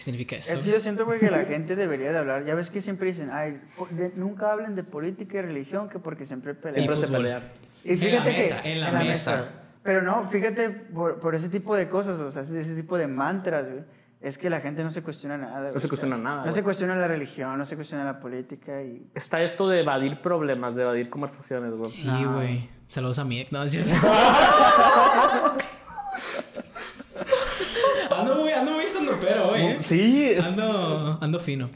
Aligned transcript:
¿Qué 0.00 0.04
significa 0.04 0.36
eso? 0.36 0.54
Es 0.54 0.62
que 0.62 0.70
yo 0.70 0.80
siento, 0.80 1.04
güey, 1.04 1.20
que 1.20 1.30
la 1.30 1.44
gente 1.44 1.76
debería 1.76 2.10
de 2.10 2.16
hablar. 2.16 2.46
Ya 2.46 2.54
ves 2.54 2.70
que 2.70 2.80
siempre 2.80 3.08
dicen, 3.08 3.28
ay, 3.30 3.60
de- 3.90 4.10
nunca 4.16 4.50
hablen 4.50 4.74
de 4.74 4.82
política 4.82 5.36
y 5.36 5.42
religión, 5.42 5.90
que 5.90 5.98
porque 5.98 6.24
siempre 6.24 6.54
pelean. 6.54 6.86
Siempre 6.86 7.06
se 7.06 7.12
pelean. 7.14 7.42
Y 7.84 7.90
En 7.92 7.98
la 8.00 8.06
fíjate 8.06 8.32
mesa, 8.32 8.62
que. 8.62 8.72
en 8.72 8.80
la 8.80 8.90
mesa. 8.92 9.44
Pero 9.82 10.00
no, 10.00 10.26
fíjate, 10.30 10.70
por, 10.70 11.20
por 11.20 11.34
ese 11.34 11.50
tipo 11.50 11.76
de 11.76 11.90
cosas, 11.90 12.18
o 12.18 12.30
sea, 12.30 12.44
ese 12.44 12.74
tipo 12.74 12.96
de 12.96 13.08
mantras, 13.08 13.66
güey, 13.70 13.84
es 14.22 14.38
que 14.38 14.48
la 14.48 14.62
gente 14.62 14.82
no 14.82 14.90
se 14.90 15.02
cuestiona 15.02 15.36
nada. 15.36 15.68
güey. 15.68 15.82
se 15.82 15.88
cuestiona 15.88 16.16
nada, 16.16 16.36
No 16.36 16.42
güey. 16.44 16.54
se 16.54 16.62
cuestiona 16.62 16.96
la 16.96 17.06
religión, 17.06 17.58
no 17.58 17.66
se 17.66 17.76
cuestiona 17.76 18.02
la 18.04 18.20
política 18.20 18.82
y. 18.82 19.06
Está 19.14 19.42
esto 19.42 19.68
de 19.68 19.82
evadir 19.82 20.22
problemas, 20.22 20.74
de 20.76 20.80
evadir 20.82 21.10
conversaciones, 21.10 21.72
güey. 21.72 21.84
Sí, 21.84 22.08
No. 22.08 22.36
güey. 22.36 22.70
Saludos 22.86 23.18
a 23.18 23.24
mi 23.26 23.38
ex. 23.40 23.52
No, 23.52 23.62
es 23.64 23.72
cierto. 23.72 23.90
ando 28.18 28.36
muy, 28.36 28.52
ando 28.52 28.72
muy 28.72 28.84
pero, 29.20 29.48
güey. 29.48 29.66
eh. 29.72 29.78
Sí, 29.90 30.22
es- 30.22 30.38
Ando, 30.44 31.40
fino. 31.40 31.68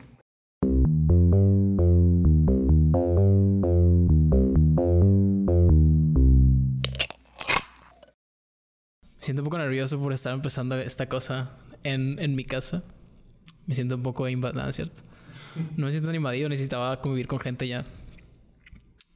Me 9.16 9.19
siento 9.19 9.42
un 9.42 9.46
poco 9.46 9.58
nervioso 9.58 9.98
por 9.98 10.12
estar 10.12 10.32
empezando 10.32 10.77
esta 10.77 11.08
cosa 11.08 11.56
en, 11.82 12.20
en 12.20 12.36
mi 12.36 12.45
casa. 12.45 12.84
Me 13.66 13.74
siento 13.74 13.96
un 13.96 14.05
poco 14.05 14.28
invadido, 14.28 14.72
¿cierto? 14.72 15.02
No 15.77 15.86
me 15.86 15.91
siento 15.91 16.06
tan 16.06 16.14
invadido, 16.14 16.48
necesitaba 16.48 17.00
convivir 17.00 17.27
con 17.27 17.41
gente 17.41 17.66
ya. 17.66 17.84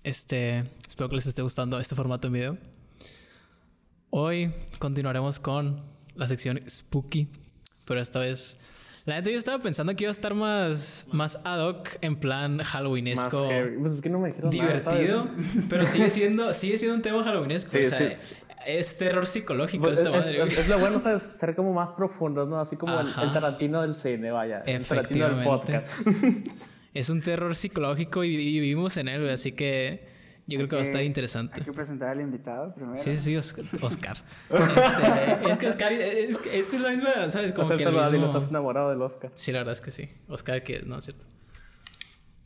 Este, 0.02 0.64
espero 0.88 1.08
que 1.08 1.14
les 1.14 1.26
esté 1.26 1.42
gustando 1.42 1.78
este 1.78 1.94
formato 1.94 2.26
en 2.26 2.32
video. 2.32 2.58
Hoy 4.10 4.52
continuaremos 4.80 5.38
con 5.38 5.84
la 6.16 6.26
sección 6.26 6.60
Spooky, 6.68 7.28
pero 7.84 8.00
esta 8.00 8.18
vez 8.18 8.58
la 9.08 9.14
gente 9.16 9.32
yo 9.32 9.38
estaba 9.38 9.60
pensando 9.62 9.94
que 9.96 10.04
iba 10.04 10.10
a 10.10 10.12
estar 10.12 10.34
más 10.34 11.06
más 11.12 11.40
ad 11.44 11.60
hoc 11.66 11.88
en 12.02 12.16
plan 12.16 12.58
halloweenesco. 12.58 13.48
Pues 13.80 13.92
es 13.94 14.00
que 14.02 14.10
no 14.10 14.18
me 14.20 14.28
dijeron 14.28 14.50
nada, 14.50 14.62
divertido, 14.74 15.24
¿sabes? 15.24 15.64
pero 15.68 15.86
sigue 15.86 16.10
siendo 16.10 16.52
sigue 16.52 16.78
siendo 16.78 16.94
un 16.96 17.02
tema 17.02 17.22
halloweenesco, 17.24 17.70
Sí, 17.72 17.78
o 17.78 17.84
sea, 17.86 17.98
sí. 17.98 18.14
es 18.66 18.96
terror 18.96 19.26
psicológico 19.26 19.84
Pues 19.84 19.98
esta 19.98 20.10
es, 20.16 20.24
madre. 20.24 20.42
es- 20.52 20.58
es 20.58 20.68
lo 20.68 20.78
bueno, 20.78 21.00
¿sabes? 21.00 21.22
Ser 21.22 21.54
como 21.56 21.72
más 21.72 21.90
profundo, 21.90 22.46
¿no? 22.46 22.60
Así 22.60 22.76
como 22.76 23.00
el, 23.00 23.06
Tarantino 23.32 23.82
del 23.82 23.94
cine, 23.94 24.30
vaya. 24.30 24.62
El 24.66 24.84
Tarantino 24.84 25.28
del 25.30 25.44
podcast. 25.44 25.86
Es 26.94 27.10
un 27.10 27.20
terror 27.20 27.54
psicológico 27.54 28.24
y, 28.24 28.34
y 28.34 28.60
vivimos 28.60 28.96
en 28.96 29.08
él, 29.08 29.20
güey, 29.20 29.32
así 29.32 29.52
que 29.52 30.08
yo 30.48 30.56
creo 30.58 30.68
que 30.68 30.76
va 30.76 30.82
a 30.82 30.84
estar 30.84 31.02
interesante. 31.02 31.60
Hay 31.60 31.64
que 31.66 31.72
presentar 31.72 32.08
al 32.08 32.20
invitado 32.20 32.74
primero. 32.74 32.96
Sí, 32.96 33.16
sí, 33.16 33.36
Oscar. 33.36 33.64
Oscar. 33.82 34.16
Este, 34.50 35.50
es 35.50 35.58
que 35.58 35.68
Oscar 35.68 35.92
es, 35.92 36.38
que- 36.38 36.58
es 36.58 36.68
que 36.68 36.76
es 36.76 36.82
la 36.82 36.90
misma, 36.90 37.28
¿sabes? 37.30 37.52
Como 37.52 37.68
que 37.76 37.82
el 37.84 37.92
mismo... 37.92 38.26
estás 38.26 38.48
enamorado 38.48 38.90
del 38.90 39.00
Oscar. 39.02 39.30
Sí, 39.34 39.52
la 39.52 39.58
verdad 39.58 39.72
es 39.72 39.80
que 39.80 39.90
sí. 39.90 40.08
Oscar, 40.28 40.62
que 40.64 40.80
no 40.82 40.98
es 40.98 41.04
cierto. 41.04 41.24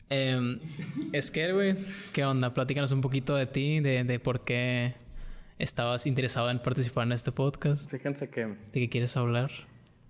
Eh, 0.09 0.59
Esker, 1.13 1.53
güey, 1.53 1.75
¿qué 2.11 2.23
onda? 2.25 2.53
Platícanos 2.53 2.91
un 2.91 3.01
poquito 3.01 3.35
de 3.35 3.45
ti, 3.47 3.79
de, 3.79 4.03
de 4.03 4.19
por 4.19 4.41
qué 4.43 4.93
estabas 5.57 6.05
interesado 6.05 6.49
en 6.51 6.59
participar 6.59 7.05
en 7.07 7.13
este 7.13 7.31
podcast, 7.31 7.89
Fíjense 7.89 8.29
que 8.29 8.45
de 8.45 8.55
qué 8.73 8.89
quieres 8.89 9.15
hablar. 9.17 9.49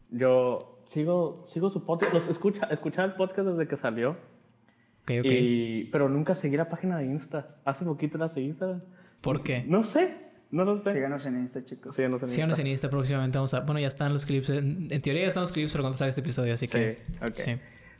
yo 0.09 0.81
sigo, 0.87 1.45
sigo 1.47 1.69
su 1.69 1.85
podcast. 1.85 2.13
Los 2.13 2.27
escucha, 2.27 2.65
escuchaba 2.71 3.07
el 3.07 3.13
podcast 3.13 3.47
desde 3.49 3.67
que 3.67 3.77
salió. 3.77 4.17
Y, 5.07 5.85
pero 5.85 6.07
nunca 6.09 6.33
seguí 6.35 6.55
la 6.55 6.69
página 6.69 6.97
de 6.97 7.05
Insta. 7.05 7.47
Hace 7.65 7.83
poquito 7.85 8.17
la 8.17 8.29
seguí, 8.29 8.53
¿sabes? 8.53 8.81
¿Por 9.21 9.43
qué? 9.43 9.65
No 9.67 9.83
sé. 9.83 10.15
No 10.51 10.65
lo 10.65 10.77
sé. 10.77 10.91
Síganos 10.93 11.25
en 11.25 11.37
Insta, 11.37 11.65
chicos. 11.65 11.95
Síganos 11.95 12.21
en 12.23 12.29
Síganos 12.29 12.51
Insta. 12.53 12.61
en 12.61 12.67
Insta 12.67 12.89
próximamente. 12.89 13.37
Vamos 13.37 13.53
a... 13.53 13.61
Bueno, 13.61 13.79
ya 13.79 13.87
están 13.87 14.13
los 14.13 14.25
clips. 14.25 14.51
En, 14.51 14.87
en 14.91 15.01
teoría 15.01 15.23
ya 15.23 15.27
están 15.29 15.41
los 15.41 15.51
clips 15.51 15.71
para 15.71 15.81
cuando 15.81 15.97
salga 15.97 16.09
este 16.09 16.21
episodio, 16.21 16.53
así 16.53 16.67
que... 16.67 16.91
Sí, 16.91 17.03
ok. 17.21 17.33
Sí. 17.33 17.55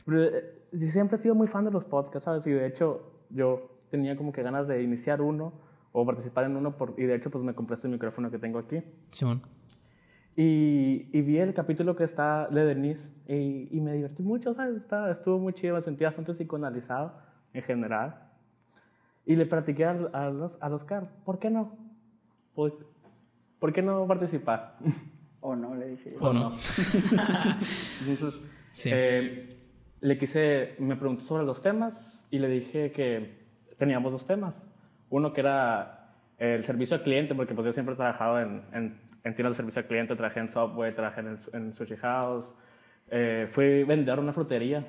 Pero, 0.05 0.23
eh, 0.23 0.53
sí, 0.71 0.91
siempre 0.91 1.17
he 1.17 1.21
sido 1.21 1.35
muy 1.35 1.47
fan 1.47 1.65
de 1.65 1.71
los 1.71 1.83
podcasts, 1.83 2.25
¿sabes? 2.25 2.45
Y 2.45 2.51
de 2.51 2.67
hecho, 2.67 3.11
yo 3.29 3.79
tenía 3.89 4.15
como 4.15 4.31
que 4.31 4.43
ganas 4.43 4.67
de 4.67 4.83
iniciar 4.83 5.21
uno 5.21 5.53
o 5.91 6.05
participar 6.05 6.45
en 6.45 6.55
uno. 6.55 6.77
Por, 6.77 6.93
y 6.97 7.03
de 7.03 7.15
hecho, 7.15 7.31
pues 7.31 7.43
me 7.43 7.53
compré 7.55 7.75
este 7.75 7.87
micrófono 7.87 8.29
que 8.29 8.37
tengo 8.37 8.59
aquí. 8.59 8.81
Simón. 9.09 9.41
Y, 10.35 11.09
y 11.11 11.21
vi 11.21 11.37
el 11.37 11.53
capítulo 11.53 11.95
que 11.95 12.03
está 12.05 12.47
de 12.47 12.65
Denise 12.65 13.07
y, 13.27 13.67
y 13.71 13.81
me 13.81 13.93
divertí 13.93 14.23
mucho, 14.23 14.53
¿sabes? 14.55 14.75
Está, 14.77 15.11
estuvo 15.11 15.37
muy 15.39 15.53
chido, 15.53 15.75
me 15.75 15.81
sentí 15.81 16.03
bastante 16.03 16.33
psicoanalizado 16.33 17.13
en 17.53 17.61
general. 17.61 18.29
Y 19.25 19.35
le 19.35 19.45
platiqué 19.45 19.85
al, 19.85 20.09
a 20.13 20.29
los, 20.29 20.57
al 20.61 20.73
Oscar, 20.73 21.07
¿por 21.23 21.39
qué 21.39 21.49
no? 21.49 21.77
¿Por, 22.55 22.87
por 23.59 23.71
qué 23.73 23.81
no 23.81 24.05
participar? 24.07 24.75
O 25.41 25.55
no, 25.55 25.75
le 25.75 25.89
dije. 25.89 26.15
¿O 26.19 26.33
no? 26.33 26.51
Entonces, 28.07 28.49
Sí. 28.67 28.89
eh, 28.91 29.59
le 30.01 30.17
quise, 30.17 30.75
me 30.79 30.95
preguntó 30.95 31.23
sobre 31.23 31.43
los 31.45 31.61
temas 31.61 32.25
y 32.31 32.39
le 32.39 32.47
dije 32.47 32.91
que 32.91 33.37
teníamos 33.77 34.11
dos 34.11 34.25
temas. 34.25 34.61
Uno 35.09 35.31
que 35.31 35.41
era 35.41 36.02
el 36.43 36.63
servicio 36.63 36.97
al 36.97 37.03
cliente, 37.03 37.33
porque 37.35 37.53
pues 37.53 37.65
yo 37.65 37.73
siempre 37.73 37.93
he 37.93 37.97
trabajado 37.97 38.39
en, 38.41 38.63
en, 38.73 38.99
en 39.23 39.35
tiendas 39.35 39.53
de 39.53 39.57
servicio 39.57 39.81
al 39.81 39.87
cliente, 39.87 40.15
trabajé 40.15 40.39
en 40.41 40.49
Subway, 40.49 40.93
trabajé 40.93 41.21
en, 41.21 41.27
el, 41.27 41.37
en 41.53 41.73
Sushi 41.73 41.95
House, 41.97 42.45
eh, 43.09 43.47
fui 43.51 43.83
vendedor 43.83 44.19
en 44.19 44.23
una 44.25 44.33
frutería. 44.33 44.85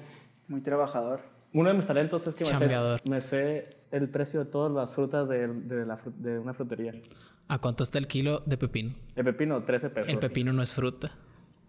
Muy 0.47 0.60
trabajador. 0.60 1.20
Uno 1.54 1.70
de 1.70 1.76
mis 1.76 1.87
talentos 1.87 2.26
es 2.26 2.34
que 2.34 2.44
me 2.44 2.59
sé, 2.59 3.10
me 3.10 3.20
sé 3.22 3.69
el 3.93 4.10
precio 4.10 4.44
de 4.44 4.50
todas 4.50 4.70
las 4.72 4.93
frutas 4.94 5.26
de, 5.28 5.47
de, 5.48 5.87
la, 5.87 5.97
fru- 5.97 6.12
de 6.16 6.38
una 6.38 6.53
frutería. 6.53 6.93
¿A 7.48 7.59
cuánto 7.59 7.82
está 7.82 7.98
el 7.98 8.06
kilo 8.06 8.43
de 8.44 8.59
pepino? 8.59 8.94
El 9.16 9.25
pepino, 9.25 9.62
13 9.62 9.88
pesos. 9.91 10.10
El 10.10 10.19
pepino 10.19 10.53
no 10.53 10.62
es 10.62 10.75
fruta. 10.75 11.12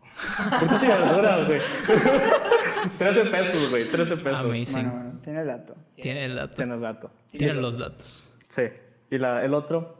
Frutas 0.03 0.83
y 0.83 0.87
verduras, 0.87 1.47
güey. 1.47 1.59
13 2.97 3.25
pesos, 3.29 3.69
güey, 3.69 3.83
13 3.85 4.17
pesos. 4.17 4.39
Amazing. 4.39 4.73
Bueno, 4.83 4.91
bueno, 5.03 5.19
tiene 5.23 5.41
el 5.41 5.47
dato. 5.47 5.75
Tiene 5.95 6.25
el 6.25 6.35
dato. 6.35 6.55
Tienes 6.55 6.81
dato. 6.81 7.11
Tienen 7.31 7.61
los 7.61 7.77
datos. 7.77 8.35
Sí. 8.49 8.63
Y 9.09 9.17
la, 9.17 9.43
el 9.43 9.53
otro 9.53 9.97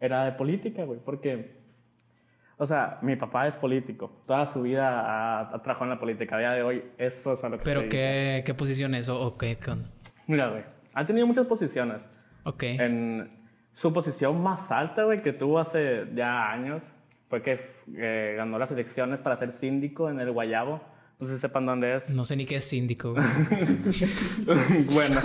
era 0.00 0.24
de 0.24 0.32
política, 0.32 0.84
güey, 0.84 1.00
porque, 1.04 1.60
o 2.56 2.66
sea, 2.66 2.98
mi 3.02 3.16
papá 3.16 3.46
es 3.46 3.56
político. 3.56 4.22
Toda 4.26 4.46
su 4.46 4.62
vida 4.62 5.00
ha, 5.00 5.40
ha 5.40 5.62
trabajado 5.62 5.84
en 5.84 5.90
la 5.90 6.00
política. 6.00 6.36
A 6.36 6.38
día 6.38 6.52
de 6.52 6.62
hoy, 6.62 6.84
eso 6.98 7.32
es 7.32 7.44
a 7.44 7.48
lo 7.48 7.58
que 7.58 7.64
¿Pero 7.64 7.88
qué, 7.88 8.42
qué 8.44 8.54
posición 8.54 8.94
es? 8.94 9.08
¿O, 9.08 9.20
o 9.20 9.38
qué? 9.38 9.56
qué 9.58 9.70
onda? 9.70 9.90
Mira, 10.26 10.48
güey, 10.48 10.64
ha 10.94 11.06
tenido 11.06 11.26
muchas 11.26 11.46
posiciones. 11.46 12.04
Ok. 12.44 12.62
En 12.64 13.42
su 13.74 13.92
posición 13.92 14.42
más 14.42 14.70
alta, 14.72 15.04
güey, 15.04 15.22
que 15.22 15.32
tuvo 15.32 15.58
hace 15.58 16.06
ya 16.14 16.50
años, 16.50 16.82
fue 17.28 17.42
que 17.42 17.60
eh, 17.96 18.34
ganó 18.36 18.58
las 18.58 18.70
elecciones 18.70 19.20
para 19.20 19.36
ser 19.36 19.52
síndico 19.52 20.10
en 20.10 20.20
el 20.20 20.32
Guayabo. 20.32 20.80
No 21.20 21.26
sé 21.26 21.34
si 21.34 21.40
sepan 21.40 21.66
dónde 21.66 21.96
es. 21.96 22.08
No 22.10 22.24
sé 22.24 22.36
ni 22.36 22.44
qué 22.44 22.56
es 22.56 22.64
síndico. 22.64 23.14
güey. 24.44 24.84
bueno. 24.92 25.20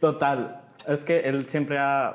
Total. 0.00 0.67
Es 0.86 1.04
que 1.04 1.20
él 1.20 1.48
siempre 1.48 1.78
ha... 1.78 2.08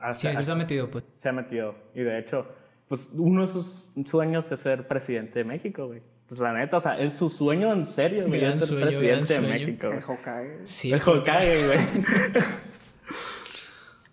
ha- 0.00 0.14
Sí, 0.14 0.28
se 0.40 0.52
ha 0.52 0.54
metido, 0.54 0.90
pues. 0.90 1.04
se 1.16 1.28
ha 1.28 1.32
metido. 1.32 1.74
Y 1.94 2.02
de 2.02 2.18
hecho, 2.18 2.46
pues 2.88 3.06
uno 3.14 3.42
de 3.42 3.48
sus 3.48 3.90
sueños 4.06 4.50
es 4.52 4.60
ser 4.60 4.86
presidente 4.86 5.40
de 5.40 5.44
México, 5.44 5.86
güey. 5.86 6.02
Pues 6.28 6.40
la 6.40 6.52
neta, 6.52 6.78
o 6.78 6.80
sea, 6.80 6.98
es 6.98 7.14
su 7.16 7.28
sueño 7.28 7.72
en 7.72 7.84
serio, 7.84 8.26
güey, 8.26 8.40
Gran 8.40 8.52
es 8.54 8.60
ser 8.60 8.68
sueño, 8.68 8.84
gran 9.00 9.18
presidente 9.24 9.34
de. 9.34 9.40
México. 9.52 9.88
El. 9.88 10.02
Hokage. 10.04 10.60
Sí. 10.66 10.92
el 10.92 11.00
Hokage, 11.00 11.66
güey. 11.66 11.78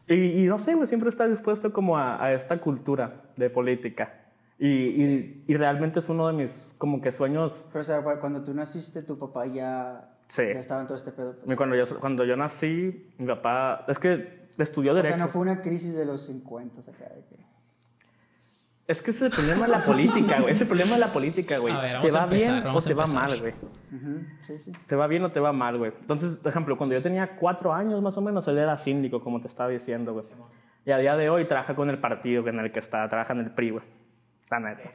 y, 0.08 0.44
y 0.44 0.46
no 0.46 0.58
sé, 0.58 0.74
güey, 0.76 0.88
siempre 0.88 1.10
está 1.10 1.28
dispuesto 1.28 1.72
como 1.72 1.98
a, 1.98 2.24
a 2.24 2.34
esta 2.34 2.60
cultura 2.60 3.22
de 3.38 3.50
política. 3.50 4.18
Y, 4.60 4.68
y, 4.70 5.44
y 5.48 5.56
realmente 5.56 6.00
es 6.00 6.10
uno 6.10 6.28
de 6.28 6.34
mis 6.34 6.72
como 6.78 7.02
que 7.02 7.12
sueños 7.12 7.64
Pero, 7.72 7.82
o 7.82 7.84
sea, 7.84 8.04
cu- 8.04 8.20
cuando 8.20 8.44
tú 8.44 8.54
naciste, 8.54 9.02
tu 9.02 9.18
papá 9.18 9.48
ya, 9.48 10.14
Sí. 10.32 10.44
ya 10.54 10.60
estaba 10.62 10.80
en 10.82 10.88
todo 10.88 10.98
este 10.98 11.12
pedo. 11.12 11.36
pues. 11.36 11.52
Y 11.52 11.56
Cuando 11.58 11.76
yo, 11.76 12.00
cuando 12.00 12.24
yo 12.24 12.38
nací, 12.38 13.12
mi 13.18 13.28
papá, 13.28 13.84
es 13.90 14.00
que 14.00 14.48
estudió 14.58 14.94
O 14.94 14.96
derecho. 14.96 15.16
sea, 15.16 15.26
no 15.26 15.30
fue 15.30 15.42
una 15.42 15.62
crisis 15.62 15.94
de 15.96 16.06
los 16.06 16.26
50 16.26 16.80
acá. 16.90 17.14
de 17.14 17.22
que- 17.26 17.42
Es 18.88 19.02
que 19.02 19.12
ese 19.12 19.26
es 19.28 19.32
el 19.32 19.38
problema 19.38 19.66
de 19.66 19.72
la 19.72 19.84
política, 19.86 20.40
güey. 20.40 20.52
Ese 20.52 20.52
es 20.52 20.62
el 20.62 20.68
problema 20.68 20.94
de 20.94 21.00
la 21.00 21.08
política, 21.14 21.58
güey. 21.58 21.74
¿Te 21.74 21.80
va 21.80 21.98
empezar, 22.00 22.30
bien 22.30 22.68
o 22.68 22.82
te 22.82 22.94
va 22.94 23.06
mal, 23.08 23.40
güey? 23.40 23.54
Ujú, 23.94 24.26
Sí, 24.42 24.58
sí. 24.60 24.72
¿Te 24.88 24.96
va 24.96 25.08
bien 25.08 25.24
o 25.24 25.32
te 25.32 25.40
va 25.42 25.52
mal, 25.54 25.78
güey? 25.78 25.92
Entonces, 26.00 26.38
por 26.38 26.50
ejemplo, 26.50 26.78
cuando 26.78 26.96
yo 26.96 27.02
tenía 27.02 27.36
cuatro 27.38 27.74
años 27.74 28.02
más 28.02 28.18
o 28.18 28.22
menos, 28.22 28.48
él 28.48 28.58
era 28.58 28.76
síndico, 28.78 29.22
como 29.22 29.42
te 29.42 29.48
estaba 29.48 29.70
diciendo, 29.70 30.14
güey. 30.14 30.26
Y 30.86 30.92
a 30.92 30.98
día 30.98 31.16
de 31.16 31.30
hoy 31.30 31.46
trabaja 31.46 31.76
con 31.76 31.90
el 31.90 32.00
partido 32.00 32.48
en 32.48 32.60
el 32.60 32.72
que 32.72 32.80
está, 32.80 33.08
trabaja 33.08 33.34
en 33.34 33.40
el 33.40 33.52
PRI, 33.52 33.70
güey. 33.72 33.84
La 34.50 34.60
neta. 34.60 34.90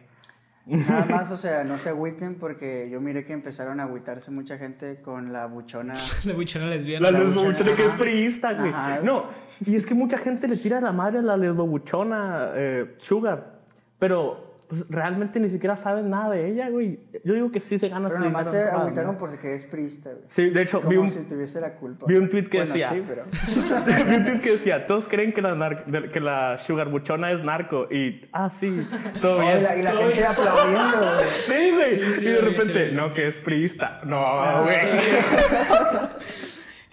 Nada 0.67 1.07
más, 1.09 1.31
o 1.31 1.37
sea, 1.37 1.63
no 1.63 1.79
se 1.79 1.91
agüiten 1.91 2.35
porque 2.35 2.89
yo 2.91 3.01
miré 3.01 3.25
que 3.25 3.33
empezaron 3.33 3.79
a 3.79 3.85
agüitarse 3.85 4.31
mucha 4.31 4.59
gente 4.59 5.01
con 5.01 5.33
la 5.33 5.47
buchona. 5.47 5.95
La 6.25 6.33
buchona 6.35 6.67
lesbiana. 6.67 7.11
La 7.11 7.19
La 7.19 7.25
lesbobuchona 7.25 7.71
buchona, 7.71 7.77
que 7.77 7.85
es 7.85 7.93
priista, 7.93 8.53
güey. 8.53 8.71
Ajá. 8.71 9.01
No, 9.03 9.25
y 9.65 9.77
es 9.77 9.87
que 9.87 9.95
mucha 9.95 10.19
gente 10.19 10.49
le 10.49 10.57
tira 10.57 10.81
la 10.81 10.93
madre 10.93 11.21
a 11.21 11.23
la 11.23 11.37
lesbobuchona 11.37 12.51
eh, 12.55 12.95
Sugar, 12.99 13.61
pero 13.99 14.56
pues, 14.69 14.85
realmente 14.89 15.39
ni 15.41 15.51
siquiera 15.51 15.77
saben 15.77 16.11
nada 16.11 16.31
de 16.35 16.49
ella, 16.51 16.69
güey. 16.71 16.99
Yo 17.25 17.35
digo 17.35 17.51
que 17.51 17.61
sí 17.61 17.79
se 17.79 17.89
gana 17.89 18.09
Pero 18.09 18.19
su 18.21 18.25
nomás 18.25 18.51
se 18.51 18.57
dinero. 18.59 18.77
Ah, 18.77 18.81
agüitaron 18.83 19.13
¿no? 19.13 19.19
porque 19.19 19.55
es 19.55 19.65
priista, 19.67 20.11
güey. 20.11 20.23
Sí, 20.29 20.51
de 20.51 20.63
hecho, 20.63 20.79
Como 20.79 20.91
vi 20.91 20.97
un, 20.97 21.11
si 21.11 21.21
tuviese 21.25 21.61
la 21.61 21.75
culpa. 21.75 22.07
vi 22.09 22.17
un 22.17 22.29
tweet 22.29 22.45
que 22.49 22.59
Bueno, 22.59 22.73
decía... 22.75 22.91
Sí, 22.91 23.03
pero. 23.07 23.23
Vi 24.09 24.15
un 24.17 24.25
tweet 24.25 24.41
que 24.41 24.51
decía, 24.53 24.87
todos 24.87 25.07
creen 25.09 25.33
que 25.33 25.43
la, 25.43 25.85
que 26.13 26.21
la 26.21 26.59
Sugar 26.65 26.89
Buchona 26.89 27.33
es 27.33 27.43
narco 27.45 27.89
y, 27.91 28.23
ah, 28.33 28.49
sí, 28.51 28.87
todo 29.21 29.39
Oh, 29.39 29.43
y 29.43 29.47
bien. 29.47 29.63
la, 29.63 29.77
y 29.77 29.83
la 29.83 29.91
todo 29.93 30.01
gente 30.01 30.15
bien. 30.15 30.27
aplaudiendo, 30.27 30.99
güey. 30.99 31.27
Sí, 31.47 31.71
güey. 31.75 32.21
y 32.21 32.25
de 32.35 32.41
repente, 32.41 32.93
no, 32.93 33.13
que 33.13 33.27
es 33.27 33.35
priista. 33.37 34.01
No, 34.05 34.63
güey. 34.63 34.77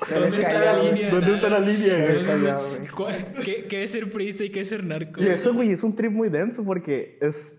Se 0.03 0.19
les 0.19 0.35
¿Dónde 0.35 0.47
está 0.47 0.59
la 0.65 0.83
línea? 0.83 1.09
¿Dónde 1.09 1.35
está 1.35 1.49
la 1.49 1.59
línea? 1.59 1.91
Se 1.91 2.07
les. 2.07 2.23
¿Cuál- 2.93 3.25
¿Qué, 3.45 3.65
¿Qué 3.69 3.83
es 3.83 3.91
ser 3.91 4.11
priista 4.11 4.43
y 4.43 4.49
qué 4.49 4.59
es 4.59 4.67
ser 4.69 4.83
narco? 4.83 5.21
Y 5.23 5.27
eso, 5.27 5.53
güey, 5.53 5.71
es 5.71 5.81
un 5.81 5.95
trip 5.95 6.11
muy 6.11 6.27
denso 6.29 6.63
porque 6.65 7.17
es. 7.21 7.53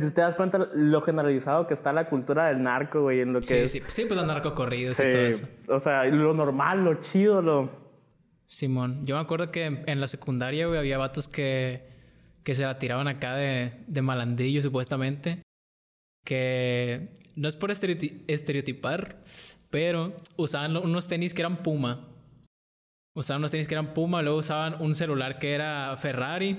Si 0.00 0.10
te 0.10 0.20
das 0.22 0.34
cuenta 0.34 0.58
lo 0.74 1.00
generalizado 1.02 1.66
que 1.66 1.74
está 1.74 1.92
la 1.92 2.08
cultura 2.08 2.46
del 2.48 2.62
narco, 2.62 3.02
güey, 3.02 3.20
en 3.20 3.32
lo 3.32 3.40
que 3.40 3.46
Sí, 3.46 3.54
es. 3.54 3.70
sí, 3.72 3.82
sí, 3.88 4.04
pues 4.06 4.16
los 4.18 4.26
narcocorridos 4.26 4.98
y 4.98 5.02
Sí, 5.02 5.08
todo 5.10 5.20
eso. 5.20 5.46
o 5.68 5.80
sea, 5.80 6.04
lo 6.04 6.32
normal, 6.34 6.84
lo 6.84 6.94
chido, 7.00 7.42
lo. 7.42 7.68
Simón, 8.46 9.04
yo 9.06 9.16
me 9.16 9.20
acuerdo 9.22 9.50
que 9.50 9.64
en, 9.66 9.84
en 9.86 10.00
la 10.00 10.06
secundaria, 10.06 10.66
güey, 10.66 10.78
había 10.78 10.98
vatos 10.98 11.28
que, 11.28 11.86
que 12.42 12.54
se 12.54 12.62
la 12.64 12.78
tiraban 12.78 13.08
acá 13.08 13.34
de, 13.34 13.72
de 13.86 14.02
malandrillo, 14.02 14.62
supuestamente. 14.62 15.42
Que 16.24 17.08
no 17.36 17.48
es 17.48 17.56
por 17.56 17.70
estereoti- 17.70 18.22
estereotipar, 18.28 19.16
pero 19.70 20.12
usaban 20.36 20.76
unos 20.76 21.08
tenis 21.08 21.34
que 21.34 21.42
eran 21.42 21.58
Puma. 21.62 22.08
Usaban 23.14 23.40
unos 23.40 23.50
tenis 23.50 23.68
que 23.68 23.74
eran 23.74 23.92
Puma, 23.94 24.22
luego 24.22 24.38
usaban 24.38 24.76
un 24.80 24.94
celular 24.94 25.38
que 25.38 25.52
era 25.54 25.94
Ferrari. 25.98 26.56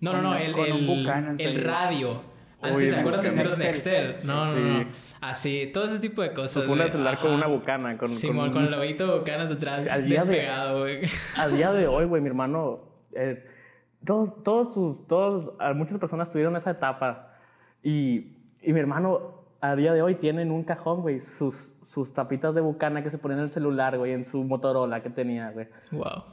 No, 0.00 0.12
no, 0.12 0.22
no, 0.22 0.30
Con- 0.30 0.66
el, 0.66 1.40
el, 1.40 1.40
el 1.40 1.64
radio. 1.64 2.22
Antes, 2.62 2.90
¿se 2.92 3.00
acuerdan 3.00 3.34
de 3.36 3.44
los 3.44 3.58
Nextel? 3.58 4.14
No, 4.26 4.46
no, 4.46 4.54
Sí. 4.54 4.60
no. 4.84 4.86
Así, 5.20 5.70
todo 5.72 5.84
ese 5.84 6.00
tipo 6.00 6.22
de 6.22 6.32
cosas. 6.32 6.66
Güey. 6.66 6.88
celular 6.88 7.18
con 7.18 7.32
una 7.32 7.46
bucana. 7.46 7.96
Con, 7.98 8.06
Simón, 8.08 8.46
con- 8.46 8.52
con 8.54 8.64
el 8.64 8.70
loguito 8.70 9.18
de 9.18 9.24
canas 9.24 9.50
atrás, 9.50 9.86
Al 9.88 10.04
día 10.06 10.20
de- 10.24 10.26
despegado, 10.26 10.80
güey. 10.80 11.00
A 11.36 11.48
día 11.48 11.72
de 11.72 11.86
hoy, 11.88 12.04
güey, 12.06 12.22
mi 12.22 12.28
hermano. 12.28 12.80
eh, 13.14 13.44
todos, 14.04 14.42
todos, 14.42 14.74
sus, 14.74 15.06
todos, 15.06 15.52
muchas 15.76 15.98
personas 15.98 16.30
tuvieron 16.30 16.56
esa 16.56 16.70
etapa. 16.70 17.34
Y, 17.82 18.36
y 18.62 18.72
mi 18.72 18.80
hermano, 18.80 19.44
a 19.60 19.76
día 19.76 19.92
de 19.92 20.02
hoy, 20.02 20.14
tiene 20.16 20.42
en 20.42 20.50
un 20.50 20.64
cajón, 20.64 21.02
güey, 21.02 21.20
sus, 21.20 21.70
sus 21.84 22.12
tapitas 22.12 22.54
de 22.54 22.60
bucana 22.60 23.02
que 23.02 23.10
se 23.10 23.18
ponían 23.18 23.38
en 23.40 23.44
el 23.44 23.50
celular, 23.50 23.96
güey, 23.98 24.12
en 24.12 24.24
su 24.24 24.42
Motorola 24.42 25.02
que 25.02 25.10
tenía, 25.10 25.50
güey. 25.50 25.68
Wow. 25.92 26.24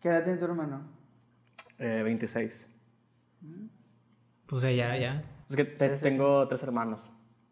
¿Qué 0.00 0.08
edad 0.08 0.24
tiene 0.24 0.38
tu 0.38 0.44
hermano? 0.46 0.82
Eh, 1.78 2.02
26. 2.04 2.52
Pues 4.46 4.62
ya, 4.62 4.96
ya. 4.96 5.22
Es 5.50 5.56
que 5.56 5.64
te- 5.64 5.88
tengo 5.98 6.46
tres 6.48 6.62
hermanos. 6.62 7.00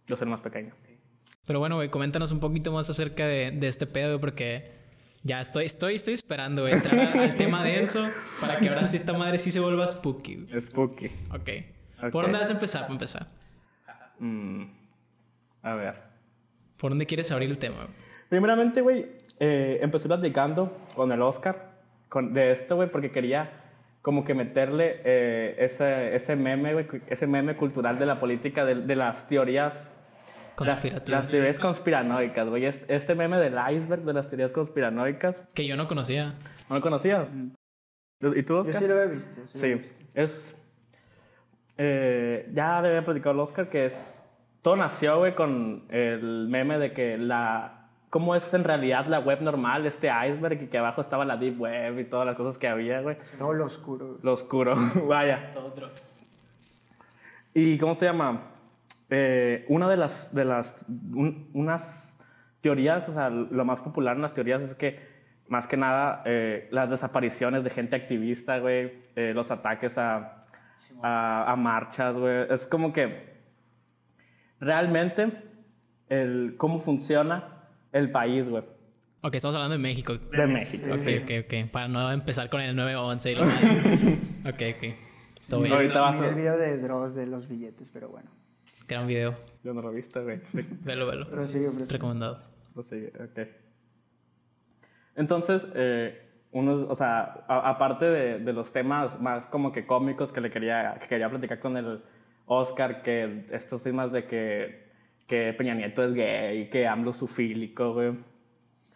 Yo 0.06 0.16
soy 0.16 0.24
el 0.24 0.30
más 0.30 0.40
pequeño. 0.40 0.74
Pero 1.46 1.58
bueno, 1.58 1.76
güey, 1.76 1.88
coméntanos 1.90 2.32
un 2.32 2.40
poquito 2.40 2.72
más 2.72 2.88
acerca 2.90 3.26
de, 3.26 3.50
de 3.50 3.68
este 3.68 3.86
pedo, 3.86 4.18
porque 4.20 4.72
ya 5.22 5.40
estoy, 5.40 5.64
estoy, 5.66 5.94
estoy 5.94 6.14
esperando, 6.14 6.62
güey, 6.62 6.74
entrar 6.74 6.98
al, 6.98 7.18
al 7.18 7.36
tema 7.36 7.62
denso 7.62 8.06
para 8.40 8.56
que 8.58 8.68
ahora 8.68 8.84
sí 8.86 8.96
esta 8.96 9.12
madre 9.12 9.38
sí 9.38 9.50
se 9.50 9.60
vuelva 9.60 9.86
spooky. 9.86 10.46
Spooky. 10.60 11.06
Ok. 11.30 11.50
Ok. 12.02 12.10
¿Por 12.10 12.24
dónde 12.24 12.38
vas 12.38 12.50
a 12.50 12.52
empezar? 12.54 12.82
Para 12.82 12.92
empezar. 12.94 13.26
Mm, 14.18 14.64
a 15.62 15.74
ver. 15.74 15.94
¿Por 16.78 16.90
dónde 16.90 17.06
quieres 17.06 17.30
abrir 17.32 17.50
el 17.50 17.58
tema? 17.58 17.86
Primeramente, 18.28 18.80
güey, 18.80 19.06
eh, 19.38 19.78
empecé 19.82 20.08
platicando 20.08 20.76
con 20.94 21.12
el 21.12 21.22
Oscar 21.22 21.72
con, 22.08 22.32
de 22.34 22.52
esto, 22.52 22.76
güey, 22.76 22.90
porque 22.90 23.10
quería 23.10 23.63
como 24.04 24.22
que 24.22 24.34
meterle 24.34 24.98
eh, 25.02 25.56
ese, 25.60 26.14
ese 26.14 26.36
meme, 26.36 26.86
ese 27.06 27.26
meme 27.26 27.56
cultural 27.56 27.98
de 27.98 28.04
la 28.04 28.20
política, 28.20 28.66
de, 28.66 28.74
de 28.74 28.96
las 28.96 29.26
teorías... 29.28 29.90
Las, 30.58 30.74
Conspirativas. 30.74 31.08
las 31.24 31.28
teorías 31.32 31.58
conspiranoicas, 31.58 32.46
güey. 32.48 32.66
Es- 32.66 32.84
Este 32.88 33.14
meme 33.14 33.38
del 33.38 33.54
iceberg 33.72 34.02
de 34.02 34.12
las 34.12 34.28
teorías 34.28 34.52
conspiranoicas. 34.52 35.36
Que 35.54 35.66
yo 35.66 35.74
no 35.76 35.88
conocía. 35.88 36.34
¿No 36.68 36.76
lo 36.76 36.80
conocías? 36.82 37.26
¿Y 38.20 38.42
tú, 38.42 38.52
Yo 38.54 38.60
Oscar? 38.60 38.74
sí 38.74 38.86
lo 38.86 39.02
he 39.02 39.08
visto. 39.08 39.40
Sí, 39.46 39.66
he 39.66 39.74
visto. 39.76 40.04
es. 40.14 40.54
eh, 41.78 42.48
ya 42.52 42.80
le 42.82 42.88
había 42.88 43.04
platicado 43.04 43.30
al 43.32 43.40
Oscar 43.40 43.68
que 43.68 43.86
es. 43.86 44.22
Todo 44.62 44.76
nació, 44.76 45.18
güey, 45.18 45.34
con 45.34 45.86
el 45.90 46.46
meme 46.48 46.78
de 46.78 46.92
que 46.92 47.18
la. 47.18 47.83
¿Cómo 48.14 48.36
es 48.36 48.54
en 48.54 48.62
realidad 48.62 49.06
la 49.06 49.18
web 49.18 49.40
normal, 49.42 49.86
este 49.86 50.06
iceberg, 50.06 50.62
y 50.62 50.66
que 50.68 50.78
abajo 50.78 51.00
estaba 51.00 51.24
la 51.24 51.36
deep 51.36 51.60
web 51.60 51.98
y 51.98 52.04
todas 52.04 52.24
las 52.24 52.36
cosas 52.36 52.56
que 52.58 52.68
había, 52.68 53.00
güey? 53.00 53.16
Todo 53.36 53.52
lo 53.54 53.64
oscuro. 53.66 54.06
güey. 54.06 54.18
Lo 54.22 54.32
oscuro, 54.34 54.76
vaya. 55.08 55.52
¿Y 57.54 57.76
cómo 57.76 57.96
se 57.96 58.04
llama? 58.04 58.52
Eh, 59.10 59.64
una 59.68 59.88
de 59.88 59.96
las, 59.96 60.32
de 60.32 60.44
las, 60.44 60.76
un- 60.88 61.50
unas 61.54 62.14
teorías, 62.60 63.08
o 63.08 63.14
sea, 63.14 63.30
lo 63.30 63.64
más 63.64 63.80
popular 63.80 64.14
en 64.14 64.22
las 64.22 64.32
teorías 64.32 64.62
es 64.62 64.74
que, 64.76 65.00
más 65.48 65.66
que 65.66 65.76
nada, 65.76 66.22
eh, 66.24 66.68
las 66.70 66.90
desapariciones 66.90 67.64
de 67.64 67.70
gente 67.70 67.96
activista, 67.96 68.58
güey, 68.60 68.92
eh, 69.16 69.32
los 69.34 69.50
ataques 69.50 69.98
a, 69.98 70.40
a, 71.02 71.50
a 71.52 71.56
marchas, 71.56 72.14
güey, 72.14 72.46
es 72.48 72.64
como 72.64 72.92
que 72.92 73.34
realmente 74.60 75.32
el, 76.08 76.54
cómo 76.58 76.78
funciona 76.78 77.53
el 77.94 78.10
país, 78.10 78.46
güey, 78.48 78.62
Ok, 79.22 79.34
estamos 79.36 79.54
hablando 79.56 79.72
de 79.76 79.82
México. 79.82 80.12
de 80.18 80.46
México. 80.46 80.84
Ok, 80.90 81.22
ok, 81.22 81.30
ok. 81.46 81.70
Para 81.70 81.88
no 81.88 82.12
empezar 82.12 82.50
con 82.50 82.60
el 82.60 82.76
911 82.76 83.32
y 83.32 83.34
lo. 83.36 83.42
Ok, 84.50 84.60
ok. 84.76 84.94
Todo 85.48 85.60
bien. 85.62 85.72
Ahorita 85.74 85.98
vas 86.00 86.20
a... 86.20 86.28
el 86.28 86.34
video 86.34 86.58
de 86.58 86.76
Dross 86.76 87.14
de 87.14 87.26
los 87.26 87.48
billetes, 87.48 87.88
pero 87.90 88.10
bueno. 88.10 88.28
Gran 88.86 89.06
video. 89.06 89.34
Yo 89.62 89.72
no 89.72 89.80
lo 89.80 89.90
he 89.92 89.94
visto, 89.94 90.22
güey. 90.22 90.40
Velo, 90.82 91.06
velo. 91.06 91.26
Pero 91.30 91.42
sigue, 91.44 91.70
pero- 91.70 91.86
Recomendado. 91.88 92.38
Pues 92.74 92.86
sí, 92.88 93.02
ok. 93.18 93.48
Entonces, 95.16 95.66
eh, 95.74 96.20
unos, 96.52 96.86
o 96.88 96.94
sea, 96.94 97.44
a- 97.48 97.70
aparte 97.70 98.04
de, 98.04 98.38
de 98.40 98.52
los 98.52 98.72
temas 98.72 99.20
más 99.20 99.46
como 99.46 99.72
que 99.72 99.86
cómicos 99.86 100.32
que 100.32 100.40
le 100.40 100.50
quería, 100.50 100.98
que 101.00 101.08
quería 101.08 101.30
platicar 101.30 101.60
con 101.60 101.76
el 101.76 102.02
Oscar, 102.46 103.02
que 103.02 103.46
estos 103.52 103.82
temas 103.82 104.12
de 104.12 104.26
que, 104.26 104.84
que 105.26 105.52
Peña 105.54 105.74
Nieto 105.74 106.04
es 106.04 106.14
gay, 106.14 106.68
que 106.70 106.86
AMLO 106.86 107.12
es 107.12 107.16
sufílico, 107.16 107.94
güey. 107.94 108.12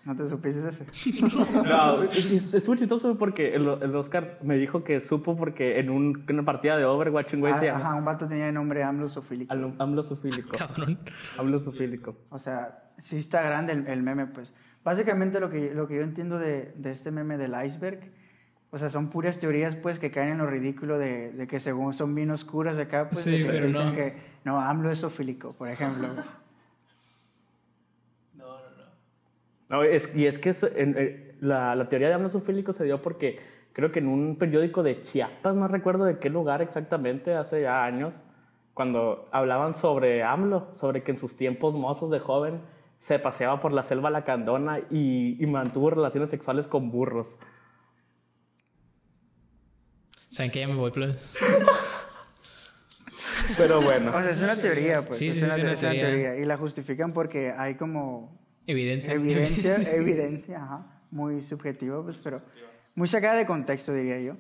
¿No 0.04 0.16
te 0.16 0.26
supiste 0.28 0.66
ese? 0.66 0.86
No, 1.68 2.02
es- 2.04 2.32
es- 2.32 2.54
estuvo 2.54 2.76
chistoso 2.76 3.18
porque 3.18 3.54
el, 3.54 3.66
el 3.82 3.94
Oscar 3.94 4.38
me 4.42 4.56
dijo 4.56 4.82
que 4.82 5.00
supo 5.00 5.36
porque 5.36 5.78
en, 5.80 5.90
un, 5.90 6.24
en 6.26 6.34
una 6.36 6.44
partida 6.44 6.78
de 6.78 6.84
Overwatch 6.86 7.34
un 7.34 7.40
güey 7.40 7.52
se 7.54 7.68
Ah, 7.68 7.72
llama 7.74 7.80
Ajá, 7.90 7.94
un 7.96 8.04
vato 8.06 8.26
tenía 8.26 8.48
el 8.48 8.54
nombre 8.54 8.82
AMLO 8.82 9.08
sofílico. 9.08 9.52
Al- 9.52 9.74
AMLO 9.78 10.02
sufílico. 10.02 10.56
Cabrón. 10.56 10.98
AMLO 11.38 11.58
sufílico. 11.58 12.16
O 12.30 12.38
sea, 12.38 12.70
sí 12.98 13.18
está 13.18 13.42
grande 13.42 13.72
el, 13.74 13.86
el 13.86 14.02
meme, 14.02 14.26
pues. 14.26 14.52
Básicamente 14.84 15.40
lo 15.40 15.50
que, 15.50 15.74
lo 15.74 15.86
que 15.88 15.96
yo 15.96 16.02
entiendo 16.02 16.38
de, 16.38 16.72
de 16.76 16.90
este 16.92 17.10
meme 17.10 17.36
del 17.36 17.52
iceberg, 17.66 18.00
o 18.70 18.78
sea, 18.78 18.90
son 18.90 19.08
puras 19.08 19.38
teorías, 19.38 19.76
pues, 19.76 19.98
que 19.98 20.10
caen 20.10 20.30
en 20.30 20.38
lo 20.38 20.46
ridículo 20.46 20.98
de, 20.98 21.32
de 21.32 21.46
que 21.46 21.58
según 21.60 21.94
son 21.94 22.14
bien 22.14 22.30
oscuras 22.30 22.78
acá, 22.78 23.08
pues, 23.10 23.24
Sí, 23.24 23.30
de 23.32 23.38
que 23.38 23.50
pero 23.50 23.66
dicen 23.66 23.86
no. 23.86 23.92
que, 23.94 24.14
no, 24.44 24.60
AMLO 24.60 24.90
es 24.90 24.98
sofílico, 25.00 25.52
por 25.54 25.68
ejemplo. 25.68 26.08
No, 29.68 29.82
es, 29.82 30.14
y 30.16 30.26
es 30.26 30.38
que 30.38 30.50
es- 30.50 30.62
en- 30.62 30.94
eh, 30.96 31.34
la, 31.40 31.74
la 31.76 31.88
teoría 31.90 32.08
de 32.08 32.14
AMLO 32.14 32.30
sufílico 32.30 32.72
se 32.72 32.84
dio 32.84 33.02
porque 33.02 33.38
creo 33.74 33.92
que 33.92 33.98
en 33.98 34.08
un 34.08 34.36
periódico 34.36 34.82
de 34.82 35.02
Chiapas, 35.02 35.54
no 35.54 35.68
recuerdo 35.68 36.04
de 36.04 36.18
qué 36.18 36.30
lugar 36.30 36.62
exactamente, 36.62 37.34
hace 37.34 37.62
ya 37.62 37.84
años, 37.84 38.14
cuando 38.72 39.28
hablaban 39.30 39.74
sobre 39.74 40.22
AMLO, 40.22 40.68
sobre 40.76 41.02
que 41.02 41.10
en 41.12 41.18
sus 41.18 41.36
tiempos 41.36 41.74
mozos 41.74 42.10
de 42.10 42.18
joven 42.18 42.60
se 42.98 43.18
paseaba 43.18 43.60
por 43.60 43.72
la 43.72 43.82
selva 43.82 44.08
lacandona 44.10 44.78
y, 44.90 45.36
y 45.38 45.46
mantuvo 45.46 45.90
relaciones 45.90 46.30
sexuales 46.30 46.66
con 46.66 46.90
burros. 46.90 47.36
¿Saben 50.28 50.50
que 50.50 50.60
ya 50.60 50.68
me 50.68 50.74
voy, 50.74 50.90
pues? 50.90 51.34
Pero 53.56 53.80
bueno, 53.80 54.10
O 54.10 54.20
sea, 54.22 54.30
es 54.30 54.40
una 54.40 54.56
teoría, 54.56 55.02
pues. 55.02 55.18
Sí, 55.18 55.28
es, 55.28 55.38
sí, 55.38 55.44
una, 55.44 55.54
es 55.56 55.62
una 55.62 55.74
teoría. 55.76 56.00
teoría. 56.00 56.36
Y 56.38 56.44
la 56.44 56.56
justifican 56.56 57.12
porque 57.12 57.52
hay 57.56 57.76
como 57.76 58.36
Evidencia. 58.66 59.14
evidencia, 59.14 59.76
evidencia, 59.94 60.62
ajá, 60.62 61.02
muy 61.10 61.42
subjetiva, 61.42 62.02
pues, 62.02 62.18
pero 62.22 62.42
muy 62.96 63.08
sacada 63.08 63.38
de 63.38 63.46
contexto, 63.46 63.94
diría 63.94 64.20
yo. 64.20 64.34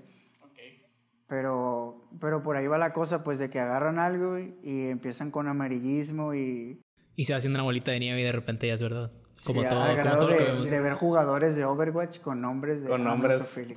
Pero, 1.28 2.08
pero 2.20 2.42
por 2.42 2.56
ahí 2.56 2.66
va 2.66 2.78
la 2.78 2.92
cosa, 2.92 3.22
pues, 3.22 3.38
de 3.38 3.50
que 3.50 3.60
agarran 3.60 3.98
algo 3.98 4.38
y, 4.38 4.54
y 4.62 4.88
empiezan 4.90 5.30
con 5.30 5.46
amarillismo 5.48 6.34
y... 6.34 6.80
Y 7.16 7.24
se 7.24 7.32
va 7.32 7.38
haciendo 7.38 7.58
una 7.58 7.64
bolita 7.64 7.90
de 7.90 8.00
nieve 8.00 8.20
y 8.20 8.24
de 8.24 8.32
repente 8.32 8.66
ya 8.66 8.74
es 8.74 8.82
verdad. 8.82 9.10
Como 9.44 9.62
sí, 9.62 9.68
todo, 9.68 9.86
como 9.96 10.10
todo 10.10 10.30
lo 10.30 10.36
que 10.36 10.44
de, 10.44 10.50
vemos. 10.52 10.70
de 10.70 10.80
ver 10.80 10.92
jugadores 10.94 11.56
de 11.56 11.64
Overwatch 11.64 12.20
con 12.20 12.40
nombres 12.40 12.82
de 12.82 12.88
con 12.88 13.00
AMLO 13.02 13.12
nombres 13.12 13.54
de. 13.54 13.74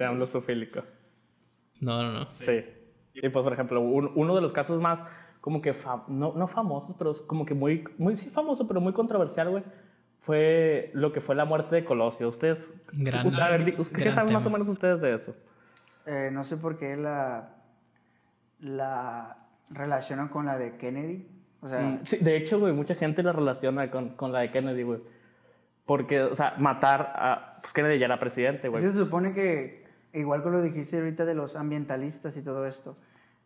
No, 1.81 2.01
no, 2.03 2.11
no. 2.21 2.29
Sí. 2.29 2.63
Y 3.13 3.27
pues, 3.29 3.43
por 3.43 3.51
ejemplo, 3.51 3.81
un- 3.81 4.11
uno 4.15 4.33
de 4.35 4.41
los 4.41 4.53
casos 4.53 4.79
más, 4.79 4.99
como 5.41 5.61
que, 5.61 5.75
no, 6.07 6.33
no 6.35 6.47
famosos, 6.47 6.95
pero 6.97 7.13
como 7.27 7.45
que 7.45 7.53
muy, 7.53 7.83
muy, 7.97 8.15
sí 8.15 8.29
famoso, 8.29 8.67
pero 8.67 8.79
muy 8.79 8.93
controversial, 8.93 9.49
güey, 9.49 9.63
fue 10.19 10.91
lo 10.93 11.11
que 11.11 11.19
fue 11.19 11.35
la 11.35 11.45
muerte 11.45 11.75
de 11.75 11.83
Colosio. 11.83 12.29
Ustedes, 12.29 12.73
Gran- 12.93 13.35
a 13.35 13.49
ver, 13.49 13.65
di- 13.65 13.71
¿qué 13.73 14.03
gran 14.03 14.13
saben 14.15 14.33
más 14.33 14.45
o 14.45 14.49
menos 14.49 14.67
ustedes 14.69 15.01
de 15.01 15.15
eso? 15.15 15.35
Eh, 16.05 16.29
no 16.31 16.43
sé 16.43 16.57
por 16.57 16.77
qué 16.77 16.95
la, 16.95 17.55
la 18.59 19.37
relacionan 19.71 20.27
con 20.29 20.45
la 20.45 20.57
de 20.57 20.77
Kennedy. 20.77 21.27
O 21.61 21.69
sea, 21.69 21.79
Mm, 21.81 21.99
sí, 22.05 22.17
de 22.17 22.35
hecho, 22.37 22.59
güey, 22.59 22.73
mucha 22.73 22.95
gente 22.95 23.23
la 23.23 23.31
relaciona 23.33 23.89
con, 23.91 24.09
con 24.09 24.31
la 24.31 24.39
de 24.39 24.51
Kennedy, 24.51 24.83
güey. 24.83 24.99
Porque, 25.85 26.21
o 26.23 26.35
sea, 26.35 26.55
matar 26.57 27.13
a... 27.15 27.57
Pues 27.61 27.73
Kennedy 27.73 27.99
ya 27.99 28.05
era 28.05 28.19
presidente, 28.19 28.67
güey. 28.69 28.81
se 28.81 28.93
supone 28.93 29.33
que, 29.33 29.80
igual 30.13 30.43
que 30.43 30.49
lo 30.49 30.61
dijiste 30.61 30.97
ahorita 30.97 31.25
de 31.25 31.35
los 31.35 31.55
ambientalistas 31.55 32.35
y 32.37 32.43
todo 32.43 32.65
esto, 32.65 32.97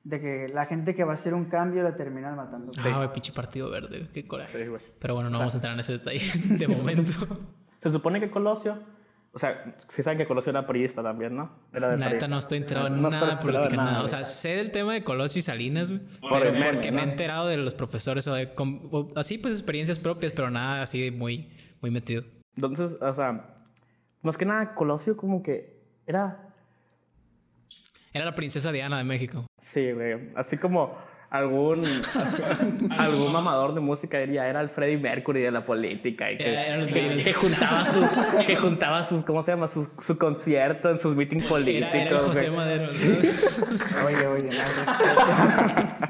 de 0.03 0.21
que 0.21 0.47
la 0.49 0.65
gente 0.65 0.95
que 0.95 1.03
va 1.03 1.11
a 1.11 1.15
hacer 1.15 1.33
un 1.33 1.45
cambio 1.45 1.83
la 1.83 1.95
terminan 1.95 2.35
matando. 2.35 2.71
Ah, 2.77 2.97
güey, 2.97 3.11
pinche 3.11 3.33
partido 3.33 3.69
verde, 3.69 4.07
qué 4.13 4.27
coraje. 4.27 4.63
Sí, 4.63 4.69
güey. 4.69 4.81
Pero 5.01 5.15
bueno, 5.15 5.29
no 5.29 5.39
vamos 5.39 5.55
a 5.55 5.57
entrar 5.57 5.73
en 5.73 5.79
ese 5.79 5.93
detalle 5.93 6.21
de 6.57 6.67
momento. 6.67 7.11
Se 7.81 7.91
supone 7.91 8.19
que 8.19 8.29
Colosio, 8.31 8.79
o 9.31 9.37
sea, 9.39 9.75
si 9.89 10.01
saben 10.01 10.17
que 10.17 10.25
Colosio 10.25 10.51
era 10.51 10.65
priista 10.65 11.03
también, 11.03 11.35
¿no? 11.35 11.51
Era 11.73 11.89
de 11.89 11.97
La 11.97 12.09
neta 12.09 12.27
no 12.27 12.39
estoy 12.39 12.59
enterado 12.59 12.87
en 12.87 13.01
No 13.01 13.09
nada 13.09 13.39
política, 13.39 13.75
nada, 13.75 13.91
nada. 13.91 14.03
O 14.03 14.07
sea, 14.07 14.25
sé 14.25 14.55
del 14.55 14.71
tema 14.71 14.93
de 14.93 15.03
Colosio 15.03 15.39
y 15.39 15.41
Salinas, 15.43 15.89
güey. 15.89 16.01
Por 16.21 16.39
Pero 16.39 16.51
meme, 16.51 16.73
porque 16.73 16.91
me 16.91 17.01
he 17.01 17.05
¿no? 17.05 17.11
enterado 17.11 17.47
de 17.47 17.57
los 17.57 17.73
profesores 17.73 18.27
o 18.27 18.33
de... 18.33 18.51
o 18.55 19.11
así, 19.15 19.37
pues, 19.37 19.53
experiencias 19.53 19.99
propias, 19.99 20.31
pero 20.31 20.49
nada 20.49 20.81
así 20.81 21.01
de 21.01 21.11
muy, 21.11 21.51
muy 21.81 21.91
metido. 21.91 22.23
Entonces, 22.55 22.91
o 22.99 23.15
sea, 23.15 23.55
más 24.21 24.37
que 24.37 24.45
nada, 24.45 24.73
Colosio 24.73 25.17
como 25.17 25.43
que 25.43 25.83
era 26.07 26.54
Era 28.15 28.25
la 28.25 28.33
princesa 28.35 28.71
Diana 28.71 28.97
de 28.97 29.03
México. 29.03 29.45
Sí, 29.61 29.91
güey. 29.91 30.29
Así 30.35 30.57
como 30.57 30.97
algún 31.29 31.83
algún 32.97 33.33
mamador 33.33 33.73
de 33.73 33.81
música 33.81 34.19
diría 34.19 34.47
era 34.47 34.61
el 34.61 34.69
Freddie 34.69 34.97
Mercury 34.97 35.41
de 35.41 35.51
la 35.51 35.65
política 35.65 36.31
y 36.31 36.37
que, 36.37 36.49
Era- 36.49 36.65
eran 36.67 36.79
los 36.81 36.91
que- 36.93 37.17
que 37.23 37.33
juntaba 37.33 37.85
sus 37.91 38.05
que 38.45 38.55
juntaba 38.55 39.03
sus 39.03 39.25
¿cómo 39.25 39.43
se 39.43 39.51
llama? 39.51 39.67
su, 39.67 39.89
su 40.05 40.17
concierto 40.17 40.89
en 40.91 40.99
sus 40.99 41.13
meetings 41.15 41.45
políticos. 41.45 41.89
Era, 41.93 42.03
era 42.03 42.17
el 42.19 42.23
José. 42.23 42.51
Madero. 42.51 42.85
¿no? 42.85 44.05
Oye, 44.05 44.27
oye, 44.27 44.49
no, 44.49 44.55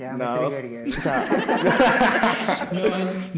Ya 0.00 0.12
me 0.14 0.24
No, 0.24 0.48
o 0.48 0.50
sea, 0.90 1.24
No, 2.72 2.80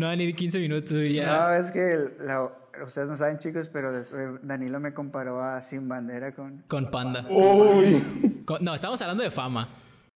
no, 0.08 0.16
ni 0.16 0.32
15 0.32 0.58
minutos 0.60 0.96
ya. 1.12 1.26
No, 1.26 1.52
es 1.54 1.70
que 1.70 1.96
la- 2.20 2.48
ustedes 2.84 3.08
no 3.08 3.16
saben, 3.16 3.38
chicos, 3.38 3.68
pero 3.72 3.92
después 3.92 4.28
Danilo 4.42 4.80
me 4.80 4.92
comparó 4.94 5.40
a 5.40 5.60
Sin 5.62 5.88
Bandera 5.88 6.34
con. 6.34 6.64
Con 6.68 6.90
Panda. 6.90 7.24
uy. 7.28 8.42
Con- 8.44 8.62
no, 8.62 8.74
estamos 8.74 9.00
hablando 9.02 9.22
de 9.22 9.30
fama. 9.30 9.68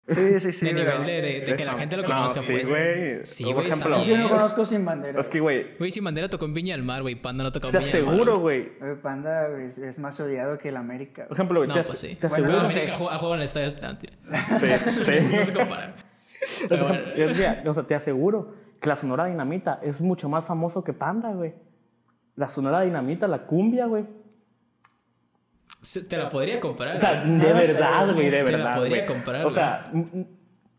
Sí, 0.09 0.41
sí, 0.41 0.51
sí. 0.53 0.67
de 0.67 0.73
nivel 0.73 1.05
de, 1.07 1.21
de- 1.23 1.41
de 1.43 1.57
que 1.57 1.65
la 1.65 1.75
gente 1.79 1.97
lo 1.97 2.03
No, 2.03 2.09
conozca, 2.09 2.41
sí, 2.41 2.47
pues. 2.51 2.69
güey. 2.69 3.25
Sí, 3.25 3.53
güey, 3.53 3.67
ejemplo, 3.69 4.05
Yo 4.05 4.17
no 4.19 4.29
conozco 4.29 4.67
Sin 4.67 4.85
Bandera. 4.85 5.21
Es 5.21 5.29
que, 5.29 5.39
güey, 5.39 5.77
Güey, 5.79 5.93
si 5.93 6.01
Bandera 6.01 6.29
tocó 6.29 6.47
en 6.47 6.55
Viña 6.55 6.75
del 6.75 6.83
Mar, 6.85 7.03
güey. 7.03 7.15
Panda 7.15 7.45
no 7.45 7.53
tocó 7.53 7.69
en 7.69 7.73
te 7.73 7.79
Viña 7.79 7.93
del 7.93 8.05
Mar. 8.07 8.15
aseguro, 8.15 8.41
güey. 8.41 8.69
Panda 9.03 9.49
es, 9.61 9.79
es 9.79 9.99
más 10.01 10.19
odiado 10.19 10.59
que 10.59 10.71
el 10.71 10.77
América. 10.77 11.27
Por 11.29 11.37
ejemplo, 11.37 11.61
güey, 11.61 11.69
No, 11.69 11.75
te, 11.75 11.83
pues 11.85 11.99
sí. 11.99 12.17
te 12.21 12.27
Bueno, 12.27 12.45
aseguro. 12.47 12.63
No 12.65 12.69
sé. 12.71 12.79
América 12.81 12.99
juega, 12.99 13.19
juega 13.19 13.35
en 13.37 13.41
el 13.41 13.47
estadio. 13.47 13.73
Mentira. 13.83 14.13
Sí, 14.59 14.91
sí. 15.05 15.37
No 15.37 15.45
se 15.47 15.53
compara. 15.53 15.95
Pero 16.69 16.89
bueno. 16.89 17.03
Es 17.15 17.37
que, 17.63 17.69
o 17.69 17.75
sea, 17.75 17.83
te 17.85 17.95
aseguro 17.95 18.55
que 18.81 18.89
la 18.89 18.97
Sonora 18.97 19.27
Dinamita 19.27 19.79
es 19.83 20.01
mucho 20.01 20.29
más 20.29 20.45
famoso 20.45 20.83
que 20.83 20.93
Panda, 20.93 21.31
güey. 21.35 21.55
La 22.37 22.49
Sonora 22.49 22.81
Dinamita, 22.83 23.27
la 23.29 23.47
cumbia, 23.47 23.87
güey. 23.87 24.07
Te 26.09 26.17
la 26.17 26.29
podría 26.29 26.61
comprar. 26.61 26.97
O 26.97 26.99
sea, 26.99 27.23
güey. 27.25 27.39
de 27.39 27.53
no 27.53 27.61
sé, 27.61 27.73
verdad, 27.73 28.15
güey, 28.15 28.31
de 28.31 28.37
te 28.45 28.53
la 28.53 28.59
verdad. 28.59 28.77
podría 28.77 29.05
güey. 29.05 29.07
comprar, 29.07 29.47
O 29.47 29.51
sea, 29.51 29.91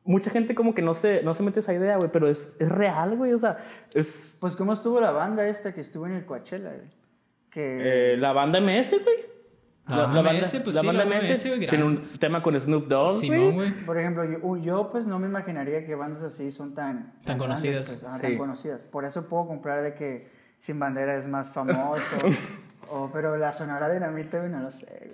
mucha 0.03 0.29
gente 0.29 0.53
como 0.53 0.73
que 0.75 0.81
no 0.81 0.93
se, 0.93 1.23
no 1.23 1.33
se 1.33 1.43
mete 1.43 1.59
esa 1.59 1.73
idea, 1.73 1.97
güey, 1.97 2.09
pero 2.11 2.27
es, 2.27 2.55
es 2.59 2.69
real, 2.69 3.17
güey. 3.17 3.33
O 3.33 3.39
sea, 3.39 3.57
es 3.93 4.33
Pues, 4.39 4.55
¿cómo 4.55 4.73
estuvo 4.73 4.99
la 4.99 5.11
banda 5.11 5.47
esta 5.47 5.73
que 5.73 5.81
estuvo 5.81 6.05
en 6.05 6.13
el 6.13 6.25
Coachella? 6.25 6.69
güey? 6.69 6.89
Que. 7.51 8.13
eh, 8.13 8.17
la 8.17 8.31
banda 8.31 8.61
MS, 8.61 8.91
güey. 9.03 9.31
La 9.87 10.05
banda 10.05 10.21
MS, 10.31 10.61
pues 10.63 10.75
sí, 10.75 10.85
la 10.85 10.93
banda 10.93 11.05
MS, 11.19 11.47
güey, 11.47 11.59
tiene 11.67 11.83
un 11.83 12.01
tema 12.19 12.41
con 12.41 12.57
Snoop 12.59 12.87
Dogg, 12.87 13.19
Simón, 13.19 13.55
güey. 13.55 13.71
Por 13.85 13.97
ejemplo, 13.99 14.23
yo, 14.23 14.57
yo, 14.57 14.89
pues 14.91 15.05
no 15.07 15.19
me 15.19 15.27
imaginaría 15.27 15.85
que 15.85 15.95
bandas 15.95 16.23
así 16.23 16.51
son 16.51 16.75
tan... 16.75 17.13
Tan 17.25 17.37
conocidas. 17.37 17.87
grandes, 17.87 17.97
pues, 17.97 18.11
ah, 18.13 18.15
Sí. 18.17 18.21
Tan 18.21 18.37
conocidas. 18.37 18.83
Por 18.83 19.03
eso 19.03 19.27
puedo 19.27 19.47
comprar 19.47 19.81
de 19.81 19.95
que 19.95 20.27
Sin 20.61 20.79
Bandera 20.79 21.17
es 21.17 21.27
más 21.27 21.49
famoso. 21.51 22.15
o, 22.89 23.09
pero 23.11 23.35
la 23.37 23.51
Sonora 23.51 23.91
Dinamita, 23.91 24.41
no 24.47 24.61
lo 24.61 24.71
sé. 24.71 25.09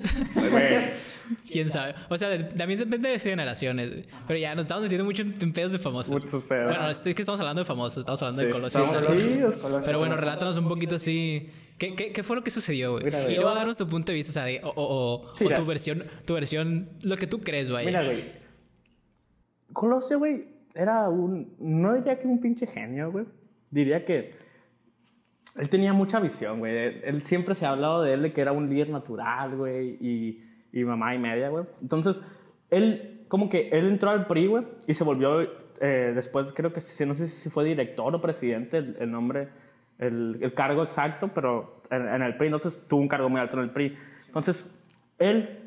Quién 1.51 1.69
sabe. 1.71 1.95
O 2.09 2.17
sea, 2.17 2.29
de- 2.29 2.43
también 2.43 2.79
depende 2.79 3.09
de 3.09 3.19
generaciones, 3.19 3.89
güey. 3.91 4.05
Pero 4.27 4.39
ya 4.39 4.55
nos 4.55 4.63
estamos 4.63 4.83
metiendo 4.83 5.05
mucho 5.05 5.23
en, 5.23 5.53
pedos 5.53 5.71
de 5.71 5.79
famosos. 5.79 6.23
Muchos 6.23 6.43
pedos. 6.43 6.65
Bueno, 6.75 6.89
es 6.89 6.99
que 6.99 7.11
estamos 7.11 7.39
hablando 7.39 7.61
de 7.61 7.65
famosos, 7.65 7.99
estamos 7.99 8.21
hablando 8.23 8.43
de 8.43 8.49
Colosio. 8.49 8.83
Pero 9.85 9.99
bueno, 9.99 10.17
relátanos 10.17 10.57
un 10.57 10.67
poquito 10.67 10.95
así. 10.95 11.49
¿Qué, 11.77 11.93
qué, 11.95 12.11
qué 12.11 12.23
fue 12.23 12.35
lo 12.35 12.43
que 12.43 12.49
sucedió, 12.49 12.93
güey? 12.93 13.03
Mira, 13.05 13.21
güey. 13.21 13.33
Y 13.33 13.35
luego 13.37 13.53
darnos 13.53 13.77
tu 13.77 13.87
punto 13.87 14.11
de 14.11 14.15
vista, 14.15 14.31
o 14.31 14.33
sea, 14.33 14.45
de- 14.45 14.61
o, 14.63 14.69
o, 14.69 15.21
o- 15.31 15.35
Sí, 15.35 15.45
o 15.45 15.49
ya. 15.49 15.55
tu 15.55 15.65
versión, 15.65 16.03
tu 16.25 16.33
versión, 16.33 16.89
lo 17.03 17.17
que 17.17 17.27
tú 17.27 17.39
crees, 17.41 17.69
vaya. 17.69 17.87
Mira, 17.87 18.03
güey. 18.03 18.31
Colosio, 19.73 20.17
güey, 20.17 20.45
era 20.73 21.07
un. 21.09 21.53
No 21.59 21.93
diría 21.93 22.19
que 22.19 22.27
un 22.27 22.41
pinche 22.41 22.65
genio, 22.65 23.11
güey. 23.11 23.25
Diría 23.69 24.03
que. 24.03 24.33
Él 25.57 25.69
tenía 25.69 25.93
mucha 25.93 26.19
visión, 26.19 26.59
güey. 26.59 26.77
Él, 26.77 27.01
él 27.03 27.23
siempre 27.23 27.55
se 27.55 27.65
ha 27.65 27.69
hablado 27.69 28.01
de 28.01 28.13
él 28.13 28.21
de 28.21 28.33
que 28.33 28.41
era 28.41 28.51
un 28.51 28.69
líder 28.69 28.89
natural, 28.89 29.55
güey. 29.55 29.97
Y, 29.99 30.41
y 30.71 30.83
mamá 30.83 31.15
y 31.15 31.19
media, 31.19 31.49
güey. 31.49 31.65
Entonces, 31.81 32.21
él, 32.69 33.25
como 33.27 33.49
que 33.49 33.69
él 33.69 33.87
entró 33.87 34.09
al 34.09 34.27
PRI, 34.27 34.47
güey. 34.47 34.65
Y 34.87 34.93
se 34.93 35.03
volvió. 35.03 35.41
eh, 35.79 36.11
después, 36.15 36.47
creo 36.53 36.73
que 36.73 36.81
no 37.05 37.13
sé 37.13 37.27
si 37.27 37.49
fue 37.49 37.65
director 37.65 38.13
o 38.13 38.21
presidente, 38.21 38.77
el, 38.77 38.97
el 38.99 39.11
nombre. 39.11 39.49
El, 39.99 40.37
el 40.41 40.53
cargo 40.53 40.83
exacto, 40.83 41.31
pero 41.33 41.81
en, 41.89 42.07
en 42.07 42.21
el 42.21 42.37
PRI. 42.37 42.47
Entonces, 42.47 42.81
tuvo 42.87 43.01
un 43.01 43.07
cargo 43.07 43.29
muy 43.29 43.39
alto 43.41 43.57
en 43.57 43.63
el 43.63 43.71
PRI. 43.71 43.97
Entonces, 44.27 44.69
él 45.17 45.63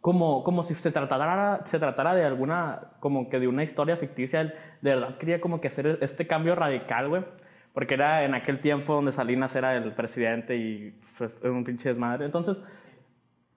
como, 0.00 0.44
como 0.44 0.62
si 0.62 0.74
se 0.74 0.92
tratara, 0.92 1.64
se 1.66 1.78
tratara 1.78 2.14
de 2.14 2.24
alguna, 2.24 2.92
como 3.00 3.28
que 3.28 3.40
de 3.40 3.48
una 3.48 3.64
historia 3.64 3.96
ficticia. 3.96 4.40
Él 4.40 4.54
de 4.80 4.94
verdad 4.94 5.18
quería 5.18 5.40
como 5.40 5.60
que 5.60 5.68
hacer 5.68 5.98
este 6.00 6.26
cambio 6.26 6.54
radical, 6.54 7.08
güey. 7.08 7.24
Porque 7.78 7.94
era 7.94 8.24
en 8.24 8.34
aquel 8.34 8.58
tiempo 8.58 8.92
donde 8.92 9.12
Salinas 9.12 9.54
era 9.54 9.76
el 9.76 9.92
presidente 9.92 10.56
y 10.56 10.98
fue 11.14 11.30
un 11.48 11.62
pinche 11.62 11.90
desmadre. 11.90 12.24
Entonces, 12.26 12.60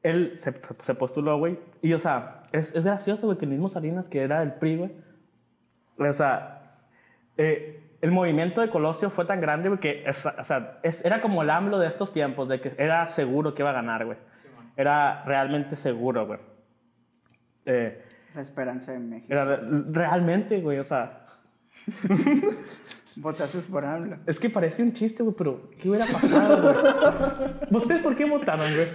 él 0.03 0.33
se, 0.37 0.53
se 0.83 0.93
postuló, 0.93 1.39
güey. 1.39 1.57
Y, 1.81 1.91
o 1.93 1.97
sea, 1.97 2.43
es, 2.51 2.75
es 2.75 2.85
gracioso, 2.85 3.25
güey, 3.25 3.39
que 3.39 3.45
el 3.45 3.51
mismo 3.51 3.67
Salinas, 3.69 4.07
que 4.07 4.21
era 4.21 4.43
el 4.43 4.53
PRI, 4.53 4.77
güey. 4.77 4.91
O 5.97 6.13
sea, 6.13 6.75
eh, 7.35 7.81
el 8.01 8.11
movimiento 8.11 8.61
de 8.61 8.69
Colosio 8.69 9.09
fue 9.09 9.25
tan 9.25 9.41
grande, 9.41 9.69
güey, 9.69 9.79
que 9.79 10.03
es- 10.07 10.23
o 10.27 10.43
sea, 10.43 10.77
es- 10.83 11.03
era 11.03 11.19
como 11.19 11.41
el 11.41 11.49
AMLO 11.49 11.79
de 11.79 11.87
estos 11.87 12.13
tiempos, 12.13 12.47
de 12.47 12.61
que 12.61 12.75
era 12.77 13.07
seguro 13.07 13.55
que 13.55 13.63
iba 13.63 13.71
a 13.71 13.73
ganar, 13.73 14.05
güey. 14.05 14.19
Era 14.77 15.23
realmente 15.25 15.75
seguro, 15.75 16.27
güey. 16.27 16.39
Eh, 17.65 18.05
La 18.35 18.41
esperanza 18.41 18.91
de 18.91 18.99
México. 18.99 19.33
era 19.33 19.45
re- 19.45 19.61
realmente, 19.91 20.61
güey, 20.61 20.77
o 20.77 20.83
sea, 20.83 21.25
Votaste 23.15 23.59
por 23.69 23.83
AMLO. 23.85 24.17
es 24.25 24.39
que 24.39 24.49
parece 24.49 24.81
un 24.83 24.93
chiste, 24.93 25.21
güey, 25.23 25.35
pero 25.37 25.69
¿qué 25.81 25.89
hubiera 25.89 26.05
pasado, 26.05 26.61
güey? 26.61 27.81
¿Ustedes 27.81 28.01
por 28.01 28.15
qué 28.15 28.25
votaron, 28.25 28.71
güey? 28.73 28.87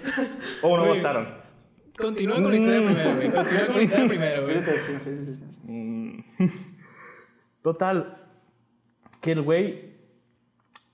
¿O 0.62 0.76
no 0.76 0.86
votaron? 0.86 1.28
Continúa 1.98 2.42
con 2.42 2.50
la 2.50 2.56
historia 2.56 2.82
primero, 2.82 3.14
güey. 3.14 3.30
Continúa 3.30 3.66
con 3.66 3.76
la 3.76 3.82
historia 3.82 4.08
primero, 4.08 4.42
güey. 4.44 4.56
Sí, 4.78 4.94
sí, 5.00 5.18
sí, 5.18 5.34
sí. 5.50 6.24
Total, 7.62 8.22
que 9.20 9.32
el 9.32 9.42
güey, 9.42 9.96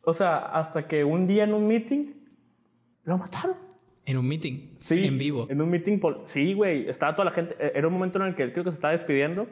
o 0.04 0.12
sea, 0.14 0.38
hasta 0.38 0.86
que 0.88 1.04
un 1.04 1.26
día 1.26 1.44
en 1.44 1.54
un 1.54 1.66
meeting 1.66 2.02
lo 3.04 3.18
mataron. 3.18 3.56
En 4.04 4.16
un 4.16 4.26
meeting. 4.26 4.74
Sí, 4.78 5.04
En 5.06 5.16
vivo. 5.18 5.46
En 5.48 5.60
un 5.60 5.70
meeting. 5.70 6.00
Sí, 6.26 6.54
güey. 6.54 6.88
Estaba 6.88 7.14
toda 7.14 7.26
la 7.26 7.30
gente. 7.30 7.54
eh, 7.60 7.72
Era 7.74 7.86
un 7.86 7.92
momento 7.94 8.18
en 8.20 8.26
el 8.26 8.34
que 8.34 8.42
él 8.42 8.52
creo 8.52 8.64
que 8.64 8.70
se 8.70 8.74
estaba 8.76 8.92
despidiendo. 8.92 9.46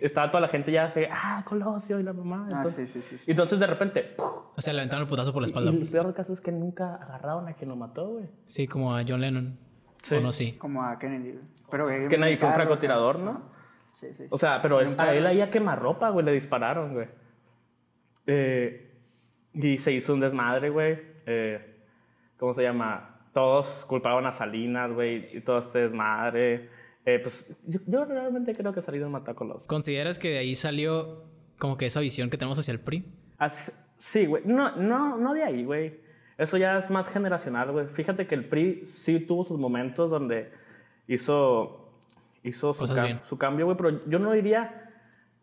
Estaba 0.00 0.30
toda 0.30 0.40
la 0.40 0.48
gente 0.48 0.72
ya 0.72 0.92
que, 0.92 1.08
ah, 1.10 1.42
Colosio 1.46 1.98
y 2.00 2.02
la 2.02 2.12
mamá. 2.12 2.46
Ah, 2.52 2.56
Entonces, 2.58 2.90
sí, 2.90 3.02
sí, 3.02 3.08
sí. 3.10 3.18
sí. 3.18 3.24
y 3.28 3.30
entonces 3.32 3.58
de 3.58 3.66
repente, 3.66 4.02
¡puf! 4.16 4.26
O 4.56 4.60
sea, 4.60 4.72
le 4.72 4.80
aventaron 4.80 5.02
el 5.02 5.08
putazo 5.08 5.32
por 5.32 5.42
la 5.42 5.48
y 5.48 5.50
espalda. 5.50 5.70
el 5.70 5.88
peor 5.90 6.14
caso 6.14 6.32
es 6.32 6.40
que 6.40 6.52
nunca 6.52 6.94
agarraron 6.96 7.48
a 7.48 7.54
quien 7.54 7.68
lo 7.70 7.76
mató, 7.76 8.08
güey. 8.08 8.26
Sí, 8.44 8.66
como 8.66 8.94
a 8.94 9.02
John 9.06 9.20
Lennon. 9.20 9.58
O 10.10 10.20
no, 10.20 10.32
sí. 10.32 10.52
Como 10.58 10.82
a 10.82 10.98
Kennedy. 10.98 11.38
Pero 11.70 11.86
Que 12.08 12.18
nadie 12.18 12.36
fue 12.38 12.48
un 12.48 12.54
francotirador, 12.54 13.18
¿no? 13.18 13.42
Sí, 13.94 14.08
sí. 14.16 14.24
O 14.30 14.38
sea, 14.38 14.62
pero 14.62 14.80
es- 14.80 14.98
a 14.98 15.12
él 15.14 15.26
ahí 15.26 15.40
a 15.40 15.50
quemarropa, 15.50 16.08
güey, 16.10 16.24
le 16.24 16.32
dispararon, 16.32 16.94
güey. 16.94 17.08
Eh, 18.26 18.90
y 19.54 19.78
se 19.78 19.92
hizo 19.92 20.14
un 20.14 20.20
desmadre, 20.20 20.70
güey. 20.70 20.98
Eh, 21.26 21.82
¿Cómo 22.38 22.54
se 22.54 22.62
llama? 22.62 23.16
Todos 23.32 23.68
culpaban 23.86 24.26
a 24.26 24.32
Salinas, 24.32 24.92
güey, 24.92 25.36
y 25.36 25.40
todo 25.40 25.58
este 25.58 25.80
desmadre. 25.80 26.70
Eh, 27.06 27.18
pues 27.22 27.46
yo, 27.66 27.80
yo 27.86 28.04
realmente 28.04 28.52
creo 28.52 28.72
que 28.72 28.82
Salinas 28.82 29.08
mató 29.10 29.30
a 29.30 29.34
Colosio. 29.34 29.66
¿Consideras 29.68 30.18
que 30.18 30.28
de 30.30 30.38
ahí 30.38 30.54
salió 30.54 31.24
como 31.58 31.76
que 31.76 31.86
esa 31.86 32.00
visión 32.00 32.28
que 32.30 32.36
tenemos 32.36 32.58
hacia 32.58 32.72
el 32.72 32.80
PRI? 32.80 33.04
As- 33.38 33.72
sí, 33.98 34.26
güey. 34.26 34.42
No, 34.46 34.76
no, 34.76 35.16
no 35.16 35.32
de 35.34 35.42
ahí, 35.42 35.64
güey. 35.64 35.94
Eso 36.38 36.56
ya 36.56 36.78
es 36.78 36.90
más 36.90 37.08
generacional, 37.08 37.70
güey. 37.72 37.86
Fíjate 37.88 38.26
que 38.26 38.34
el 38.34 38.44
PRI 38.46 38.86
sí 38.86 39.20
tuvo 39.20 39.44
sus 39.44 39.58
momentos 39.58 40.10
donde 40.10 40.50
hizo, 41.08 41.90
hizo 42.42 42.72
su, 42.74 42.86
cam- 42.86 43.20
su 43.28 43.36
cambio, 43.38 43.66
güey. 43.66 43.76
Pero 43.76 44.00
yo 44.06 44.18
no 44.18 44.32
diría 44.32 44.90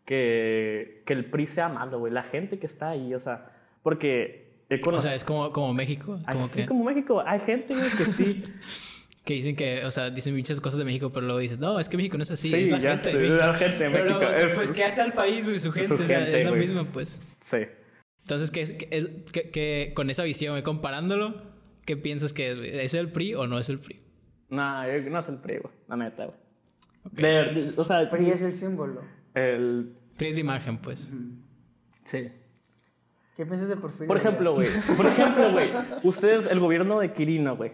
que, 0.05 1.03
que 1.05 1.13
el 1.13 1.25
PRI 1.25 1.47
sea 1.47 1.69
malo, 1.69 1.99
güey. 1.99 2.13
La 2.13 2.23
gente 2.23 2.59
que 2.59 2.65
está 2.67 2.89
ahí, 2.89 3.13
o 3.13 3.19
sea, 3.19 3.51
porque 3.83 4.63
he 4.69 4.79
O 4.83 5.01
sea, 5.01 5.13
es 5.15 5.23
como, 5.23 5.51
como 5.51 5.73
México. 5.73 6.19
Como 6.31 6.45
así 6.45 6.61
que, 6.61 6.67
como 6.67 6.83
México, 6.83 7.21
hay 7.25 7.39
gente, 7.41 7.73
güey, 7.75 7.89
que 7.91 8.05
sí. 8.13 8.43
que 9.27 9.33
dicen 9.33 9.55
que, 9.55 9.83
o 9.85 9.91
sea, 9.91 10.09
dicen 10.09 10.35
muchas 10.35 10.59
cosas 10.61 10.79
de 10.79 10.85
México, 10.85 11.11
pero 11.11 11.25
luego 11.25 11.39
dicen, 11.39 11.59
no, 11.59 11.79
es 11.79 11.89
que 11.89 11.97
México 11.97 12.17
no 12.17 12.23
es 12.23 12.31
así, 12.31 12.49
Sí, 12.49 12.55
es 12.55 12.69
la 12.71 12.79
ya 12.79 12.97
gente 12.97 13.17
de 13.17 13.25
es 13.25 13.31
la 13.33 13.53
gente 13.53 13.83
de 13.83 13.89
Pero 13.91 14.03
México, 14.05 14.19
luego, 14.21 14.35
es- 14.37 14.55
pues, 14.55 14.71
¿qué 14.71 14.83
hace 14.85 15.01
al 15.01 15.13
país, 15.13 15.45
güey? 15.45 15.59
Su 15.59 15.71
gente, 15.71 15.97
su 15.97 16.01
o 16.03 16.05
sea, 16.07 16.19
gente, 16.21 16.39
es 16.39 16.45
lo 16.45 16.51
güey. 16.55 16.65
mismo, 16.67 16.85
pues. 16.85 17.21
sí. 17.41 17.57
Entonces, 18.21 18.51
¿qué 18.51 18.61
es, 18.61 18.71
qué- 18.73 18.87
el- 18.91 19.23
qué- 19.31 19.49
qué- 19.51 19.91
con 19.95 20.09
esa 20.09 20.23
visión, 20.23 20.53
güey, 20.53 20.63
comparándolo, 20.63 21.41
¿qué 21.85 21.95
piensas 21.97 22.33
que 22.33 22.51
es? 22.51 22.57
güey? 22.57 22.69
¿Es 22.79 22.93
el 22.93 23.11
PRI 23.11 23.35
o 23.35 23.47
no 23.47 23.59
es 23.59 23.69
el 23.69 23.79
PRI? 23.79 23.99
No, 24.49 24.85
yo- 24.87 25.09
no 25.09 25.19
es 25.19 25.27
el 25.29 25.37
PRI, 25.37 25.57
güey. 25.59 25.73
La 25.89 25.95
neta, 25.97 26.25
güey. 26.25 26.37
De- 27.11 27.53
de- 27.53 27.73
o 27.77 27.83
sea, 27.85 28.09
PRI 28.09 28.29
es 28.29 28.41
el 28.41 28.53
símbolo. 28.53 29.01
el... 29.33 29.93
Pero 30.17 30.29
es 30.29 30.35
la 30.35 30.41
imagen, 30.41 30.77
pues. 30.79 31.11
Sí. 32.05 32.29
¿Qué 33.35 33.45
piensas 33.45 33.69
de 33.69 33.75
Porfirio? 33.77 34.07
Por 34.07 34.17
ejemplo, 34.17 34.53
güey. 34.55 34.67
Por 34.95 35.05
ejemplo, 35.05 35.51
güey. 35.51 35.69
Ustedes, 36.03 36.49
el 36.49 36.59
gobierno 36.59 36.99
de 36.99 37.13
Quirino, 37.13 37.55
güey. 37.55 37.71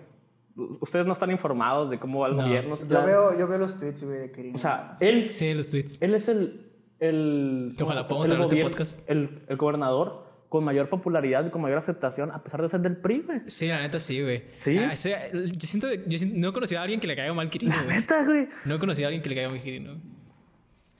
Ustedes 0.56 1.06
no 1.06 1.14
están 1.14 1.32
informados 1.32 1.90
de 1.90 2.00
cómo 2.00 2.20
va 2.20 2.28
el 2.28 2.36
No. 2.36 2.44
gobierno. 2.44 2.78
Yo 2.78 3.06
veo, 3.06 3.38
yo 3.40 3.48
veo 3.48 3.58
los 3.58 3.78
tweets, 3.80 4.04
güey, 4.04 4.20
de 4.20 4.32
Quirino. 4.32 4.56
O 4.56 4.60
sea, 4.60 4.98
él, 5.00 5.32
Sí, 5.32 5.54
los 5.54 5.70
tweets. 5.72 6.00
él 6.02 6.14
es 6.14 6.28
el... 6.30 6.72
el 7.00 7.74
Que 7.78 7.84
ojalá 7.84 8.08
podamos 8.08 8.28
traer 8.28 8.42
este 8.44 8.64
podcast. 8.64 9.10
El, 9.10 9.44
el 9.48 9.58
gobernador 9.58 10.32
con 10.50 10.64
mayor 10.64 10.88
popularidad 10.90 11.44
y 11.48 11.50
con 11.50 11.62
mayor 11.64 11.80
aceptación, 11.80 12.30
a 12.30 12.44
pesar 12.44 12.62
de 12.62 12.70
ser 12.70 12.82
del 12.82 12.98
PRI, 12.98 13.24
güey. 13.26 13.40
Sí, 13.48 13.68
la 13.68 13.82
neta 13.82 14.00
sí, 14.00 14.22
güey. 14.22 14.44
¿Sí? 14.52 14.78
Ah, 14.78 14.94
ese- 14.94 15.18
yo 15.34 15.68
siento, 15.68 15.88
yo 15.92 16.18
siento- 16.20 16.38
no 16.40 16.50
he 16.50 16.54
conocido 16.54 16.80
a 16.80 16.84
alguien 16.84 17.00
que 17.00 17.08
le 17.08 17.16
caiga 17.16 17.34
mal 17.34 17.50
Kirino, 17.50 17.74
güey. 17.86 17.98
Neta, 17.98 18.24
güey. 18.24 18.48
No 18.66 18.76
he 18.76 18.80
conocido 18.80 19.08
a 19.08 19.10
alguien 19.10 19.24
que 19.24 19.30
le 19.30 19.36
caiga 19.36 19.50
mal 19.50 19.60
Kirino. 19.62 20.00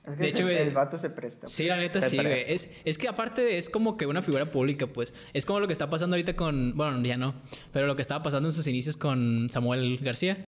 Es 0.06 0.16
que 0.16 0.22
de 0.22 0.28
hecho, 0.28 0.48
el 0.48 0.70
vato 0.72 0.98
se 0.98 1.10
presta. 1.10 1.46
Sí, 1.46 1.64
la 1.66 1.76
neta 1.76 2.00
Se 2.00 2.10
sí, 2.10 2.16
güey. 2.16 2.44
Es, 2.46 2.70
es 2.84 2.98
que 2.98 3.08
aparte 3.08 3.56
es 3.58 3.68
como 3.70 3.96
que 3.96 4.06
una 4.06 4.20
figura 4.22 4.50
pública, 4.50 4.86
pues. 4.86 5.14
Es 5.32 5.46
como 5.46 5.60
lo 5.60 5.66
que 5.66 5.72
está 5.72 5.88
pasando 5.90 6.14
ahorita 6.16 6.36
con. 6.36 6.76
Bueno, 6.76 7.02
ya 7.04 7.16
no. 7.16 7.34
Pero 7.72 7.86
lo 7.86 7.96
que 7.96 8.02
estaba 8.02 8.22
pasando 8.22 8.48
en 8.48 8.52
sus 8.54 8.66
inicios 8.66 8.96
con 8.96 9.48
Samuel 9.50 9.98
García. 10.02 10.44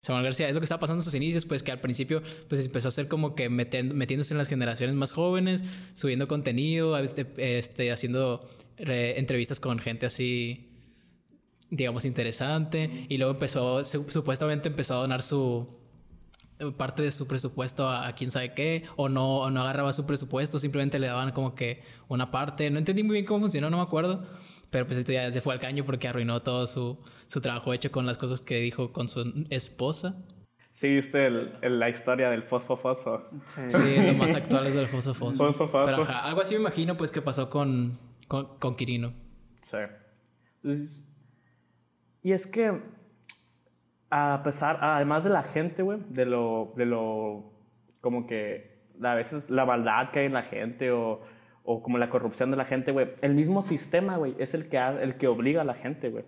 Samuel 0.00 0.24
García, 0.24 0.48
es 0.48 0.54
lo 0.54 0.60
que 0.60 0.64
estaba 0.64 0.78
pasando 0.80 1.00
en 1.00 1.04
sus 1.04 1.14
inicios, 1.16 1.44
pues 1.44 1.64
que 1.64 1.72
al 1.72 1.80
principio 1.80 2.22
pues 2.48 2.64
empezó 2.64 2.86
a 2.86 2.90
ser 2.92 3.08
como 3.08 3.34
que 3.34 3.50
meten- 3.50 3.92
metiéndose 3.94 4.32
en 4.32 4.38
las 4.38 4.46
generaciones 4.48 4.94
más 4.94 5.10
jóvenes, 5.12 5.64
subiendo 5.94 6.28
contenido, 6.28 6.96
este, 6.98 7.26
este, 7.58 7.90
haciendo 7.90 8.48
re- 8.76 9.18
entrevistas 9.18 9.58
con 9.58 9.80
gente 9.80 10.06
así, 10.06 10.70
digamos, 11.70 12.04
interesante. 12.04 13.06
Y 13.08 13.18
luego 13.18 13.32
empezó, 13.34 13.82
su- 13.84 14.08
supuestamente 14.08 14.68
empezó 14.68 14.94
a 14.94 14.98
donar 14.98 15.20
su, 15.20 15.66
parte 16.76 17.02
de 17.02 17.10
su 17.10 17.26
presupuesto 17.26 17.88
a, 17.88 18.06
a 18.08 18.14
quién 18.14 18.30
sabe 18.30 18.52
qué, 18.54 18.84
o 18.96 19.08
no, 19.08 19.38
o 19.40 19.50
no 19.50 19.60
agarraba 19.62 19.92
su 19.92 20.06
presupuesto, 20.06 20.58
simplemente 20.58 20.98
le 20.98 21.06
daban 21.06 21.32
como 21.32 21.54
que 21.54 21.82
una 22.08 22.30
parte. 22.30 22.70
No 22.70 22.78
entendí 22.78 23.02
muy 23.02 23.14
bien 23.14 23.24
cómo 23.26 23.40
funcionó, 23.40 23.70
no 23.70 23.76
me 23.76 23.82
acuerdo. 23.82 24.26
Pero 24.70 24.86
pues 24.86 24.98
esto 24.98 25.12
ya 25.12 25.30
se 25.30 25.40
fue 25.40 25.54
al 25.54 25.60
caño 25.60 25.84
porque 25.86 26.08
arruinó 26.08 26.42
todo 26.42 26.66
su, 26.66 26.98
su 27.26 27.40
trabajo 27.40 27.72
hecho 27.72 27.90
con 27.90 28.04
las 28.04 28.18
cosas 28.18 28.40
que 28.42 28.60
dijo 28.60 28.92
con 28.92 29.08
su 29.08 29.46
esposa. 29.48 30.24
Sí, 30.74 30.94
viste 30.94 31.26
el, 31.26 31.52
el- 31.62 31.78
la 31.80 31.88
historia 31.88 32.28
del 32.30 32.42
fosfo 32.42 32.76
fosfo. 32.76 33.22
Sí. 33.46 33.62
Sí, 33.68 33.96
lo 33.96 34.12
más 34.14 34.34
actual 34.36 34.66
es 34.66 34.74
del 34.74 34.86
Foso 34.86 35.14
Foso. 35.14 35.38
Foso 35.52 35.66
Foso. 35.68 35.84
Pero 35.86 36.02
ajá, 36.02 36.20
algo 36.24 36.40
así 36.42 36.54
me 36.54 36.60
imagino 36.60 36.96
pues 36.96 37.10
que 37.12 37.20
pasó 37.22 37.48
con, 37.50 37.98
con, 38.28 38.58
con 38.58 38.76
Quirino. 38.76 39.12
Sí. 39.62 39.78
Y 42.22 42.32
es 42.32 42.46
que, 42.46 42.80
a 44.10 44.40
pesar, 44.42 44.78
además 44.80 45.24
de 45.24 45.30
la 45.30 45.42
gente, 45.42 45.82
güey, 45.82 45.98
de 46.08 46.24
lo, 46.26 46.72
de 46.76 46.86
lo, 46.86 47.52
como 48.00 48.26
que 48.26 48.78
a 49.02 49.14
veces 49.14 49.48
la 49.50 49.64
maldad 49.66 50.10
que 50.10 50.20
hay 50.20 50.26
en 50.26 50.32
la 50.32 50.42
gente 50.42 50.90
o, 50.90 51.20
o 51.64 51.82
como 51.82 51.98
la 51.98 52.08
corrupción 52.10 52.50
de 52.50 52.56
la 52.56 52.64
gente, 52.64 52.90
güey, 52.92 53.08
el 53.20 53.34
mismo 53.34 53.62
sistema, 53.62 54.16
güey, 54.16 54.34
es 54.38 54.54
el 54.54 54.68
que, 54.68 54.78
ha- 54.78 55.00
el 55.02 55.16
que 55.18 55.26
obliga 55.28 55.60
a 55.60 55.64
la 55.64 55.74
gente, 55.74 56.08
güey. 56.10 56.24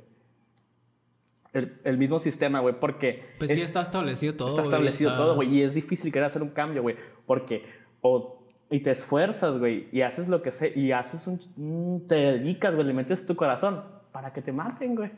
El, 1.52 1.80
el 1.82 1.98
mismo 1.98 2.20
sistema, 2.20 2.60
güey, 2.60 2.78
porque... 2.78 3.24
Pues 3.38 3.50
es- 3.50 3.56
sí, 3.56 3.62
está 3.62 3.80
establecido 3.80 4.34
todo. 4.36 4.50
Está 4.50 4.62
establecido 4.62 5.10
está- 5.10 5.22
todo, 5.22 5.34
güey. 5.34 5.48
Y 5.56 5.62
es 5.62 5.74
difícil 5.74 6.12
querer 6.12 6.26
hacer 6.26 6.42
un 6.42 6.50
cambio, 6.50 6.82
güey. 6.82 6.96
Porque 7.26 7.64
o 8.02 8.36
y 8.72 8.78
te 8.80 8.92
esfuerzas, 8.92 9.58
güey, 9.58 9.88
y 9.90 10.02
haces 10.02 10.28
lo 10.28 10.42
que 10.42 10.52
sé, 10.52 10.72
y 10.76 10.92
haces 10.92 11.26
un, 11.26 11.40
un- 11.56 12.06
te 12.06 12.14
dedicas, 12.14 12.72
güey, 12.72 12.86
le 12.86 12.92
metes 12.94 13.26
tu 13.26 13.34
corazón 13.34 13.82
para 14.12 14.32
que 14.32 14.42
te 14.42 14.52
maten, 14.52 14.94
güey. 14.94 15.10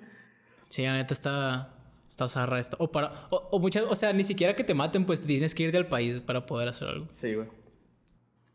Sí, 0.69 0.85
la 0.87 0.95
neta 0.95 1.12
está. 1.12 1.72
Está 2.12 2.28
zarra 2.28 2.61
esto. 2.61 2.76
O 2.78 2.92
para. 2.92 3.11
O, 3.31 3.37
o 3.52 3.59
muchas. 3.59 3.85
O 3.88 3.97
sea, 3.97 4.12
ni 4.12 4.23
siquiera 4.23 4.54
que 4.54 4.64
te 4.64 4.75
maten, 4.75 5.07
pues 5.07 5.23
tienes 5.23 5.54
que 5.54 5.62
ir 5.62 5.73
del 5.73 5.87
país 5.87 6.21
para 6.21 6.45
poder 6.45 6.69
hacer 6.69 6.87
algo. 6.88 7.09
Sí, 7.14 7.33
güey. 7.33 7.49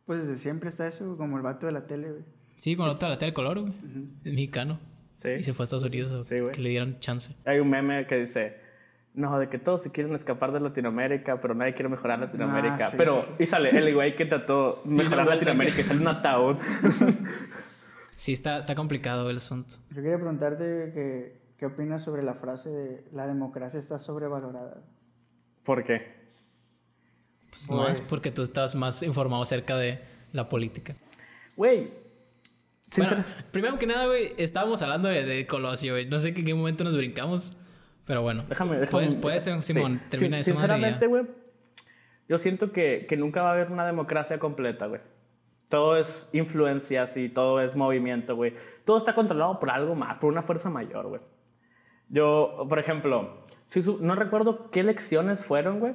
Pues 0.05 0.19
desde 0.19 0.37
siempre 0.37 0.69
está 0.69 0.85
eso, 0.87 1.17
como 1.17 1.37
el 1.37 1.41
vato 1.43 1.65
de 1.65 1.71
la 1.71 1.87
tele, 1.87 2.11
güey. 2.11 2.23
Sí, 2.57 2.75
con 2.75 2.85
la 2.85 2.93
otra 2.93 3.09
la 3.09 3.17
tele 3.17 3.33
color, 3.33 3.61
güey. 3.61 3.73
Es 4.23 4.31
mexicano. 4.31 4.79
Sí. 5.15 5.29
Y 5.39 5.41
se 5.43 5.53
fue 5.55 5.63
a 5.63 5.65
Estados 5.65 5.85
Unidos 5.85 6.11
a 6.11 6.23
Sí, 6.23 6.39
güey. 6.39 6.51
que 6.51 6.61
le 6.61 6.69
dieran 6.69 6.99
chance. 6.99 7.33
Hay 7.45 7.57
un 7.57 7.67
meme 7.71 8.05
que 8.05 8.17
dice, 8.17 8.57
no, 9.15 9.39
de 9.39 9.49
que 9.49 9.57
todos 9.57 9.81
se 9.81 9.91
quieren 9.91 10.13
escapar 10.13 10.51
de 10.51 10.59
Latinoamérica, 10.59 11.41
pero 11.41 11.55
nadie 11.55 11.73
quiere 11.73 11.89
mejorar 11.89 12.19
Latinoamérica. 12.19 12.85
Ah, 12.85 12.91
sí, 12.91 12.95
pero, 12.95 13.23
sí, 13.25 13.43
y 13.43 13.47
sale 13.47 13.71
el 13.75 13.91
güey 13.95 14.15
que 14.15 14.27
trató 14.27 14.83
mejorar 14.85 15.25
Latinoamérica 15.25 15.81
y 15.81 15.83
sale 15.83 16.01
un 16.01 16.07
ataúd. 16.09 16.57
Sí, 18.15 18.33
está, 18.33 18.57
está 18.57 18.73
complicado 18.73 19.29
el 19.29 19.37
asunto. 19.37 19.75
Yo 19.91 20.01
quería 20.01 20.17
preguntarte 20.17 20.91
que, 20.93 21.37
qué 21.57 21.65
opinas 21.65 22.03
sobre 22.03 22.23
la 22.23 22.35
frase 22.35 22.69
de 22.69 23.03
la 23.11 23.27
democracia 23.27 23.79
está 23.79 23.99
sobrevalorada. 23.99 24.81
¿Por 25.63 25.83
qué? 25.83 26.15
Pues 27.49 27.69
no 27.71 27.87
es 27.87 27.99
Pues- 27.99 28.09
porque 28.09 28.31
tú 28.31 28.41
estás 28.43 28.75
más 28.75 29.01
informado 29.03 29.41
acerca 29.43 29.75
de 29.77 29.99
la 30.33 30.47
política. 30.49 30.95
Güey. 31.55 31.91
Bueno, 32.95 33.23
primero 33.51 33.77
que 33.79 33.85
nada, 33.87 34.05
güey, 34.05 34.33
estábamos 34.37 34.81
hablando 34.81 35.09
de, 35.09 35.25
de 35.25 35.45
Colosio, 35.45 35.93
güey. 35.93 36.05
No 36.07 36.19
sé 36.19 36.29
en 36.29 36.45
qué 36.45 36.53
momento 36.53 36.83
nos 36.83 36.95
brincamos. 36.95 37.57
Pero 38.05 38.21
bueno. 38.21 38.45
Déjame, 38.47 38.77
déjame. 38.77 38.91
Puedes, 38.91 39.15
puedes 39.15 39.43
sí. 39.43 39.73
Simón, 39.73 40.01
termina 40.09 40.41
Sin- 40.41 40.53
ya. 40.53 40.59
Sinceramente, 40.61 41.07
güey, 41.07 41.25
yo 42.29 42.37
siento 42.39 42.71
que, 42.71 43.05
que 43.09 43.17
nunca 43.17 43.41
va 43.41 43.49
a 43.49 43.53
haber 43.53 43.69
una 43.71 43.85
democracia 43.85 44.39
completa, 44.39 44.85
güey. 44.87 45.01
Todo 45.67 45.97
es 45.97 46.07
influencias 46.31 47.17
y 47.17 47.27
todo 47.27 47.59
es 47.59 47.75
movimiento, 47.75 48.37
güey. 48.37 48.53
Todo 48.85 48.97
está 48.99 49.13
controlado 49.13 49.59
por 49.59 49.69
algo 49.69 49.95
más, 49.95 50.17
por 50.19 50.31
una 50.31 50.41
fuerza 50.43 50.69
mayor, 50.69 51.07
güey. 51.07 51.21
Yo, 52.09 52.65
por 52.69 52.79
ejemplo, 52.79 53.29
si 53.67 53.81
su- 53.81 53.99
no 53.99 54.15
recuerdo 54.15 54.69
qué 54.71 54.79
elecciones 54.81 55.43
fueron, 55.45 55.79
güey. 55.79 55.93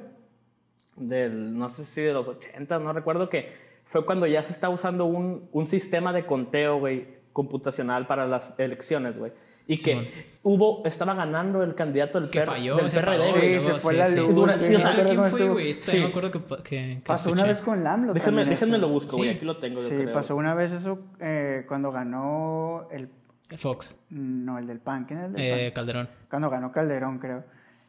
Del, 0.95 1.57
no 1.57 1.69
sé 1.69 1.85
si 1.85 2.01
de 2.01 2.13
los 2.13 2.27
80, 2.27 2.77
no 2.79 2.93
recuerdo 2.93 3.29
que 3.29 3.51
fue 3.85 4.05
cuando 4.05 4.27
ya 4.27 4.43
se 4.43 4.53
está 4.53 4.69
usando 4.69 5.05
un, 5.05 5.49
un 5.51 5.67
sistema 5.67 6.13
de 6.13 6.25
conteo, 6.25 6.77
güey, 6.79 7.07
computacional 7.33 8.05
para 8.05 8.27
las 8.27 8.53
elecciones, 8.59 9.17
güey. 9.17 9.31
Y 9.65 9.77
Simón. 9.77 10.03
que 10.03 10.25
hubo, 10.43 10.85
estaba 10.85 11.13
ganando 11.15 11.63
el 11.63 11.73
candidato 11.73 12.19
del, 12.19 12.29
Que 12.29 12.41
falló, 12.41 12.75
del 12.75 12.91
se 12.91 12.99
PRD, 12.99 13.23
y 13.23 13.31
Sí, 13.31 13.39
luego- 13.65 13.65
se 13.75 13.81
fue 13.81 13.93
la 13.93 14.09
luz, 14.09 14.35
Dura- 14.35 14.57
¿Quién 14.57 15.15
cómo 15.15 15.23
fue, 15.29 15.49
güey? 15.49 15.69
Este, 15.69 15.91
Sí. 15.91 15.97
no 15.97 16.03
me 16.03 16.09
acuerdo 16.09 16.31
que, 16.31 16.39
que- 16.39 16.63
que 16.63 17.01
Pasó 17.05 17.31
una 17.31 17.41
escuché. 17.43 17.53
vez 17.53 17.61
con 17.61 17.83
LAMLO 17.83 18.13
Déjenme, 18.13 18.45
déjenme 18.45 18.77
lo 18.77 18.89
busco, 18.89 19.17
güey. 19.17 19.29
Sí. 19.29 19.35
Aquí 19.37 19.45
lo 19.45 19.57
tengo. 19.57 19.77
yo 19.77 19.87
Sí, 19.87 19.95
creo. 19.95 20.11
pasó 20.11 20.35
una 20.35 20.53
vez 20.53 20.73
eso 20.73 20.99
eh, 21.19 21.63
cuando 21.67 21.91
ganó 21.91 22.87
el... 22.91 23.09
El 23.49 23.57
Fox. 23.57 23.99
No, 24.09 24.57
el 24.57 24.65
del 24.67 24.79
PAN. 24.79 25.05
¿Quién 25.05 25.19
era 25.19 25.27
el 25.27 25.33
del 25.33 25.41
Eh, 25.43 25.71
PAN? 25.71 25.71
Calderón. 25.73 26.09
Cuando 26.29 26.49
ganó 26.49 26.71
Calderón, 26.71 27.19
creo. 27.19 27.43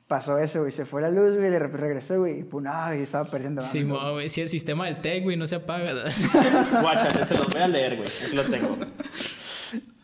Pasó 0.09 0.39
eso, 0.39 0.61
güey. 0.61 0.71
Se 0.71 0.85
fue 0.85 1.01
la 1.01 1.09
luz, 1.11 1.37
güey. 1.37 1.49
De 1.51 1.59
repente 1.59 1.79
regresó, 1.87 2.19
güey. 2.19 2.41
Y 2.41 2.43
pum, 2.45 2.65
ah, 2.67 2.95
y 2.95 3.01
estaba 3.03 3.25
perdiendo. 3.25 3.63
Sí, 3.63 3.83
güey. 3.85 4.29
Si 4.29 4.43
el 4.43 4.49
sistema 4.51 4.85
del 4.87 5.01
TEC, 5.01 5.23
güey, 5.23 5.37
no 5.37 5.47
se 5.47 5.57
apaga. 5.57 5.93
Guacha, 6.83 7.25
se 7.27 7.35
los 7.39 7.49
voy 7.53 7.63
a 7.63 7.69
leer, 7.69 7.97
güey. 7.97 8.09
Aquí 8.09 8.37
lo 8.37 8.43
tengo. 8.45 8.77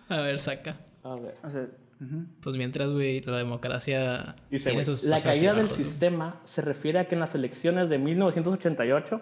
a 0.08 0.20
ver, 0.20 0.38
saca. 0.38 0.76
A 1.02 1.14
ver. 1.16 1.36
O 1.42 1.50
sea, 1.50 1.66
ujú. 2.00 2.24
Pues 2.42 2.56
mientras, 2.56 2.90
güey, 2.92 3.20
la 3.20 3.36
democracia 3.36 4.36
Dice, 4.50 4.70
tiene 4.70 4.84
sus 4.84 5.04
la 5.04 5.18
sus 5.18 5.24
caída 5.26 5.52
del 5.52 5.68
sistema 5.68 6.40
se 6.46 6.62
refiere 6.62 6.98
a 6.98 7.06
que 7.06 7.14
en 7.14 7.20
las 7.20 7.34
elecciones 7.34 7.90
de 7.90 7.98
1988 7.98 9.20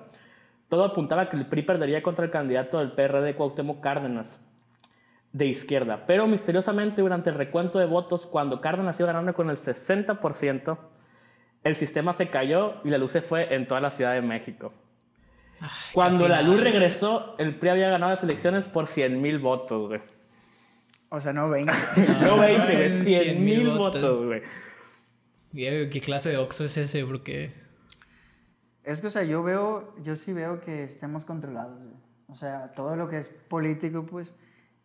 todo 0.68 0.84
apuntaba 0.84 1.22
a 1.22 1.28
que 1.28 1.36
el 1.36 1.46
PRI 1.46 1.62
perdería 1.62 2.02
contra 2.02 2.24
el 2.24 2.30
candidato 2.30 2.78
del 2.78 2.92
PRD 2.92 3.34
Cuauhtémoc 3.34 3.80
Cárdenas 3.82 4.38
de 5.32 5.46
izquierda, 5.46 6.04
pero 6.06 6.26
misteriosamente 6.26 7.02
durante 7.02 7.30
el 7.30 7.36
recuento 7.36 7.78
de 7.78 7.86
votos 7.86 8.26
cuando 8.26 8.60
Cárdenas 8.60 8.98
iba 8.98 9.08
ganando 9.08 9.34
con 9.34 9.50
el 9.50 9.56
60%, 9.56 10.78
el 11.64 11.76
sistema 11.76 12.12
se 12.12 12.28
cayó 12.30 12.76
y 12.84 12.90
la 12.90 12.98
luz 12.98 13.12
se 13.12 13.22
fue 13.22 13.54
en 13.54 13.68
toda 13.68 13.80
la 13.80 13.90
Ciudad 13.90 14.14
de 14.14 14.22
México. 14.22 14.72
Cuando 15.92 16.18
casi 16.20 16.30
la 16.30 16.42
luz 16.42 16.60
regresó, 16.60 17.34
el 17.38 17.56
PRI 17.56 17.70
había 17.70 17.88
ganado 17.90 18.12
las 18.12 18.22
elecciones 18.22 18.66
por 18.68 18.86
100 18.86 19.20
mil 19.20 19.38
votos, 19.38 19.88
güey. 19.88 20.00
o 21.10 21.20
sea, 21.20 21.32
no 21.32 21.48
20. 21.50 21.72
No 22.22 22.38
20, 22.38 22.76
güey, 22.76 22.90
100,000 22.90 23.04
100 23.24 23.44
mil 23.44 23.70
votos. 23.70 24.24
güey. 24.24 24.42
Güey, 25.52 25.90
¿Qué 25.90 26.00
clase 26.00 26.30
de 26.30 26.38
Oxxo 26.38 26.64
es 26.64 26.76
ese? 26.76 27.04
Porque... 27.04 27.52
es 28.84 29.00
que, 29.00 29.08
o 29.08 29.10
sea, 29.10 29.24
yo 29.24 29.42
veo, 29.42 29.94
yo 30.02 30.14
sí 30.16 30.32
veo 30.32 30.60
que 30.60 30.84
estemos 30.84 31.24
controlados, 31.24 31.82
güey. 31.82 31.96
O 32.28 32.36
sea, 32.36 32.72
todo 32.72 32.94
lo 32.94 33.08
que 33.08 33.18
es 33.18 33.30
político, 33.48 34.06
pues. 34.06 34.34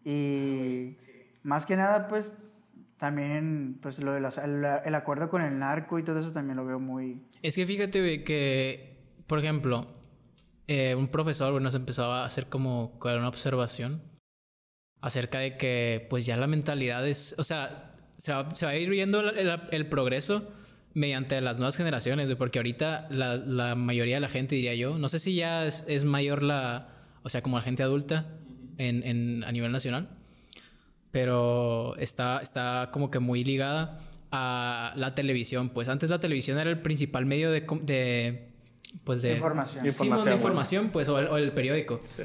Y 0.06 0.96
más 1.44 1.66
que 1.66 1.76
nada, 1.76 2.08
pues, 2.08 2.34
también, 3.00 3.80
pues, 3.82 4.00
lo 4.00 4.14
de 4.14 4.20
los- 4.22 4.38
el, 4.38 4.64
el 4.86 4.96
acuerdo 4.96 5.30
con 5.30 5.42
el 5.42 5.60
narco 5.60 6.00
y 6.00 6.04
todo 6.04 6.20
eso 6.20 6.32
también 6.32 6.58
lo 6.58 6.66
veo 6.66 6.80
muy... 6.80 7.22
Es 7.42 7.56
que 7.56 7.66
fíjate, 7.66 8.24
que, 8.24 8.98
por 9.28 9.40
ejemplo, 9.40 9.88
eh, 10.68 10.96
un 10.96 11.08
profesor, 11.10 11.62
nos 11.62 11.76
empezó 11.76 12.06
a 12.12 12.26
hacer 12.26 12.48
como 12.48 12.98
una 13.04 13.28
observación 13.28 14.02
acerca 15.02 15.40
de 15.40 15.58
que, 15.58 16.08
pues 16.10 16.26
ya 16.26 16.38
la 16.38 16.48
mentalidad 16.48 17.06
es, 17.08 17.36
o 17.38 17.44
sea, 17.44 17.96
se 18.16 18.32
va, 18.34 18.50
se 18.56 18.66
va 18.66 18.72
a 18.72 18.78
ir 18.78 18.90
viendo 18.90 19.20
el, 19.20 19.38
el- 19.38 19.60
el 19.72 19.88
progreso 19.88 20.50
mediante 20.94 21.42
las 21.42 21.58
nuevas 21.58 21.76
generaciones, 21.76 22.34
porque 22.36 22.60
ahorita 22.60 23.08
la, 23.10 23.36
la 23.36 23.76
mayoría 23.76 24.16
de 24.16 24.22
la 24.22 24.30
gente, 24.30 24.56
diría 24.56 24.76
yo, 24.76 24.98
no 24.98 25.10
sé 25.10 25.20
si 25.20 25.36
ya 25.36 25.66
es, 25.66 25.84
es 25.90 26.06
mayor 26.06 26.44
la, 26.44 26.88
o 27.24 27.30
sea, 27.30 27.42
como 27.42 27.58
la 27.58 27.64
gente 27.64 27.84
adulta 27.84 28.28
en, 28.78 29.04
en- 29.04 29.44
a 29.44 29.52
nivel 29.52 29.72
nacional, 29.72 30.10
pero 31.12 31.96
está, 31.98 32.40
está 32.42 32.90
como 32.92 33.12
que 33.12 33.20
muy 33.20 33.44
ligada 33.44 34.00
a 34.32 34.94
la 34.96 35.14
televisión. 35.16 35.70
Pues 35.70 35.88
antes 35.90 36.10
la 36.10 36.20
televisión 36.20 36.58
era 36.58 36.70
el 36.70 36.82
principal 36.82 37.26
medio 37.26 37.52
de, 37.52 37.62
de, 37.84 38.50
pues 39.04 39.22
de 39.22 39.34
Información. 39.34 39.86
Sí, 39.86 39.90
Información, 39.92 40.26
de 40.30 40.34
información, 40.36 40.90
pues, 40.92 41.10
o 41.10 41.20
el, 41.20 41.28
o 41.28 41.38
el 41.38 41.52
periódico. 41.52 42.00
Sí. 42.18 42.24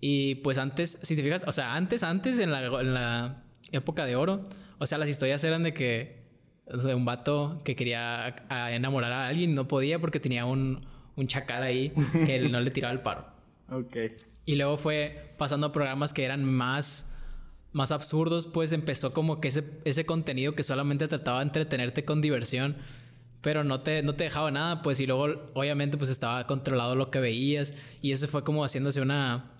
Y 0.00 0.34
pues 0.36 0.58
antes, 0.58 0.98
si 1.02 1.16
te 1.16 1.22
fijas, 1.22 1.44
o 1.46 1.52
sea, 1.52 1.74
antes, 1.74 2.02
antes, 2.02 2.38
en 2.38 2.50
la, 2.52 2.64
en 2.66 2.94
la 2.94 3.42
época 3.72 4.04
de 4.06 4.16
oro, 4.16 4.44
o 4.78 4.86
sea, 4.86 4.98
las 4.98 5.08
historias 5.08 5.42
eran 5.44 5.62
de 5.62 5.72
que 5.74 6.24
o 6.68 6.78
sea, 6.78 6.96
un 6.96 7.04
vato 7.04 7.60
que 7.64 7.76
quería 7.76 8.34
a- 8.48 8.72
enamorar 8.72 9.12
a 9.12 9.28
alguien 9.28 9.54
no 9.54 9.68
podía 9.68 9.98
porque 9.98 10.20
tenía 10.20 10.44
un, 10.46 10.86
un 11.16 11.26
chacal 11.28 11.62
ahí 11.62 11.92
que 12.24 12.36
él 12.36 12.50
no 12.50 12.60
le 12.60 12.70
tiraba 12.70 12.92
el 12.92 13.00
paro. 13.00 13.26
Ok. 13.70 13.96
Y 14.44 14.54
luego 14.56 14.76
fue 14.76 15.25
pasando 15.38 15.66
a 15.68 15.72
programas 15.72 16.12
que 16.12 16.24
eran 16.24 16.44
más, 16.44 17.12
más 17.72 17.92
absurdos, 17.92 18.46
pues 18.46 18.72
empezó 18.72 19.12
como 19.12 19.40
que 19.40 19.48
ese, 19.48 19.64
ese 19.84 20.06
contenido 20.06 20.54
que 20.54 20.62
solamente 20.62 21.08
trataba 21.08 21.38
de 21.40 21.44
entretenerte 21.44 22.04
con 22.04 22.20
diversión, 22.20 22.76
pero 23.42 23.62
no 23.64 23.80
te, 23.80 24.02
no 24.02 24.14
te 24.14 24.24
dejaba 24.24 24.50
nada, 24.50 24.82
pues 24.82 24.98
y 25.00 25.06
luego 25.06 25.46
obviamente 25.54 25.96
pues 25.98 26.10
estaba 26.10 26.46
controlado 26.46 26.96
lo 26.96 27.10
que 27.10 27.20
veías 27.20 27.74
y 28.02 28.12
eso 28.12 28.26
fue 28.28 28.42
como 28.44 28.64
haciéndose 28.64 29.00
una... 29.00 29.52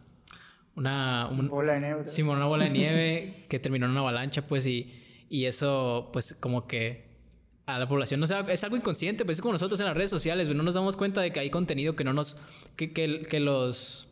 Una, 0.75 1.29
un- 1.31 1.49
Bola 1.49 1.73
de 1.75 1.81
nieve. 1.81 2.07
Sí, 2.07 2.21
una 2.23 2.45
bola 2.45 2.65
de 2.65 2.71
nieve 2.71 3.47
que 3.49 3.59
terminó 3.59 3.87
en 3.87 3.93
una 3.93 4.01
avalancha, 4.01 4.47
pues, 4.47 4.67
y, 4.67 4.93
y 5.31 5.47
eso, 5.47 6.11
pues, 6.13 6.35
como 6.39 6.67
que 6.67 7.07
a 7.65 7.79
la 7.79 7.89
población 7.89 8.21
no 8.21 8.27
se 8.27 8.35
da- 8.35 8.53
es 8.53 8.63
algo 8.63 8.77
inconsciente, 8.77 9.25
pues 9.25 9.39
es 9.39 9.43
como 9.43 9.53
nosotros 9.53 9.81
en 9.81 9.87
las 9.87 9.97
redes 9.97 10.11
sociales, 10.11 10.47
güey, 10.49 10.57
no 10.57 10.63
nos 10.63 10.75
damos 10.75 10.97
cuenta 10.99 11.23
de 11.23 11.33
que 11.33 11.41
hay 11.41 11.49
contenido 11.49 11.97
que 11.97 12.05
no 12.05 12.13
nos, 12.13 12.37
que, 12.77 12.93
que, 12.93 13.23
que 13.23 13.41
los, 13.41 14.09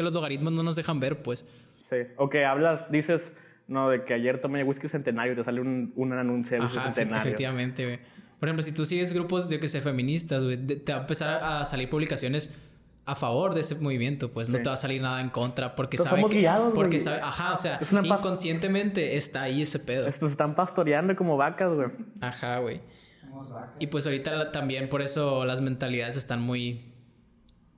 que 0.00 0.04
los 0.04 0.12
logaritmos 0.12 0.52
no 0.52 0.62
nos 0.62 0.76
dejan 0.76 0.98
ver, 1.00 1.22
pues. 1.22 1.46
Sí. 1.88 1.96
O 2.16 2.28
que 2.30 2.44
hablas, 2.44 2.90
dices, 2.90 3.30
no, 3.68 3.88
de 3.90 4.04
que 4.04 4.14
ayer 4.14 4.40
tomé 4.40 4.64
whisky 4.64 4.88
centenario 4.88 5.34
y 5.34 5.36
te 5.36 5.44
sale 5.44 5.60
un, 5.60 5.92
un 5.96 6.12
anuncio 6.12 6.56
de 6.56 6.62
whisky 6.64 6.78
Ajá, 6.78 6.92
centenario. 6.92 7.28
efectivamente, 7.28 7.84
güey. 7.84 7.98
Por 8.38 8.48
ejemplo, 8.48 8.62
si 8.62 8.72
tú 8.72 8.86
sigues 8.86 9.12
grupos, 9.12 9.50
yo 9.50 9.60
que 9.60 9.68
sé, 9.68 9.80
feministas, 9.82 10.42
güey, 10.44 10.56
te 10.56 10.92
va 10.92 10.98
a 10.98 11.00
empezar 11.02 11.40
a 11.42 11.66
salir 11.66 11.90
publicaciones 11.90 12.54
a 13.04 13.14
favor 13.14 13.54
de 13.54 13.60
ese 13.62 13.74
movimiento, 13.74 14.30
pues 14.32 14.48
no 14.48 14.56
Sí. 14.58 14.62
te 14.62 14.68
va 14.68 14.74
a 14.74 14.78
salir 14.78 15.02
nada 15.02 15.20
en 15.20 15.30
contra 15.30 15.74
porque 15.74 15.96
Entonces, 15.96 16.10
sabe 16.10 16.20
somos 16.22 16.30
que, 16.32 16.38
guiados, 16.40 16.72
porque 16.74 16.96
güey. 16.96 17.00
sabe, 17.00 17.20
ajá, 17.22 17.52
o 17.54 17.56
sea, 17.56 17.76
Es 17.76 17.92
inconscientemente 17.92 19.16
está 19.16 19.42
ahí 19.42 19.62
ese 19.62 19.78
pedo. 19.80 20.06
Estos 20.06 20.30
están 20.30 20.54
pastoreando 20.54 21.14
como 21.16 21.36
vacas, 21.36 21.74
güey. 21.74 21.88
Ajá, 22.20 22.58
güey. 22.60 22.80
Y 23.78 23.86
pues 23.88 24.06
ahorita 24.06 24.32
la- 24.34 24.52
también 24.52 24.88
por 24.88 25.02
eso 25.02 25.44
las 25.44 25.60
mentalidades 25.60 26.16
están 26.16 26.40
muy 26.42 26.89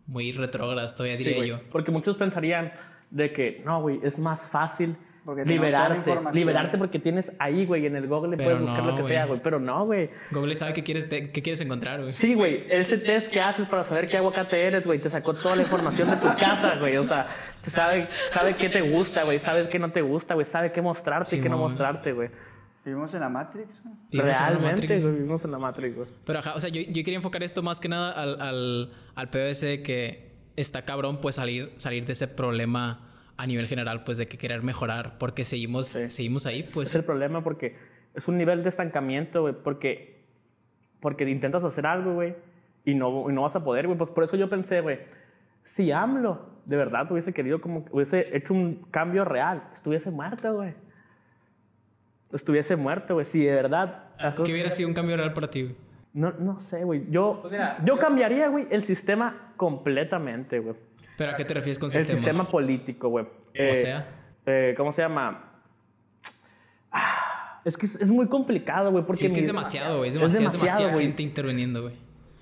muy 0.07 0.33
retrógradas 0.33 0.95
todavía 0.95 1.17
diría 1.17 1.45
yo. 1.45 1.61
Porque 1.71 1.91
muchos 1.91 2.17
pensarían 2.17 2.73
de 3.11 3.33
que, 3.33 3.63
no, 3.65 3.81
güey, 3.83 4.01
es 4.03 4.19
más 4.19 4.43
fácil 4.49 4.97
Porque 5.25 5.45
liberarte. 5.45 6.19
Liberarte 6.33 6.79
porque 6.79 6.99
tienes 6.99 7.33
ahí, 7.39 7.65
güey, 7.67 7.87
en 7.87 7.95
el 7.95 8.09
Google 8.09 8.37
Pero 8.37 8.51
puedes 8.51 8.61
buscar 8.63 8.85
no, 8.85 8.91
lo 8.91 8.97
que 8.97 9.03
sea, 9.05 9.27
güey. 9.27 9.41
Pero 9.43 9.61
no, 9.61 9.85
güey. 9.85 10.09
Google 10.31 10.57
sabe 10.57 10.73
qué 10.73 10.83
quieres 10.83 11.09
qué 11.09 11.31
quieres 11.31 11.61
encontrar, 11.61 12.01
güey. 12.01 12.13
Sí, 12.13 12.35
güey, 12.35 12.65
ese 12.69 12.99
test 12.99 13.31
que 13.31 13.41
haces 13.41 13.69
para 13.69 13.85
saber 13.85 14.07
qué 14.09 14.17
aguacate 14.17 14.61
eres, 14.61 14.85
güey, 14.85 14.99
te 14.99 15.11
sacó 15.11 15.35
toda 15.35 15.57
la 15.57 15.63
información 15.63 16.11
de 16.11 16.17
tu 16.17 16.29
casa, 16.37 16.77
güey. 16.81 16.97
O 16.97 17.07
sea, 17.07 17.29
sabe, 17.63 18.09
sabe 18.31 18.55
qué 18.55 18.69
te 18.69 18.81
gusta, 18.81 19.25
güey, 19.25 19.39
sabe 19.39 19.69
qué 19.69 19.79
no 19.79 19.93
te 19.93 20.03
gusta, 20.03 20.35
güey, 20.35 20.47
sabe 20.47 20.73
qué 20.73 20.83
mostrarte 20.83 21.37
y 21.37 21.41
qué 21.41 21.49
no 21.49 21.59
mostrarte, 21.59 22.13
güey. 22.13 22.31
Vivimos 22.85 23.15
en 23.15 23.21
la 23.21 23.29
Matrix. 23.29 23.81
Realmente, 24.11 25.01
güey, 25.01 25.15
vivimos 25.15 25.45
en 25.45 25.51
la 25.53 25.59
Matrix, 25.59 25.97
güey. 25.97 26.09
Pero 26.25 26.39
ajá, 26.41 26.55
o 26.55 26.61
sea, 26.61 26.69
yo, 26.69 26.81
yo 26.83 26.93
quería 27.05 27.17
enfocar 27.17 27.43
esto 27.43 27.63
más 27.63 27.79
que 27.79 27.89
nada 27.89 28.11
al, 28.13 28.41
al, 28.41 28.93
al 29.15 29.31
POS 29.31 29.61
de 29.61 29.83
que 29.83 30.33
está 30.57 30.85
cabrón 30.85 31.21
pues 31.21 31.37
salir, 31.37 31.73
salir 31.77 32.05
de 32.05 32.13
ese 32.13 32.27
problema 32.29 33.09
a 33.37 33.47
nivel 33.47 33.67
general, 33.67 34.05
pues 34.05 34.19
de 34.19 34.27
que 34.29 34.37
querer 34.37 34.63
mejorar, 34.63 35.17
porque 35.19 35.45
seguimos, 35.45 35.87
Sí. 35.89 36.11
seguimos 36.11 36.45
ahí, 36.47 36.61
es 36.61 36.73
pues. 36.73 36.95
el 36.95 37.05
problema 37.05 37.43
porque 37.43 37.77
es 38.15 38.29
un 38.29 38.37
nivel 38.37 38.63
de 38.63 38.69
estancamiento, 38.69 39.43
güey, 39.43 39.55
porque, 39.55 40.25
porque 41.01 41.29
intentas 41.29 41.65
hacer 41.65 41.87
algo, 41.87 42.15
güey, 42.15 42.35
y 42.85 42.95
no, 42.95 43.31
y 43.31 43.33
no 43.33 43.43
vas 43.43 43.57
a 43.57 43.63
poder, 43.65 43.87
güey. 43.87 43.97
Pues 43.97 44.11
por 44.11 44.25
eso 44.25 44.37
yo 44.37 44.51
pensé, 44.51 44.81
güey, 44.81 44.99
si 45.63 45.93
AMLO 45.93 46.51
de 46.67 46.77
verdad 46.77 47.11
hubiese 47.11 47.33
querido 47.33 47.61
como, 47.61 47.85
hubiese 47.91 48.37
hecho 48.37 48.55
un 48.55 48.85
cambio 48.91 49.25
real, 49.25 49.63
estuviese 49.75 50.11
muerto, 50.11 50.53
güey. 50.55 50.75
Estuviese 52.33 52.77
muerto, 52.77 53.15
güey. 53.15 53.27
Si 53.27 53.45
de 53.45 53.55
verdad... 53.55 54.05
¿Qué 54.45 54.53
hubiera 54.53 54.71
sido 54.71 54.89
un 54.89 54.95
cambio 54.95 55.17
real 55.17 55.33
para 55.33 55.51
ti? 55.51 55.63
güey? 55.65 55.75
No, 56.15 56.31
no 56.39 56.61
sé, 56.61 56.85
güey. 56.85 57.05
Yo, 57.11 57.39
Pues 57.43 57.53
mira, 57.53 57.77
yo 57.85 57.95
yo- 57.95 57.99
cambiaría, 57.99 58.49
güey, 58.49 58.67
el 58.71 58.85
sistema 58.85 59.53
completamente, 59.57 60.59
güey. 60.59 60.77
¿Pero 61.17 61.33
a 61.33 61.37
qué 61.37 61.45
te 61.45 61.55
refieres 61.55 61.79
con 61.79 61.87
El 61.89 61.93
sistema? 61.93 62.17
sistema 62.19 62.49
político, 62.49 63.09
güey. 63.09 63.25
O 63.27 63.75
sea. 63.75 64.07
eh, 64.47 64.75
¿Cómo 64.77 64.93
se 64.93 65.03
llama? 65.03 65.51
Ah, 66.91 67.61
Es 67.65 67.77
que 67.77 67.87
es, 67.87 67.97
es 67.97 68.11
muy 68.11 68.27
complicado, 68.27 68.91
güey. 68.91 69.05
Porque 69.05 69.21
Sí, 69.21 69.27
es 69.27 69.33
que 69.33 69.41
es 69.41 69.47
demasiado, 69.47 69.99
güey. 69.99 70.11
Es 70.11 70.15
Es 70.17 70.21
demasiado, 70.21 70.47
es 70.47 70.53
demasiado, 70.53 70.65
demasiada 70.79 70.93
güey. 70.95 71.07
gente 71.07 71.23
interviniendo, 71.23 71.83
güey. 71.83 71.95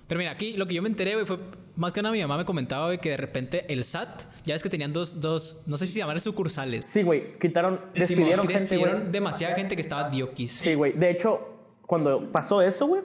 Pero 0.08 0.18
mira, 0.18 0.30
aquí 0.32 0.56
lo 0.56 0.66
que 0.66 0.74
yo 0.74 0.82
me 0.82 0.88
enteré, 0.88 1.14
güey, 1.14 1.26
fue... 1.26 1.38
Más 1.76 1.92
que 1.92 2.02
nada 2.02 2.12
mi 2.12 2.20
mamá 2.20 2.36
me 2.38 2.44
comentaba, 2.44 2.86
güey, 2.86 2.98
que 2.98 3.10
de 3.10 3.16
repente 3.16 3.72
el 3.72 3.84
SAT... 3.84 4.22
Ya 4.44 4.54
ves 4.54 4.62
que 4.62 4.70
tenían 4.70 4.92
dos... 4.92 5.20
dos 5.20 5.62
no 5.66 5.76
sé 5.76 5.86
si 5.86 5.98
llamar 5.98 6.20
sucursales. 6.20 6.84
Sí, 6.88 7.02
güey. 7.02 7.38
Quitaron, 7.38 7.74
Simón, 7.76 7.92
despidieron 7.94 8.46
gente, 8.46 8.52
despidieron 8.60 8.98
güey. 9.00 9.12
demasiada 9.12 9.54
gente 9.54 9.74
que 9.76 9.82
estaba 9.82 10.08
diokis. 10.10 10.52
Sí, 10.52 10.74
güey. 10.74 10.92
De 10.92 11.10
hecho, 11.10 11.40
cuando 11.86 12.30
pasó 12.32 12.62
eso, 12.62 12.86
güey, 12.86 13.02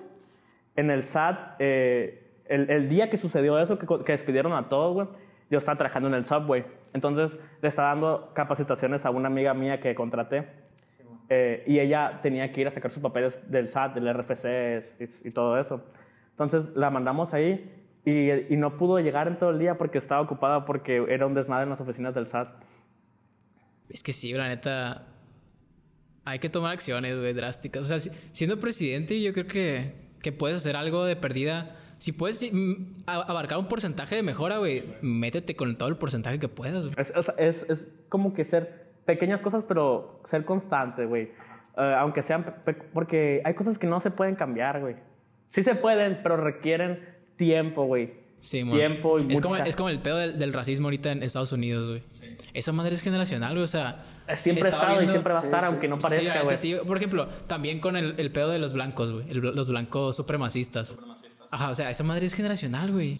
en 0.75 0.91
el 0.91 1.03
SAT, 1.03 1.55
eh, 1.59 2.41
el, 2.47 2.69
el 2.69 2.89
día 2.89 3.09
que 3.09 3.17
sucedió 3.17 3.57
eso, 3.59 3.77
que, 3.77 3.87
que 4.03 4.11
despidieron 4.11 4.53
a 4.53 4.69
todos, 4.69 4.93
güey, 4.93 5.07
yo 5.49 5.57
estaba 5.57 5.75
trabajando 5.77 6.07
en 6.09 6.15
el 6.15 6.25
subway. 6.25 6.65
Entonces, 6.93 7.37
le 7.61 7.67
estaba 7.69 7.89
dando 7.89 8.31
capacitaciones 8.33 9.05
a 9.05 9.09
una 9.09 9.27
amiga 9.27 9.53
mía 9.53 9.79
que 9.79 9.93
contraté. 9.95 10.47
Eh, 11.27 11.63
y 11.65 11.79
ella 11.79 12.19
tenía 12.21 12.51
que 12.51 12.61
ir 12.61 12.67
a 12.67 12.71
sacar 12.71 12.91
sus 12.91 13.01
papeles 13.01 13.39
del 13.49 13.69
SAT, 13.69 13.95
del 13.95 14.13
RFC 14.13 14.45
y, 14.99 15.27
y 15.27 15.31
todo 15.31 15.59
eso. 15.59 15.81
Entonces, 16.31 16.65
la 16.75 16.89
mandamos 16.91 17.33
ahí 17.33 17.84
y, 18.05 18.53
y 18.53 18.57
no 18.57 18.77
pudo 18.77 18.99
llegar 18.99 19.27
en 19.27 19.37
todo 19.37 19.49
el 19.49 19.59
día 19.59 19.77
porque 19.77 19.97
estaba 19.97 20.21
ocupada 20.21 20.65
porque 20.65 21.03
era 21.09 21.25
un 21.25 21.33
desmadre 21.33 21.63
en 21.63 21.69
las 21.71 21.81
oficinas 21.81 22.13
del 22.13 22.27
SAT. 22.27 22.49
Es 23.89 24.03
que 24.03 24.13
sí, 24.13 24.33
la 24.33 24.47
neta... 24.47 25.07
Hay 26.27 26.39
que 26.39 26.49
tomar 26.49 26.71
acciones, 26.71 27.19
güey, 27.19 27.33
drásticas. 27.33 27.83
O 27.83 27.85
sea, 27.85 27.99
si- 27.99 28.09
siendo 28.31 28.59
presidente, 28.59 29.21
yo 29.21 29.31
creo 29.31 29.45
que, 29.45 29.93
que 30.21 30.31
puedes 30.31 30.57
hacer 30.57 30.75
algo 30.75 31.05
de 31.05 31.15
perdida. 31.15 31.75
Si 31.99 32.11
puedes 32.13 32.43
a- 33.05 33.13
abarcar 33.21 33.59
un 33.59 33.67
porcentaje 33.67 34.15
de 34.15 34.23
mejora, 34.23 34.57
güey, 34.57 34.83
métete 35.01 35.55
con 35.55 35.77
todo 35.77 35.87
el 35.87 35.97
porcentaje 35.97 36.39
que 36.39 36.47
puedas. 36.47 36.85
Es, 36.97 37.13
es, 37.37 37.65
es, 37.69 37.87
como 38.09 38.33
que 38.33 38.43
ser 38.43 38.85
pequeñas 39.05 39.39
cosas, 39.41 39.63
pero 39.67 40.19
ser 40.25 40.45
constante, 40.45 41.05
güey. 41.05 41.25
Eh, 41.77 41.95
aunque 41.99 42.23
sean... 42.23 42.43
porque 42.91 43.43
hay 43.45 43.53
cosas 43.53 43.77
que 43.77 43.85
no 43.85 44.01
se 44.01 44.09
pueden 44.09 44.33
cambiar, 44.35 44.79
güey. 44.81 44.95
Sí 45.49 45.61
se 45.61 45.75
pueden, 45.75 46.21
pero 46.23 46.37
requieren 46.37 47.07
tiempo, 47.37 47.85
güey. 47.85 48.25
Sí, 48.39 48.63
mon. 48.63 48.77
tiempo 48.77 49.17
y 49.19 49.33
es 49.33 49.41
como, 49.41 49.55
es 49.55 49.75
como 49.75 49.89
el 49.89 49.99
pedo 49.99 50.17
del, 50.17 50.37
del 50.37 50.53
racismo 50.53 50.87
ahorita 50.87 51.11
en 51.11 51.23
Estados 51.23 51.51
Unidos, 51.51 51.87
güey. 51.87 52.03
Esa 52.53 52.71
madre 52.73 52.93
es 52.93 53.01
generacional, 53.01 53.53
güey. 53.53 53.63
O 53.63 53.67
sea, 53.67 54.03
Siempre 54.35 54.65
ha 54.65 54.67
estaba 54.69 54.91
estado 54.91 55.03
y 55.03 55.09
siempre 55.09 55.33
va 55.33 55.39
a 55.39 55.41
Sí, 55.41 55.47
estar, 55.47 55.61
sí. 55.61 55.65
aunque 55.67 55.87
no 55.87 55.95
Sí, 55.99 56.01
parezca, 56.03 56.41
güey. 56.43 56.57
sí. 56.57 56.75
Por 56.85 56.97
ejemplo, 56.97 57.27
también 57.47 57.79
con 57.79 57.95
el, 57.95 58.13
el 58.17 58.31
pedo 58.31 58.49
de 58.49 58.59
los 58.59 58.73
blancos, 58.73 59.11
güey. 59.11 59.25
Los 59.33 59.69
blancos 59.69 60.15
supremacistas. 60.15 60.97
Ajá, 61.49 61.69
o 61.69 61.75
sea, 61.75 61.89
esa 61.89 62.03
madre 62.03 62.25
es 62.25 62.33
generacional, 62.33 62.91
güey. 62.91 63.19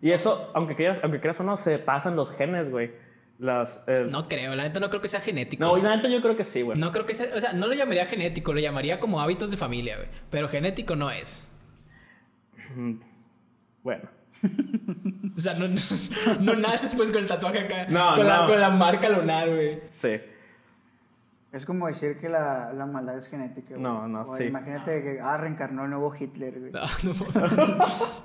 Y 0.00 0.10
eso, 0.12 0.50
aunque 0.54 0.74
quieras, 0.74 0.98
aunque 1.02 1.20
quieras 1.20 1.38
o 1.40 1.44
no, 1.44 1.56
se 1.56 1.78
pasan 1.78 2.16
los 2.16 2.30
genes, 2.32 2.70
güey. 2.70 2.90
Las... 3.38 3.80
eh, 3.86 4.06
No 4.10 4.28
creo, 4.28 4.54
la 4.54 4.62
neta 4.64 4.80
no 4.80 4.88
creo 4.90 5.00
que 5.02 5.08
sea 5.08 5.20
genético. 5.20 5.62
No, 5.64 5.76
y 5.78 5.82
la 5.82 5.96
neta 5.96 6.08
yo 6.08 6.20
creo 6.22 6.36
que 6.36 6.44
sí, 6.44 6.62
güey. 6.62 6.78
No 6.78 6.92
creo 6.92 7.04
que 7.06 7.14
sea, 7.14 7.26
o 7.36 7.40
sea, 7.40 7.52
no 7.52 7.66
lo 7.66 7.74
llamaría 7.74 8.06
genético, 8.06 8.52
lo 8.52 8.60
llamaría 8.60 8.98
como 9.00 9.20
hábitos 9.20 9.50
de 9.50 9.56
familia, 9.56 9.96
güey. 9.96 10.08
Pero 10.30 10.48
genético 10.48 10.96
no 10.96 11.10
es. 11.10 11.46
Bueno. 13.84 14.02
O 15.36 15.40
sea, 15.40 15.54
no, 15.54 15.66
no, 15.68 15.74
no 16.40 16.54
naces 16.56 16.94
pues 16.96 17.10
con 17.10 17.20
el 17.20 17.26
tatuaje 17.28 17.60
acá. 17.60 17.86
No, 17.88 18.16
con, 18.16 18.26
La, 18.26 18.38
no. 18.42 18.46
con 18.48 18.60
la 18.60 18.70
marca 18.70 19.08
lunar, 19.08 19.48
güey. 19.48 19.80
Sí. 20.00 20.10
Es 21.52 21.64
como 21.66 21.86
decir 21.86 22.18
que 22.18 22.28
la, 22.28 22.72
la 22.72 22.86
maldad 22.86 23.16
es 23.16 23.28
genética. 23.28 23.70
güey. 23.70 23.80
No, 23.80 24.08
no, 24.08 24.22
O 24.22 24.36
sí. 24.36 24.44
Imagínate 24.44 25.02
que 25.02 25.20
ah, 25.20 25.36
reencarnó 25.36 25.84
el 25.84 25.90
nuevo 25.90 26.12
Hitler, 26.18 26.58
güey. 26.58 26.72
No, 26.72 26.82
no. 27.56 27.76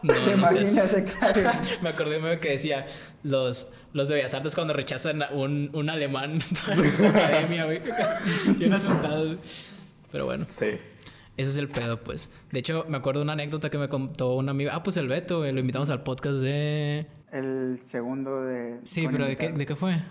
No, 0.03 0.13
¿Te 0.13 0.31
imaginas 0.33 0.93
acá? 0.95 1.61
Me 1.81 1.89
acordé 1.89 2.17
un 2.17 2.23
meme 2.23 2.39
que 2.39 2.49
decía 2.51 2.87
los, 3.23 3.71
los 3.93 4.09
de 4.09 4.15
Bellas 4.15 4.33
Artes 4.33 4.55
cuando 4.55 4.73
rechazan 4.73 5.21
a 5.23 5.29
un, 5.29 5.69
un 5.73 5.89
alemán 5.89 6.39
para 6.65 6.95
su 6.95 7.05
academia, 7.07 7.65
güey. 7.65 7.81
Bien 8.57 8.73
asustados. 8.73 9.37
Pero 10.11 10.25
bueno, 10.25 10.45
Sí. 10.49 10.79
Ese 11.41 11.51
es 11.51 11.57
el 11.57 11.69
pedo, 11.69 11.99
pues. 12.01 12.31
De 12.51 12.59
hecho, 12.59 12.85
me 12.89 12.97
acuerdo 12.97 13.19
de 13.19 13.23
una 13.23 13.33
anécdota 13.33 13.69
que 13.69 13.77
me 13.77 13.89
contó 13.89 14.33
un 14.35 14.49
amigo. 14.49 14.71
Ah, 14.73 14.83
pues 14.83 14.97
el 14.97 15.07
Beto, 15.07 15.39
güey, 15.39 15.51
lo 15.51 15.59
invitamos 15.59 15.89
al 15.89 16.03
podcast 16.03 16.39
de. 16.39 17.07
El 17.31 17.79
segundo 17.83 18.43
de. 18.43 18.79
Sí, 18.83 19.07
pero 19.11 19.25
¿de 19.25 19.37
qué, 19.37 19.45
invitado. 19.47 19.57
¿de 19.59 19.65
qué 19.65 19.75
fue? 19.75 20.03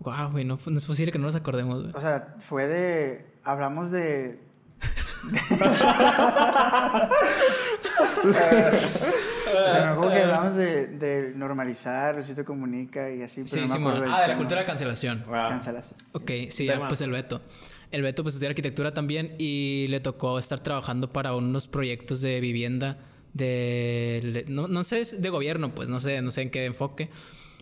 Guau, 0.00 0.30
güey, 0.30 0.44
no, 0.44 0.58
es 0.76 0.86
posible 0.86 1.10
que 1.12 1.18
no 1.18 1.26
nos 1.26 1.36
acordemos, 1.36 1.82
güey. 1.82 1.94
O 1.96 2.00
sea, 2.00 2.36
fue 2.40 2.66
de. 2.66 3.26
Hablamos 3.44 3.90
de. 3.90 4.40
o 8.38 9.68
sea, 9.68 9.80
me 9.82 9.86
acuerdo 9.88 10.10
que 10.12 10.22
hablamos 10.22 10.54
de, 10.56 10.86
de 10.86 11.32
normalizar, 11.34 12.14
Luisito 12.14 12.44
Comunica 12.44 13.10
y 13.10 13.22
así, 13.22 13.42
pero 13.42 13.46
Sí, 13.48 13.56
no 13.56 13.62
me 13.62 13.68
Simón. 13.68 13.92
acuerdo 13.94 14.02
del 14.02 14.10
Ah, 14.12 14.16
de 14.16 14.20
la 14.22 14.26
tema. 14.28 14.38
cultura 14.38 14.60
de 14.60 14.66
cancelación. 14.66 15.24
Wow. 15.26 15.48
Cancelación. 15.48 15.98
Ok, 16.12 16.30
sí, 16.50 16.66
Tema. 16.66 16.88
pues 16.88 17.00
el 17.00 17.10
Beto. 17.10 17.40
El 17.90 18.02
Beto 18.02 18.22
pues 18.22 18.34
estudia 18.34 18.50
arquitectura 18.50 18.92
también 18.92 19.34
y 19.38 19.86
le 19.88 20.00
tocó 20.00 20.38
estar 20.38 20.60
trabajando 20.60 21.12
para 21.12 21.34
unos 21.34 21.66
proyectos 21.68 22.20
de 22.20 22.40
vivienda 22.40 22.98
de 23.34 24.44
no, 24.48 24.68
no 24.68 24.84
sé, 24.84 25.02
de 25.16 25.30
gobierno, 25.30 25.74
pues 25.74 25.88
no 25.88 26.00
sé, 26.00 26.20
no 26.22 26.30
sé 26.30 26.42
en 26.42 26.50
qué 26.50 26.64
enfoque. 26.64 27.10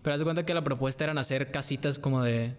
Pero 0.02 0.14
haz 0.14 0.22
cuenta 0.22 0.46
que 0.46 0.54
la 0.54 0.64
propuesta 0.64 1.04
era 1.04 1.18
hacer 1.20 1.50
casitas 1.50 1.98
como 1.98 2.22
de, 2.22 2.54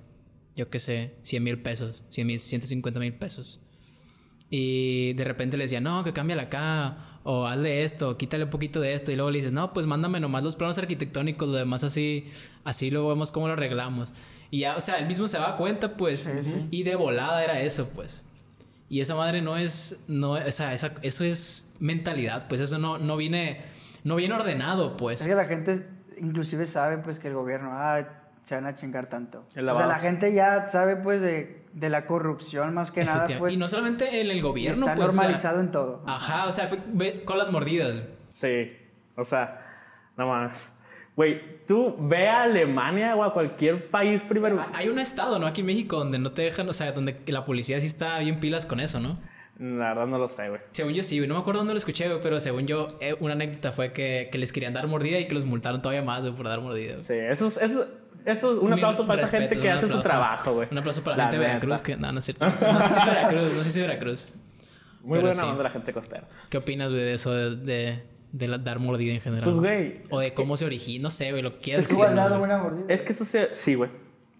yo 0.56 0.69
qué 0.69 0.80
sé, 0.80 1.15
100 1.23 1.43
mil 1.43 1.62
pesos, 1.62 2.03
100 2.10 2.27
mil, 2.27 2.39
150 2.39 2.99
mil 2.99 3.13
pesos. 3.13 3.60
Y 4.49 5.13
de 5.13 5.23
repente 5.23 5.58
le 5.58 5.65
decía, 5.65 5.82
no, 5.82 6.03
que 6.03 6.13
cámbiala 6.13 6.43
acá, 6.43 7.19
o 7.23 7.45
hazle 7.45 7.84
esto, 7.84 8.17
quítale 8.17 8.45
un 8.45 8.49
poquito 8.49 8.80
de 8.80 8.93
esto. 8.93 9.12
Y 9.12 9.15
luego 9.15 9.32
le 9.32 9.39
dices, 9.39 9.53
no, 9.53 9.73
pues 9.73 9.86
mándame 9.86 10.19
nomás 10.19 10.43
los 10.43 10.56
planos 10.56 10.77
arquitectónicos, 10.77 11.47
lo 11.47 11.56
demás 11.56 11.84
así, 11.84 12.32
así 12.63 12.89
luego 12.91 13.10
vemos 13.10 13.32
cómo 13.32 13.47
lo 13.47 13.53
arreglamos. 13.53 14.13
Y 14.50 14.60
ya, 14.60 14.76
o 14.78 14.82
sea, 14.82 14.98
él 14.98 15.08
mismo 15.08 15.28
se 15.28 15.38
daba 15.38 15.56
cuenta, 15.58 15.98
pues, 15.98 16.22
Sí, 16.24 16.44
sí. 16.44 16.68
y 16.72 16.84
de 16.84 16.96
volada 16.96 17.44
era 17.44 17.60
eso, 17.62 17.90
pues. 17.90 18.24
Y 18.90 19.02
esa 19.02 19.16
madre 19.16 19.42
no 19.42 19.58
es, 19.58 20.04
no, 20.08 20.32
o 20.32 20.52
sea, 20.52 20.74
esa- 20.74 20.94
eso 21.02 21.24
es 21.26 21.74
mentalidad, 21.80 22.48
pues 22.48 22.62
eso 22.62 22.78
no, 22.78 22.98
no 22.98 23.18
viene, 23.18 23.62
no 24.06 24.16
viene 24.16 24.34
ordenado, 24.36 24.92
Es 24.92 24.94
pues. 24.98 25.26
que 25.28 25.36
la 25.36 25.46
gente 25.46 25.86
inclusive 26.20 26.66
sabe 26.66 26.98
pues 26.98 27.20
que 27.20 27.28
el 27.28 27.34
gobierno, 27.34 27.72
ah, 27.74 28.08
se 28.44 28.56
van 28.56 28.66
a 28.66 28.76
chingar 28.76 29.08
tanto. 29.10 29.46
O 29.50 29.54
sea, 29.54 29.62
la 29.88 30.00
gente 30.00 30.34
ya 30.34 30.70
sabe 30.70 30.96
pues 30.96 31.20
de, 31.22 31.64
de 31.74 31.90
la 31.90 32.06
corrupción 32.06 32.74
más 32.74 32.92
que 32.92 33.04
nada, 33.04 33.28
pues. 33.38 33.52
y 33.54 33.58
no 33.58 33.68
solamente 33.68 34.22
en 34.22 34.32
el 34.32 34.42
gobierno, 34.42 34.86
está 34.88 34.96
pues. 34.96 35.10
o 35.10 35.12
sea, 35.12 35.22
normalizado 35.22 35.60
en 35.60 35.72
todo. 35.72 36.04
Ajá, 36.08 36.46
o 36.48 36.52
sea, 36.54 36.68
fue- 36.70 36.80
ve 36.88 37.24
con 37.26 37.38
las 37.38 37.52
mordidas. 37.52 38.02
Sí, 38.36 38.72
o 39.18 39.26
sea, 39.26 39.66
no 40.16 40.28
más. 40.28 40.70
Güey, 41.18 41.57
tú 41.67 41.95
ve 41.99 42.27
a 42.27 42.43
Alemania 42.43 43.15
o 43.15 43.23
a 43.23 43.34
cualquier 43.34 43.89
país 43.89 44.21
primero. 44.27 44.65
Hay 44.73 44.89
un 44.89 44.99
estado, 44.99 45.38
¿no? 45.38 45.45
Aquí 45.45 45.62
en 45.62 45.67
México 45.67 45.97
donde 45.97 46.17
no 46.17 46.32
te 46.32 46.43
dejan, 46.43 46.67
o 46.69 46.73
sea, 46.73 46.91
donde 46.93 47.17
la 47.27 47.43
policía 47.45 47.80
sí 47.80 47.88
está 47.88 48.19
bien 48.19 48.39
pilas 48.39 48.65
con 48.65 48.80
eso, 48.80 48.99
¿no? 48.99 49.19
La 49.60 49.89
verdad 49.89 50.06
no 50.08 50.19
lo 50.19 50.30
sé, 50.30 50.49
güey. 50.49 50.62
Según 50.71 50.93
yo 50.93 51.03
sí, 51.03 51.17
güey. 51.17 51.27
No 51.27 51.34
me 51.34 51.41
acuerdo 51.41 51.60
dónde 51.60 51.73
lo 51.73 51.80
escuché, 51.80 52.08
güey, 52.08 52.19
pero 52.21 52.39
según 52.39 52.67
yo, 52.67 52.88
eh, 53.01 53.15
una 53.19 53.34
anécdota 53.34 53.71
fue 53.71 53.91
que, 53.91 54.30
que 54.32 54.38
les 54.38 54.53
querían 54.53 54.73
dar 54.73 54.88
mordida 54.88 55.19
y 55.19 55.27
que 55.27 55.34
los 55.34 55.45
multaron 55.45 55.82
todavía 55.82 56.03
más, 56.03 56.21
güey, 56.21 56.34
por 56.34 56.47
dar 56.47 56.62
mordida. 56.62 56.93
güey. 56.93 57.03
Sí, 57.03 57.13
eso 57.13 57.47
es, 57.47 57.58
eso, 57.58 57.88
eso 58.23 58.53
es 58.53 58.60
un 58.62 58.73
aplauso 58.73 59.08
para 59.08 59.23
esa 59.23 59.32
respeto, 59.32 59.56
gente 59.56 59.62
que 59.62 59.71
hace 59.71 59.88
su 59.88 59.99
trabajo, 59.99 60.53
güey. 60.53 60.67
Un 60.71 60.77
aplauso 60.77 61.03
para 61.03 61.17
la, 61.17 61.23
gente 61.23 61.39
de. 61.39 61.47
Veracruz, 61.47 61.82
que 61.82 61.97
no, 61.97 62.12
no 62.12 62.19
es 62.19 62.25
cierto. 62.25 62.45
No 62.49 62.56
sé, 62.56 62.71
no 62.71 62.82
sé 62.82 62.89
si 62.89 62.99
es 62.99 63.06
Veracruz, 63.06 63.53
no 63.53 63.63
sé 63.63 63.71
si 63.71 63.80
es 63.80 63.88
Veracruz. 63.88 64.34
Muy 65.01 65.17
pero 65.17 65.27
buena 65.30 65.41
sí. 65.41 65.47
onda 65.47 65.63
la 65.63 65.69
gente 65.69 65.93
costera. 65.93 66.27
¿Qué 66.49 66.58
opinas, 66.58 66.89
güey, 66.89 67.01
de 67.01 67.13
eso 67.13 67.34
de, 67.34 67.56
de, 67.56 68.03
de 68.32 68.48
la- 68.48 68.58
dar 68.58 68.80
mordida 68.80 69.13
en 69.13 69.22
general? 69.22 69.44
Pues, 69.46 69.56
güey. 69.58 69.94
O 70.10 70.20
de 70.20 70.34
cómo 70.34 70.58
se 70.58 70.66
origina, 70.66 71.04
no 71.04 71.10
sé, 71.10 71.32
güey, 71.32 71.42
lo 71.42 71.54
que 71.54 71.60
quieras 71.60 71.86
Es 71.86 71.90
que 71.92 71.96
¿Tú 71.96 72.04
has 72.04 72.16
dado 72.16 72.42
una 72.42 72.58
mordida? 72.58 72.86
Es 72.88 73.04
que 73.04 73.13
eso 73.13 73.26
se... 73.26 73.54
Sí, 73.56 73.76
güey. 73.76 73.90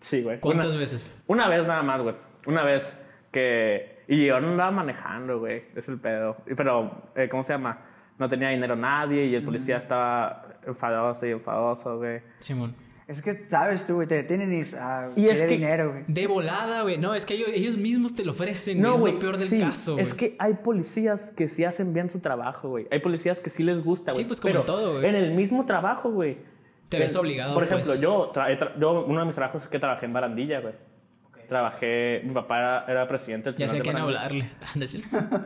Sí, 0.02 0.22
güey. 0.22 0.40
¿Cuántas 0.40 0.68
Una- 0.70 0.78
veces? 0.78 1.14
Una 1.28 1.48
vez 1.48 1.66
nada 1.66 1.84
más, 1.84 2.02
güey. 2.02 2.16
Una 2.46 2.64
vez 2.64 2.88
que... 3.32 3.98
Y 4.08 4.26
yo 4.26 4.40
no 4.40 4.50
andaba 4.52 4.72
manejando, 4.72 5.40
güey. 5.40 5.64
Es 5.76 5.88
el 5.88 6.00
pedo. 6.00 6.38
Pero, 6.56 7.10
eh, 7.16 7.28
¿cómo 7.30 7.44
se 7.44 7.54
llama? 7.54 7.80
No 8.18 8.30
tenía 8.30 8.50
dinero 8.50 8.76
nadie 8.76 9.26
y 9.26 9.36
el 9.36 9.44
policía 9.44 9.78
estaba 9.78 10.48
enfadoso 10.66 11.26
y 11.28 11.32
enfadoso, 11.32 11.98
güey. 11.98 12.22
Simón. 12.40 12.74
Es 13.08 13.22
que 13.22 13.36
sabes 13.36 13.88
tú, 13.88 13.96
güey, 13.96 14.08
te 14.08 14.16
detienen 14.16 14.54
y 14.54 14.64
ah, 14.78 15.08
Y 15.16 15.28
es 15.28 15.40
que- 15.40 15.48
dinero, 15.48 15.92
güey. 15.92 16.04
De 16.08 16.28
volada, 16.28 16.82
güey. 16.82 16.98
No, 16.98 17.16
es 17.16 17.26
que 17.26 17.36
ellos, 17.36 17.48
ellos 17.54 17.78
mismos 17.78 18.14
te 18.14 18.26
lo 18.26 18.34
ofrecen, 18.34 18.80
güey. 18.82 18.94
es 18.94 19.14
lo 19.14 19.20
peor 19.20 19.38
del 19.38 19.48
sí, 19.48 19.60
caso, 19.62 19.94
güey. 19.94 20.04
Es 20.04 20.14
que 20.14 20.36
hay 20.40 20.56
policías 20.56 21.32
que 21.36 21.48
sí 21.48 21.64
hacen 21.64 21.94
bien 21.94 22.10
su 22.10 22.20
trabajo, 22.20 22.68
güey. 22.68 22.86
Hay 22.92 23.00
policías 23.00 23.40
que 23.40 23.50
sí 23.50 23.64
les 23.64 23.82
gusta, 23.82 24.12
güey. 24.12 24.24
Sí, 24.24 24.28
pues, 24.28 24.42
como 24.42 24.50
Pero 24.52 24.60
en 24.62 24.66
todo, 24.66 24.94
güey. 24.96 25.06
En 25.08 25.16
el 25.16 25.32
mismo 25.32 25.66
trabajo, 25.66 26.12
güey. 26.12 26.38
Te 26.90 27.00
ves 27.00 27.16
obligado, 27.16 27.54
Por 27.54 27.64
ejemplo, 27.64 27.88
pues. 27.88 28.00
yo, 28.00 28.32
tra- 28.34 28.50
he 28.52 28.58
tra- 28.60 28.78
yo, 28.80 29.06
uno 29.06 29.20
de 29.22 29.26
mis 29.26 29.36
trabajos 29.36 29.64
es 29.64 29.70
que 29.70 29.80
trabajé 29.80 30.06
en 30.06 30.14
barandilla, 30.14 30.60
güey. 30.62 30.74
Trabajé, 31.48 32.22
mi 32.26 32.34
papá 32.34 32.58
era, 32.60 32.86
era 32.88 33.08
presidente 33.08 33.52
del 33.52 33.60
Ya 33.60 33.68
sé 33.70 33.80
quién 33.80 33.96
hablarle. 33.98 34.50
¿No? 34.76 34.86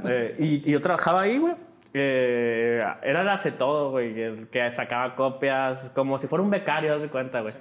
Eh, 0.10 0.36
y, 0.40 0.68
y 0.68 0.72
yo 0.72 0.82
trabajaba 0.82 1.22
ahí, 1.22 1.38
güey. 1.38 1.54
Eh, 1.94 2.80
era 3.04 3.22
el 3.22 3.30
hace 3.30 3.52
todo, 3.52 3.92
güey. 3.92 4.20
El 4.20 4.48
que 4.48 4.72
sacaba 4.76 5.16
copias, 5.16 5.90
como 5.94 6.18
si 6.20 6.28
fuera 6.28 6.44
un 6.44 6.50
becario, 6.50 6.96
haz 6.96 7.02
de 7.02 7.10
cuenta, 7.10 7.42
güey. 7.42 7.54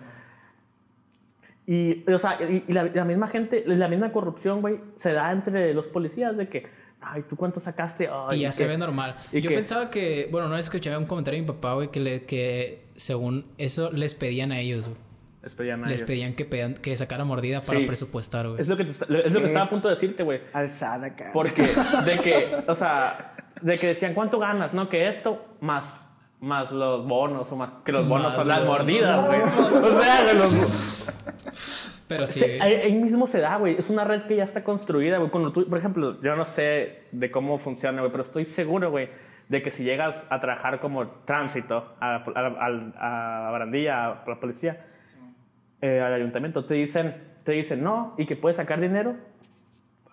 Y, 1.67 2.05
o 2.11 2.19
sea, 2.19 2.39
y, 2.43 2.65
y 2.67 2.73
la, 2.73 2.85
la 2.85 3.05
misma 3.05 3.29
gente, 3.29 3.63
la 3.67 3.89
misma 3.89 4.11
corrupción, 4.13 4.61
güey, 4.61 4.81
se 4.97 5.13
da 5.13 5.31
entre 5.31 5.73
los 5.75 5.87
policías 5.87 6.37
de 6.37 6.49
que, 6.49 6.67
ay, 7.01 7.23
¿tú 7.29 7.37
cuánto 7.37 7.61
sacaste? 7.61 8.09
Ay, 8.13 8.39
y 8.39 8.43
ya 8.43 8.53
se 8.53 8.67
ve 8.67 8.77
normal. 8.77 9.17
y 9.33 9.41
Yo 9.41 9.51
que- 9.51 9.57
pensaba 9.57 9.91
que, 9.91 10.29
bueno, 10.33 10.49
no 10.49 10.57
escuché 10.57 10.97
un 10.97 11.07
comentario 11.07 11.39
de 11.41 11.47
mi 11.47 11.53
papá, 11.53 11.75
güey, 11.75 11.89
que, 11.91 12.01
le, 12.01 12.25
que 12.25 12.85
según 12.97 13.47
eso 13.59 13.93
les 13.93 14.15
pedían 14.15 14.51
a 14.53 14.59
ellos, 14.59 14.87
güey. 14.89 14.99
Les 15.43 15.55
pedían 15.55 15.83
a 15.85 15.87
Les 15.89 16.01
ellos. 16.01 16.07
pedían 16.07 16.35
que, 16.35 16.45
pedan- 16.45 16.75
que 16.75 16.95
sacara 16.99 17.25
mordida 17.25 17.63
para 17.63 17.79
Sí. 17.81 17.87
presupuestar, 17.87 18.47
güey. 18.49 18.61
Es 18.61 18.69
lo 18.69 18.77
que, 18.77 18.85
te 18.85 18.91
está- 18.91 19.07
es 19.07 19.33
lo 19.33 19.39
que 19.39 19.45
¿Qué? 19.45 19.47
estaba 19.47 19.65
a 19.67 19.71
punto 19.71 19.89
de 19.89 19.95
decirte, 19.95 20.23
güey. 20.23 20.41
Alzada 20.53 21.07
acá. 21.07 21.31
Porque, 21.33 21.63
de 21.63 22.19
que, 22.23 22.57
o 22.67 22.75
sea, 22.75 23.30
de 23.61 23.79
que 23.79 23.87
decían, 23.89 24.15
¿cuánto 24.15 24.39
ganas? 24.39 24.73
No, 24.75 24.89
que 24.89 25.09
esto 25.09 25.45
más, 25.61 25.85
más 26.41 26.71
los 26.73 27.07
bonos, 27.07 27.51
o 27.53 27.57
más, 27.57 27.71
que 27.85 27.93
los 27.93 28.09
bonos 28.09 28.29
Más 28.29 28.35
son 28.37 28.49
las 28.49 28.65
mordidas, 28.65 29.27
güey. 29.27 29.41
O 29.41 30.01
sea, 30.01 30.23
güey, 30.23 30.37
los, 30.37 31.07
Pero 32.09 32.27
sí, 32.27 32.41
Se- 32.41 32.61
ahí, 32.63 32.75
ahí 32.75 32.95
mismo 32.95 33.27
se 33.27 33.41
da, 33.41 33.57
güey. 33.57 33.77
Es 33.79 33.91
una 33.91 34.05
red 34.05 34.23
que 34.23 34.37
ya 34.37 34.45
está 34.45 34.65
construida, 34.65 35.19
güey. 35.19 35.31
Cuando 35.31 35.53
tú, 35.53 35.69
por 35.69 35.79
ejemplo, 35.79 36.21
yo 36.23 36.35
no 36.37 36.47
sé 36.47 37.05
de 37.13 37.31
cómo 37.31 37.59
funciona, 37.59 38.01
güey, 38.01 38.11
pero 38.11 38.23
estoy 38.25 38.45
seguro, 38.47 38.91
güey, 38.91 39.11
de 39.49 39.63
que 39.63 39.71
si 39.71 39.85
llegas 39.85 40.27
a 40.31 40.41
trabajar 40.41 40.81
como 40.81 41.07
tránsito 41.25 41.95
a, 42.01 42.17
a, 42.17 42.47
a- 42.47 43.47
a 43.47 43.51
Barandilla, 43.51 44.07
a 44.13 44.25
la 44.27 44.41
policía, 44.41 44.87
eh, 45.83 46.01
al 46.01 46.13
ayuntamiento, 46.15 46.65
te 46.65 46.75
dicen, 46.75 47.23
te 47.45 47.53
dicen 47.53 47.83
no 47.83 48.15
y 48.19 48.27
que 48.27 48.37
puedes 48.37 48.57
sacar 48.57 48.81
dinero 48.81 49.17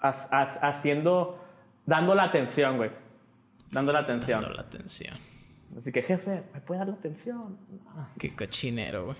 haciendo, 0.01 1.39
dando 1.85 2.15
la 2.15 2.23
atención, 2.23 2.77
güey. 2.77 2.91
Dando 3.71 3.91
la 3.93 3.99
atención. 3.99 4.41
dando 4.41 4.55
la 4.55 4.61
atención. 4.63 5.15
Así 5.77 5.91
que, 5.91 6.01
jefe, 6.01 6.41
¿me 6.53 6.61
puede 6.61 6.79
dar 6.79 6.87
la 6.87 6.93
atención? 6.95 7.57
No. 7.69 8.09
Qué 8.17 8.33
cochinero, 8.35 9.05
güey. 9.05 9.17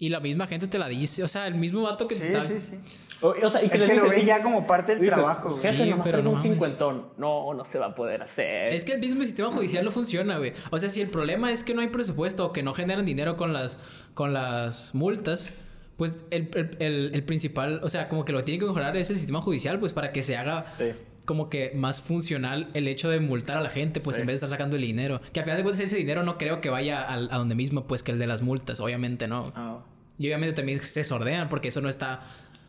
Y 0.00 0.08
la 0.10 0.20
misma 0.20 0.46
gente 0.46 0.68
te 0.68 0.78
la 0.78 0.86
dice, 0.88 1.24
o 1.24 1.28
sea, 1.28 1.46
el 1.48 1.56
mismo 1.56 1.82
vato 1.82 2.06
que 2.06 2.14
te 2.14 2.20
Sí, 2.20 2.26
está... 2.28 2.44
sí, 2.44 2.58
sí. 2.60 2.76
O, 3.20 3.30
o 3.30 3.50
sea, 3.50 3.62
y 3.62 3.66
Es 3.66 3.80
les 3.80 3.90
que 3.90 3.96
lo 3.96 4.16
y- 4.16 4.24
ya 4.24 4.42
como 4.44 4.64
parte 4.64 4.92
del 4.92 5.00
dices, 5.00 5.16
trabajo, 5.16 5.48
güey. 5.48 5.60
Jefe, 5.60 5.84
Sí, 5.84 5.90
nomás 5.90 6.04
pero 6.06 6.22
no 6.22 6.30
un 6.30 6.36
mames. 6.36 6.50
cincuentón. 6.52 7.08
No, 7.18 7.52
no 7.52 7.64
se 7.64 7.78
va 7.80 7.86
a 7.86 7.94
poder 7.96 8.22
hacer. 8.22 8.72
Es 8.72 8.84
que 8.84 8.92
el 8.92 9.00
mismo 9.00 9.24
sistema 9.24 9.50
judicial 9.50 9.84
no 9.84 9.90
funciona, 9.90 10.38
güey. 10.38 10.52
O 10.70 10.78
sea, 10.78 10.88
si 10.88 11.00
el 11.00 11.08
problema 11.08 11.50
es 11.50 11.64
que 11.64 11.74
no 11.74 11.80
hay 11.80 11.88
presupuesto 11.88 12.46
o 12.46 12.52
que 12.52 12.62
no 12.62 12.74
generan 12.74 13.04
dinero 13.04 13.36
con 13.36 13.52
las, 13.52 13.80
con 14.14 14.32
las 14.32 14.94
multas, 14.94 15.52
pues 15.96 16.14
el, 16.30 16.48
el- 16.54 16.76
el- 16.78 17.10
el 17.12 17.24
principal, 17.24 17.80
o 17.82 17.88
sea, 17.88 18.08
como 18.08 18.24
que 18.24 18.30
lo 18.32 18.38
que 18.38 18.44
tiene 18.44 18.60
que 18.60 18.66
mejorar 18.66 18.96
es 18.96 19.10
el 19.10 19.16
sistema 19.16 19.40
judicial, 19.42 19.80
pues 19.80 19.92
para 19.92 20.12
que 20.12 20.22
se 20.22 20.36
haga 20.36 20.64
Sí. 20.78 20.92
Como 21.28 21.50
que 21.50 21.70
más 21.76 22.00
funcional 22.00 22.70
el 22.74 22.88
hecho 22.88 23.10
de 23.10 23.20
multar 23.20 23.58
a 23.58 23.60
la 23.60 23.68
gente, 23.68 24.00
pues 24.00 24.16
Sí. 24.16 24.22
en 24.22 24.26
vez 24.26 24.32
de 24.40 24.46
estar 24.46 24.48
sacando 24.48 24.76
el 24.76 24.82
dinero. 24.82 25.20
Que 25.32 25.40
al 25.40 25.44
final 25.44 25.58
de 25.58 25.62
cuentas 25.62 25.84
ese 25.84 25.96
dinero 25.96 26.22
no 26.22 26.38
creo 26.38 26.60
que 26.62 26.70
vaya 26.70 27.02
al- 27.02 27.28
a, 27.30 27.36
donde 27.36 27.54
mismo, 27.54 27.86
pues 27.86 28.02
que 28.02 28.12
el 28.12 28.18
de 28.18 28.26
las 28.26 28.40
multas, 28.42 28.80
obviamente 28.80 29.28
no. 29.28 29.52
Ah, 29.54 29.84
Y 30.18 30.26
obviamente 30.26 30.54
también 30.54 30.80
se 30.82 31.04
sordean 31.04 31.48
porque 31.50 31.68
eso 31.68 31.80
no 31.80 31.88
está 31.88 32.22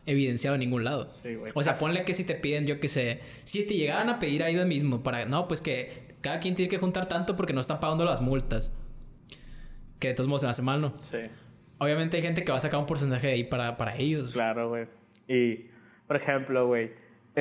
evidenciado 0.06 0.56
en 0.56 0.60
ningún 0.60 0.84
lado. 0.84 1.08
Sí, 1.08 1.34
güey. 1.36 1.52
O 1.56 1.64
sea, 1.64 1.80
ponle 1.80 2.04
que 2.04 2.14
si 2.14 2.24
te 2.26 2.36
piden, 2.36 2.68
yo 2.68 2.80
que 2.80 2.88
sé, 2.90 3.22
si 3.46 3.64
te 3.64 3.74
llegaran 3.76 4.10
a 4.10 4.20
pedir 4.20 4.44
ahí 4.44 4.56
mismo 4.66 5.02
para, 5.02 5.26
no, 5.26 5.48
pues 5.48 5.62
que 5.62 6.14
cada 6.22 6.40
quien 6.42 6.54
tiene 6.56 6.70
que 6.70 6.78
juntar 6.78 7.08
tanto 7.08 7.36
porque 7.36 7.54
no 7.54 7.62
están 7.62 7.80
pagando 7.80 8.04
las 8.06 8.20
multas. 8.22 8.72
Que 10.00 10.10
de 10.10 10.14
todos 10.14 10.28
modos 10.28 10.42
se 10.42 10.48
me 10.48 10.52
hace 10.52 10.62
mal, 10.62 10.82
¿no? 10.82 10.94
sí, 11.12 11.18
Obviamente 11.80 12.18
hay 12.18 12.24
gente 12.24 12.44
que 12.44 12.52
va 12.52 12.58
a 12.58 12.62
sacar 12.62 12.80
un 12.80 12.86
porcentaje 12.86 13.28
de 13.28 13.34
ahí 13.34 13.44
para, 13.46 13.78
para 13.78 13.96
ellos. 13.96 14.32
claro, 14.34 14.68
güey. 14.70 14.86
Y, 15.30 15.70
por 16.08 16.18
ejemplo, 16.18 16.68
güey, 16.68 16.92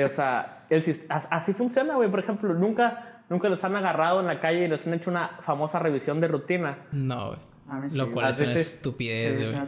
o 0.05 0.09
sea, 0.09 0.65
el, 0.71 0.83
así 1.09 1.53
funciona, 1.53 1.95
güey. 1.97 2.11
Por 2.11 2.21
ejemplo, 2.21 2.53
nunca, 2.55 3.23
nunca 3.29 3.49
los 3.49 3.63
han 3.65 3.77
agarrado 3.77 4.21
en 4.21 4.27
la 4.27 4.41
calle 4.41 4.65
y 4.65 4.69
les 4.69 4.87
han 4.87 4.95
hecho 4.95 5.11
una 5.11 5.39
famosa 5.43 5.79
revisión 5.79 6.21
de 6.21 6.29
rutina. 6.29 6.79
No, 6.93 7.29
güey. 7.29 7.39
A 7.71 7.81
mí 7.81 7.89
sí, 7.91 7.99
Lo 7.99 8.11
cual 8.13 8.25
A 8.27 8.31
es 8.31 8.39
una 8.41 8.49
veces- 8.49 8.75
estupidez, 8.77 9.41
es 9.41 9.53
güey. 9.53 9.63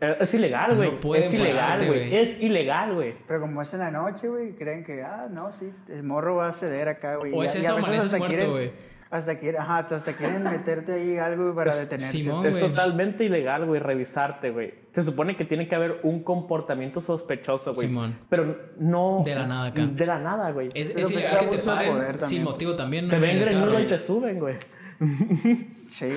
Eh, 0.00 0.16
Es 0.20 0.34
ilegal, 0.34 0.74
güey. 0.76 0.98
No 1.00 1.14
es 1.14 1.32
ilegal, 1.32 1.86
güey. 1.86 2.14
Es 2.14 2.40
ilegal, 2.42 2.94
güey. 2.94 3.14
Pero 3.28 3.40
como 3.40 3.62
es 3.62 3.72
en 3.72 3.80
la 3.80 3.90
noche, 3.92 4.26
güey, 4.28 4.56
creen 4.56 4.82
que, 4.84 5.02
ah, 5.04 5.28
no, 5.30 5.52
sí, 5.52 5.70
el 5.88 6.02
morro 6.02 6.34
va 6.36 6.48
a 6.48 6.52
ceder 6.52 6.88
acá, 6.88 7.14
güey. 7.16 7.32
O 7.32 7.42
Y 7.44 7.46
es 7.46 7.54
eso, 7.54 7.76
amaneces 7.76 8.10
muerto, 8.18 8.26
quieren- 8.26 8.50
güey. 8.50 8.70
Hasta 9.16 9.38
quieren, 9.38 9.60
ajá, 9.60 9.78
hasta 9.78 10.12
quieren 10.12 10.42
meterte 10.44 10.92
ahí 10.92 11.16
algo 11.18 11.54
para 11.54 11.72
Es- 11.72 11.78
detenerte. 11.78 12.12
Simón. 12.12 12.46
Es 12.46 12.52
güey. 12.58 12.66
totalmente 12.68 13.24
ilegal, 13.24 13.66
güey, 13.66 13.80
revisarte, 13.80 14.50
güey. 14.50 14.74
Se 14.92 15.02
supone 15.02 15.36
que 15.36 15.44
tiene 15.44 15.68
que 15.68 15.74
haber 15.74 16.00
un 16.02 16.22
comportamiento 16.22 17.00
sospechoso, 17.00 17.72
güey. 17.74 17.88
Simón. 17.88 18.18
Pero 18.28 18.56
no... 18.78 19.22
De 19.24 19.34
la 19.34 19.46
nada 19.46 19.66
acá. 19.66 19.86
De 19.86 20.06
la 20.06 20.18
nada, 20.18 20.50
güey. 20.52 20.68
Es, 20.74 20.88
es 20.90 20.94
pues 20.94 21.10
ilegal 21.12 21.50
que 21.50 21.56
te 21.56 21.62
paren 21.62 21.92
poder 21.92 22.20
sin 22.22 22.42
motivo 22.44 22.74
también. 22.74 23.08
Te 23.08 23.18
ven 23.18 23.40
greñudo 23.40 23.80
y 23.80 23.86
te 23.86 23.98
suben, 23.98 24.38
güey. 24.38 24.56
Sí. 25.88 26.10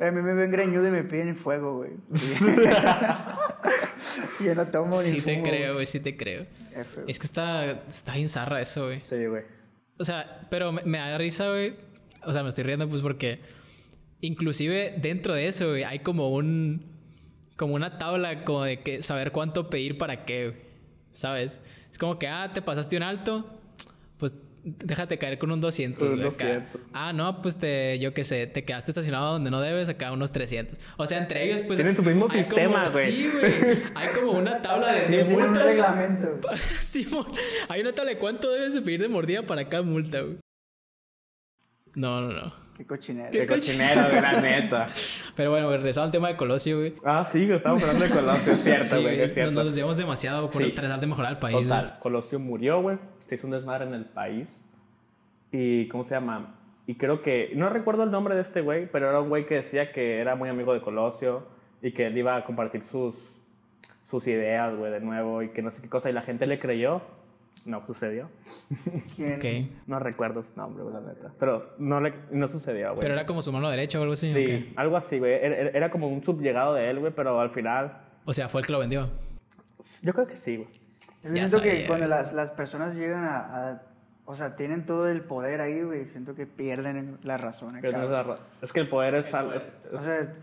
A 0.00 0.10
mí 0.12 0.22
me 0.22 0.34
ven 0.34 0.52
greñudo 0.52 0.86
y 0.86 0.90
me 0.92 1.02
piden 1.02 1.34
fuego, 1.36 1.78
güey. 1.78 1.90
Y 4.40 4.44
Yo 4.44 4.54
no 4.54 4.66
tomo 4.68 5.00
ni 5.02 5.08
Sí 5.08 5.20
te 5.20 5.34
fumo, 5.34 5.44
creo, 5.44 5.74
güey, 5.74 5.86
sí 5.86 6.00
te 6.00 6.16
creo. 6.16 6.46
F. 6.74 7.02
Es 7.08 7.18
que 7.18 7.26
está, 7.26 7.64
está 7.88 8.14
bien 8.14 8.28
zarra 8.28 8.60
eso, 8.60 8.86
güey. 8.86 9.00
Sí, 9.00 9.26
güey. 9.26 9.42
O 9.98 10.04
sea, 10.04 10.46
pero 10.48 10.70
me, 10.70 10.82
me 10.84 10.98
da 10.98 11.18
risa, 11.18 11.48
güey. 11.48 11.74
O 12.28 12.32
sea, 12.32 12.42
me 12.42 12.48
estoy 12.50 12.64
riendo 12.64 12.88
pues 12.88 13.02
porque 13.02 13.40
inclusive 14.20 14.94
dentro 15.00 15.34
de 15.34 15.48
eso, 15.48 15.68
güey, 15.70 15.84
hay 15.84 16.00
como 16.00 16.28
un 16.30 16.82
como 17.56 17.74
una 17.74 17.98
tabla 17.98 18.44
como 18.44 18.62
de 18.64 18.80
que 18.82 19.02
saber 19.02 19.32
cuánto 19.32 19.68
pedir 19.68 19.98
para 19.98 20.24
qué, 20.24 20.48
güey. 20.50 20.60
¿Sabes? 21.10 21.60
Es 21.90 21.98
como 21.98 22.18
que 22.18 22.28
ah, 22.28 22.52
te 22.52 22.62
pasaste 22.62 22.96
un 22.96 23.02
alto, 23.02 23.44
pues 24.18 24.34
déjate 24.62 25.18
caer 25.18 25.38
con 25.38 25.50
un 25.50 25.60
200. 25.60 26.06
Un 26.08 26.16
güey, 26.16 26.28
acá. 26.28 26.44
200. 26.44 26.80
Ah, 26.92 27.12
no, 27.12 27.40
pues 27.42 27.56
te, 27.56 27.98
yo 27.98 28.12
qué 28.14 28.22
sé, 28.24 28.46
te 28.46 28.64
quedaste 28.64 28.90
estacionado 28.92 29.32
donde 29.32 29.50
no 29.50 29.60
debes, 29.60 29.88
acá 29.88 30.12
unos 30.12 30.30
300. 30.30 30.78
O 30.98 31.06
sea, 31.06 31.18
entre 31.18 31.44
ellos, 31.44 31.62
pues. 31.62 31.78
Tienen 31.78 31.96
su 31.96 32.02
mismo 32.02 32.26
hay 32.30 32.40
sistema, 32.44 32.80
como- 32.84 32.92
güey. 32.92 33.10
Sí, 33.12 33.30
güey. 33.32 33.52
Hay 33.94 34.08
como 34.14 34.32
una 34.32 34.60
tabla 34.62 34.92
de, 34.92 35.06
Sí, 35.06 35.12
de 35.12 35.24
tiene 35.24 35.34
un 35.42 35.48
multas. 35.48 35.64
reglamento. 35.64 36.40
Simón, 36.80 37.26
hay 37.68 37.80
una 37.80 37.92
tabla 37.94 38.10
de 38.12 38.18
cuánto 38.18 38.50
debes 38.52 38.74
de 38.74 38.82
pedir 38.82 39.00
de 39.00 39.08
mordida 39.08 39.42
para 39.42 39.68
cada 39.68 39.82
multa, 39.82 40.20
güey. 40.20 40.36
No, 41.98 42.20
no, 42.20 42.32
no. 42.32 42.52
Qué 42.76 42.86
cochinero. 42.86 43.28
Qué 43.32 43.44
cochinero, 43.46 44.02
la 44.20 44.40
neta. 44.40 44.92
Pero 45.36 45.50
bueno, 45.50 45.66
güey, 45.66 45.78
regresando 45.78 46.06
al 46.06 46.12
tema 46.12 46.28
de 46.28 46.36
Colosio, 46.36 46.78
güey. 46.78 46.94
Ah, 47.04 47.24
sí, 47.24 47.44
güey, 47.44 47.56
estamos 47.56 47.82
hablando 47.82 48.04
de 48.04 48.10
Colosio, 48.10 48.52
es 48.52 48.62
cierto, 48.62 48.84
Sí, 48.96 49.02
güey, 49.02 49.20
es 49.20 49.34
cierto. 49.34 49.52
Nos, 49.52 49.64
nos 49.66 49.74
llevamos 49.74 49.96
demasiado 49.96 50.48
por 50.48 50.62
Sí. 50.62 50.70
tratar 50.72 51.00
de 51.00 51.06
mejorar 51.08 51.32
el 51.32 51.38
país. 51.38 51.56
güey. 51.56 51.64
Total, 51.68 51.98
Colosio 51.98 52.38
murió, 52.38 52.80
güey. 52.80 52.98
Se 53.26 53.34
hizo 53.34 53.48
un 53.48 53.52
desmadre 53.52 53.86
en 53.86 53.94
el 53.94 54.04
país. 54.04 54.46
Y, 55.50 55.88
¿cómo 55.88 56.04
se 56.04 56.10
llama? 56.14 56.54
Y 56.86 56.94
creo 56.94 57.20
que, 57.20 57.50
no 57.56 57.68
recuerdo 57.68 58.04
el 58.04 58.10
nombre 58.12 58.36
de 58.36 58.42
este 58.42 58.60
güey, 58.60 58.86
pero 58.90 59.08
era 59.08 59.20
un 59.20 59.28
güey 59.28 59.44
que 59.46 59.56
decía 59.56 59.90
que 59.92 60.20
era 60.20 60.36
muy 60.36 60.48
amigo 60.48 60.72
de 60.72 60.80
Colosio 60.80 61.46
y 61.82 61.90
que 61.92 62.06
él 62.06 62.16
iba 62.16 62.36
a 62.36 62.44
compartir 62.44 62.84
sus, 62.90 63.14
sus 64.08 64.26
ideas, 64.28 64.74
güey, 64.76 64.92
de 64.92 65.00
nuevo 65.00 65.42
y 65.42 65.48
que 65.50 65.62
no 65.62 65.70
sé 65.72 65.82
qué 65.82 65.88
cosa. 65.88 66.10
Y 66.10 66.12
la 66.12 66.22
gente 66.22 66.46
le 66.46 66.60
creyó. 66.60 67.02
No 67.66 67.84
sucedió. 67.86 68.30
¿Quién? 69.16 69.34
Ok. 69.38 69.70
No 69.86 69.98
recuerdo 69.98 70.42
su 70.42 70.50
nombre, 70.56 70.82
güey, 70.84 70.94
la 70.94 71.00
neta. 71.00 71.32
Pero 71.38 71.74
no, 71.78 72.00
le, 72.00 72.14
no 72.30 72.48
sucedió, 72.48 72.90
güey. 72.90 73.00
Pero 73.00 73.14
era 73.14 73.26
como 73.26 73.42
su 73.42 73.52
mano 73.52 73.68
derecha 73.68 73.98
o 73.98 74.02
algo 74.02 74.14
así. 74.14 74.30
¿o 74.30 74.34
Sí, 74.34 74.72
algo 74.76 74.96
así, 74.96 75.18
güey. 75.18 75.32
Era, 75.34 75.70
era- 75.70 75.90
como 75.90 76.08
un 76.08 76.22
subllegado 76.22 76.74
de 76.74 76.88
él, 76.90 76.98
güey, 77.00 77.12
pero 77.14 77.40
al 77.40 77.50
final... 77.50 78.00
O 78.24 78.32
sea, 78.32 78.48
fue 78.48 78.60
el 78.60 78.66
que 78.66 78.72
lo 78.72 78.78
vendió. 78.78 79.08
Yo 80.02 80.12
creo 80.14 80.26
que 80.26 80.36
sí, 80.36 80.56
güey. 80.56 80.68
Yo 81.24 81.30
siento 81.34 81.60
que 81.60 81.86
cuando 81.86 82.06
las, 82.06 82.32
las 82.32 82.50
personas 82.52 82.94
llegan 82.94 83.24
a, 83.24 83.70
a- 83.70 83.82
O 84.30 84.34
sea, 84.36 84.56
tienen 84.56 84.84
todo 84.84 85.08
el 85.08 85.22
poder 85.22 85.62
ahí, 85.62 85.80
güey. 85.82 86.04
Siento 86.04 86.34
que 86.34 86.46
pierden 86.46 87.16
la 87.22 87.38
razón. 87.38 87.76
acá, 87.76 87.88
la 87.88 88.22
ra- 88.22 88.36
es 88.60 88.74
que 88.74 88.80
el 88.80 88.88
poder 88.90 89.14
es, 89.14 89.26
es 89.28 89.32
O 89.90 90.00
sea, 90.02 90.34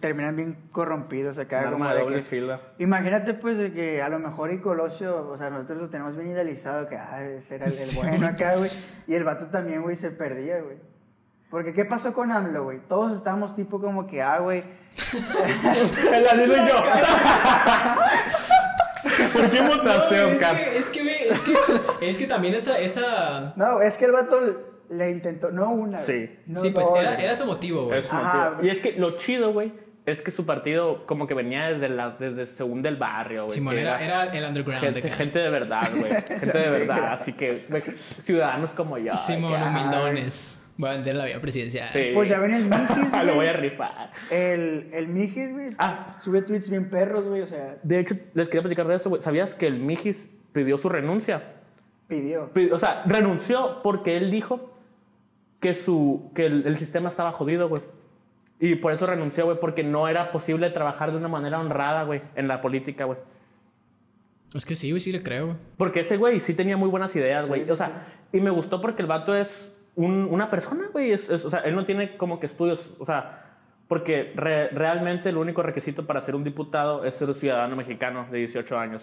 terminan 0.00 0.34
bien 0.34 0.58
corrompidos 0.72 1.38
acá. 1.38 1.70
como 1.70 1.88
de 1.88 2.00
doble 2.00 2.16
que- 2.24 2.28
filo. 2.28 2.58
Imagínate, 2.78 3.34
pues, 3.34 3.56
de 3.56 3.72
que 3.72 4.02
a 4.02 4.08
lo 4.08 4.18
mejor 4.18 4.52
y 4.52 4.58
Colosio, 4.60 5.28
o 5.28 5.38
sea, 5.38 5.50
nosotros 5.50 5.78
lo 5.78 5.88
tenemos 5.88 6.16
bien 6.16 6.30
idealizado, 6.32 6.88
que 6.88 6.96
ah, 6.96 7.22
ese 7.22 7.54
era 7.54 7.66
el, 7.66 7.72
el 7.72 7.78
Sí, 7.78 7.96
bueno 7.96 8.26
acá, 8.26 8.56
güey. 8.56 8.70
Y 9.06 9.14
el 9.14 9.22
vato 9.22 9.46
también, 9.46 9.82
güey, 9.82 9.94
se 9.94 10.10
perdía, 10.10 10.60
güey. 10.60 10.78
Porque, 11.48 11.72
¿qué 11.72 11.84
pasó 11.84 12.12
con 12.12 12.32
AMLO, 12.32 12.64
güey? 12.64 12.80
Todos 12.88 13.12
estábamos 13.12 13.54
tipo 13.54 13.80
como 13.80 14.08
que, 14.08 14.20
ah, 14.20 14.40
güey. 14.40 14.64
El 15.72 16.26
soy 16.26 16.48
yo. 16.68 16.82
¿Por 19.32 19.50
qué 19.50 19.60
votaste, 19.62 20.16
es 20.16 20.34
Oscar? 20.34 20.56
que, 20.56 20.78
es 20.78 20.90
que, 20.90 21.00
es 21.00 21.40
que, 21.98 22.08
es 22.08 22.18
que 22.18 22.26
también 22.26 22.54
esa, 22.54 22.78
esa... 22.78 23.52
No, 23.56 23.80
es 23.80 23.96
que 23.98 24.04
el 24.06 24.12
vato 24.12 24.40
le 24.90 25.10
intentó, 25.10 25.50
no 25.50 25.70
una. 25.70 25.98
Sí. 25.98 26.30
no 26.46 26.60
sí, 26.60 26.70
pues 26.70 26.86
dos, 26.86 26.98
era, 26.98 27.14
era 27.16 27.34
su 27.34 27.46
motivo, 27.46 27.84
güey. 27.84 28.00
Es 28.00 28.06
su 28.06 28.16
Ajá. 28.16 28.50
motivo. 28.50 28.66
Y 28.66 28.70
es 28.70 28.80
que 28.80 28.92
lo 28.92 29.16
chido, 29.16 29.52
güey, 29.52 29.72
es 30.06 30.22
que 30.22 30.30
su 30.30 30.46
partido 30.46 31.06
como 31.06 31.26
que 31.26 31.34
venía 31.34 31.68
desde, 31.70 31.88
la, 31.88 32.10
desde 32.18 32.46
según 32.46 32.82
del 32.82 32.96
barrio, 32.96 33.44
güey. 33.44 33.54
Simón, 33.54 33.76
era, 33.76 34.02
era 34.02 34.24
el 34.24 34.44
underground. 34.44 34.82
gente, 34.82 35.02
de 35.02 35.10
gente 35.10 35.38
de 35.38 35.50
verdad, 35.50 35.90
güey. 35.94 36.10
Gente 36.26 36.58
de 36.58 36.70
verdad. 36.70 37.12
Así 37.12 37.34
que 37.34 37.66
güey, 37.68 37.82
ciudadanos 37.96 38.70
como 38.70 38.96
yo. 38.96 39.14
Simón, 39.16 39.62
humildones. 39.62 40.62
Voy 40.78 40.88
a 40.88 40.92
vender 40.94 41.16
la 41.16 41.24
vida 41.26 41.40
presidencial. 41.40 41.88
Sí. 41.92 42.12
Pues 42.14 42.28
ya 42.30 42.38
ven 42.38 42.54
el 42.54 42.64
Mijis, 42.64 43.12
Lo 43.26 43.34
voy 43.34 43.46
a 43.46 43.52
rifar. 43.52 44.10
El, 44.30 44.88
el 44.92 45.08
Mijis, 45.08 45.52
güey. 45.52 45.74
Ah. 45.76 46.16
Sube 46.20 46.40
tweets 46.42 46.70
bien 46.70 46.88
perros, 46.88 47.24
güey. 47.26 47.42
O 47.42 47.46
sea, 47.46 47.76
De 47.82 47.98
hecho, 48.00 48.14
les 48.34 48.48
quería 48.48 48.62
platicar 48.62 48.86
de 48.86 48.94
eso, 48.96 49.10
güey. 49.10 49.20
¿Sabías 49.20 49.54
que 49.54 49.66
el 49.66 49.80
Mijis 49.80 50.16
pidió 50.52 50.78
su 50.78 50.88
renuncia? 50.88 51.56
pidió. 52.06 52.50
Pi- 52.54 52.70
O 52.70 52.78
sea, 52.78 53.02
renunció 53.04 53.82
porque 53.82 54.16
él 54.16 54.30
dijo 54.30 54.72
que, 55.60 55.74
su, 55.74 56.30
que 56.34 56.46
el, 56.46 56.66
el 56.66 56.78
sistema 56.78 57.10
estaba 57.10 57.32
jodido, 57.32 57.68
güey. 57.68 57.82
Y 58.60 58.76
por 58.76 58.92
eso 58.92 59.04
renunció, 59.06 59.44
güey, 59.44 59.58
porque 59.60 59.84
no 59.84 60.08
era 60.08 60.32
posible 60.32 60.70
trabajar 60.70 61.10
de 61.10 61.18
una 61.18 61.28
manera 61.28 61.60
honrada, 61.60 62.04
güey, 62.04 62.20
en 62.34 62.48
la 62.48 62.60
política, 62.62 63.04
güey. 63.04 63.18
Es 64.54 64.64
que 64.64 64.74
sí, 64.74 64.90
güey, 64.90 65.00
sí 65.00 65.12
le 65.12 65.22
creo, 65.22 65.46
güey. 65.46 65.56
Porque 65.76 66.00
ese 66.00 66.16
güey 66.16 66.40
sí 66.40 66.54
tenía 66.54 66.76
muy 66.76 66.88
buenas 66.88 67.14
ideas, 67.14 67.46
güey. 67.48 67.64
sí, 67.64 67.70
o 67.70 67.76
sea, 67.76 68.06
y 68.32 68.40
me 68.40 68.50
gustó 68.50 68.80
porque 68.80 69.02
el 69.02 69.08
vato 69.08 69.34
es 69.36 69.74
un- 69.98 70.28
una 70.30 70.50
persona, 70.50 70.84
güey. 70.92 71.12
Es- 71.12 71.28
es- 71.28 71.44
o 71.44 71.50
sea, 71.50 71.60
él 71.60 71.74
no 71.74 71.84
tiene 71.84 72.16
como 72.16 72.40
que 72.40 72.46
estudios, 72.46 72.80
o 72.98 73.04
sea, 73.06 73.44
porque 73.88 74.32
re- 74.36 74.68
realmente 74.68 75.28
el 75.30 75.36
único 75.36 75.62
requisito 75.62 76.06
para 76.06 76.20
ser 76.22 76.34
un 76.34 76.44
diputado 76.44 77.04
es 77.04 77.14
ser 77.16 77.28
un 77.28 77.34
ciudadano 77.34 77.76
mexicano 77.76 78.26
de 78.30 78.38
18 78.38 78.78
años. 78.78 79.02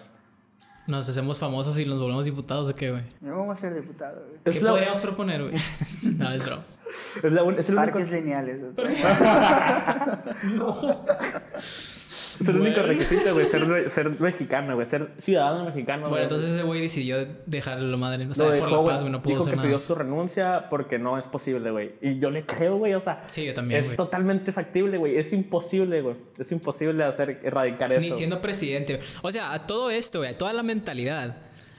Nos 0.86 1.08
hacemos 1.08 1.38
famosos 1.40 1.76
y 1.78 1.84
nos 1.84 1.98
volvemos 2.00 2.24
diputados 2.24 2.68
o 2.68 2.74
qué, 2.74 2.92
güey. 2.92 3.02
Yo 3.20 3.36
vamos 3.36 3.58
a 3.58 3.60
ser 3.60 3.74
diputado, 3.74 4.20
güey. 4.24 4.38
Es 4.44 4.54
¿Qué 4.54 4.60
la- 4.62 4.70
podríamos 4.70 4.98
proponer, 5.00 5.42
güey? 5.42 5.54
no, 6.18 6.30
es 6.30 6.44
broma. 6.44 6.62
Es, 7.22 7.32
la 7.32 7.42
un- 7.42 7.58
es 7.58 7.68
el 7.68 7.76
único, 7.76 7.92
Parques 7.92 8.12
lineales. 8.12 8.60
güey. 8.74 8.96
es 12.40 12.48
el 12.48 12.60
único 12.60 12.82
requisito, 12.82 13.34
güey, 13.34 13.46
ser, 13.46 13.90
ser 13.90 14.20
mexicano, 14.20 14.74
güey, 14.74 14.86
ser 14.86 15.10
ciudadano 15.18 15.64
mexicano. 15.64 16.08
Bueno, 16.08 16.24
entonces 16.24 16.52
ese 16.52 16.62
güey 16.62 16.80
decidió 16.80 17.18
dejarlo 17.46 17.88
la 17.88 17.96
madre. 17.96 18.26
O 18.26 18.34
sea, 18.34 18.46
Lo 18.46 18.50
por 18.58 18.60
dejó, 18.68 18.82
la 18.82 18.90
paz, 18.90 19.00
güey, 19.00 19.12
no 19.12 19.22
pudo 19.22 19.30
Dijo 19.30 19.42
hacer 19.42 19.52
que 19.52 19.56
nada. 19.56 19.68
pidió 19.68 19.78
su 19.78 19.94
renuncia 19.94 20.66
porque 20.70 20.98
no 20.98 21.18
es 21.18 21.26
posible, 21.26 21.70
güey. 21.70 21.94
Y 22.00 22.18
yo 22.18 22.30
le 22.30 22.44
creo, 22.44 22.76
güey, 22.76 22.94
o 22.94 23.00
sea. 23.00 23.22
Sí, 23.26 23.46
yo 23.46 23.54
también, 23.54 23.80
Es 23.80 23.96
totalmente 23.96 24.52
factible, 24.52 24.98
güey. 24.98 25.16
Es 25.16 25.32
imposible, 25.32 26.02
güey. 26.02 26.16
Es 26.38 26.50
imposible 26.52 27.04
hacer 27.04 27.40
erradicar 27.42 27.92
eso. 27.92 28.00
Ni 28.00 28.12
siendo 28.12 28.40
presidente. 28.40 29.00
O 29.22 29.30
sea, 29.32 29.52
a 29.52 29.66
todo 29.66 29.90
esto, 29.90 30.18
güey, 30.18 30.30
a 30.30 30.38
toda 30.38 30.52
la 30.52 30.62
mentalidad, 30.62 31.36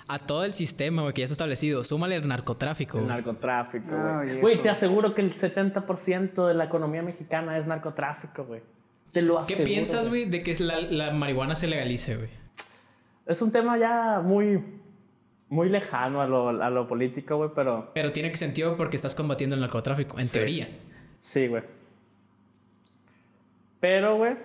a 0.07 0.19
todo 0.19 0.45
el 0.45 0.53
sistema, 0.53 1.01
güey, 1.01 1.13
que 1.13 1.21
ya 1.21 1.25
está 1.25 1.33
establecido, 1.33 1.83
súmale 1.83 2.15
el 2.15 2.27
narcotráfico. 2.27 2.97
El 2.99 3.07
narcotráfico, 3.07 3.85
güey. 4.23 4.39
Güey, 4.39 4.61
te 4.61 4.69
aseguro 4.69 5.13
que 5.13 5.21
el 5.21 5.33
70% 5.33 6.47
de 6.47 6.53
la 6.53 6.65
economía 6.65 7.01
mexicana 7.01 7.57
es 7.57 7.67
narcotráfico, 7.67 8.45
güey. 8.45 8.61
Te 9.13 9.21
lo 9.21 9.35
¿Qué 9.37 9.53
aseguro. 9.53 9.65
piensas, 9.65 10.07
güey, 10.07 10.25
de 10.25 10.43
que 10.43 10.53
la, 10.59 10.81
la 10.81 11.11
marihuana 11.11 11.55
se 11.55 11.67
legalice, 11.67 12.15
güey? 12.17 12.29
Es 13.25 13.41
un 13.41 13.51
tema 13.51 13.77
ya 13.77 14.21
muy, 14.23 14.63
muy 15.49 15.69
lejano 15.69 16.21
a 16.21 16.27
lo, 16.27 16.49
a 16.49 16.69
lo 16.69 16.87
político, 16.87 17.37
güey, 17.37 17.49
pero 17.55 17.91
Pero 17.93 18.11
tiene 18.11 18.29
que 18.31 18.37
sentido 18.37 18.75
porque 18.77 18.95
estás 18.95 19.15
combatiendo 19.15 19.55
el 19.55 19.61
narcotráfico, 19.61 20.19
en 20.19 20.29
teoría. 20.29 20.67
sí, 21.21 21.47
güey. 21.47 21.63
Pero, 23.79 24.17
güey, 24.17 24.35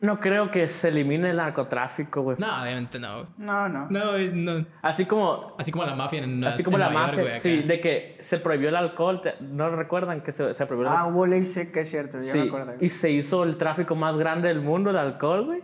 no 0.00 0.20
creo 0.20 0.50
que 0.52 0.68
se 0.68 0.88
elimine 0.88 1.30
el 1.30 1.36
narcotráfico, 1.38 2.22
güey. 2.22 2.36
No, 2.38 2.62
obviamente 2.62 3.00
no, 3.00 3.14
güey. 3.14 3.26
No, 3.38 3.68
no. 3.68 3.86
No, 3.90 4.16
no. 4.18 4.66
Así 4.80 5.06
como 5.06 5.54
Así 5.58 5.72
como 5.72 5.84
la 5.84 5.94
mafia 5.96 6.22
en 6.22 6.44
Así 6.44 6.62
como 6.62 6.76
en 6.76 6.82
la 6.82 6.90
Nueva 6.90 7.06
mafia, 7.08 7.22
York, 7.22 7.28
güey, 7.30 7.40
sí, 7.40 7.62
de 7.66 7.80
que 7.80 8.18
se 8.20 8.38
prohibió 8.38 8.68
el 8.68 8.76
alcohol, 8.76 9.20
te- 9.22 9.34
¿no 9.40 9.70
recuerdan 9.74 10.20
que 10.20 10.30
se, 10.32 10.54
se 10.54 10.66
prohibió 10.66 10.86
el 10.86 10.92
Ah, 10.92 10.98
alcohol? 11.00 11.14
hubo 11.14 11.26
ley 11.26 11.44
seca, 11.44 11.80
es 11.80 11.90
cierto. 11.90 12.20
Ya 12.22 12.32
Sí, 12.32 12.38
me 12.38 12.46
acuerdo. 12.46 12.74
y 12.80 12.88
se 12.90 13.10
hizo 13.10 13.42
el 13.42 13.56
tráfico 13.56 13.96
más 13.96 14.16
grande 14.16 14.48
del 14.48 14.60
mundo, 14.60 14.90
el 14.90 14.98
alcohol, 14.98 15.46
güey. 15.46 15.62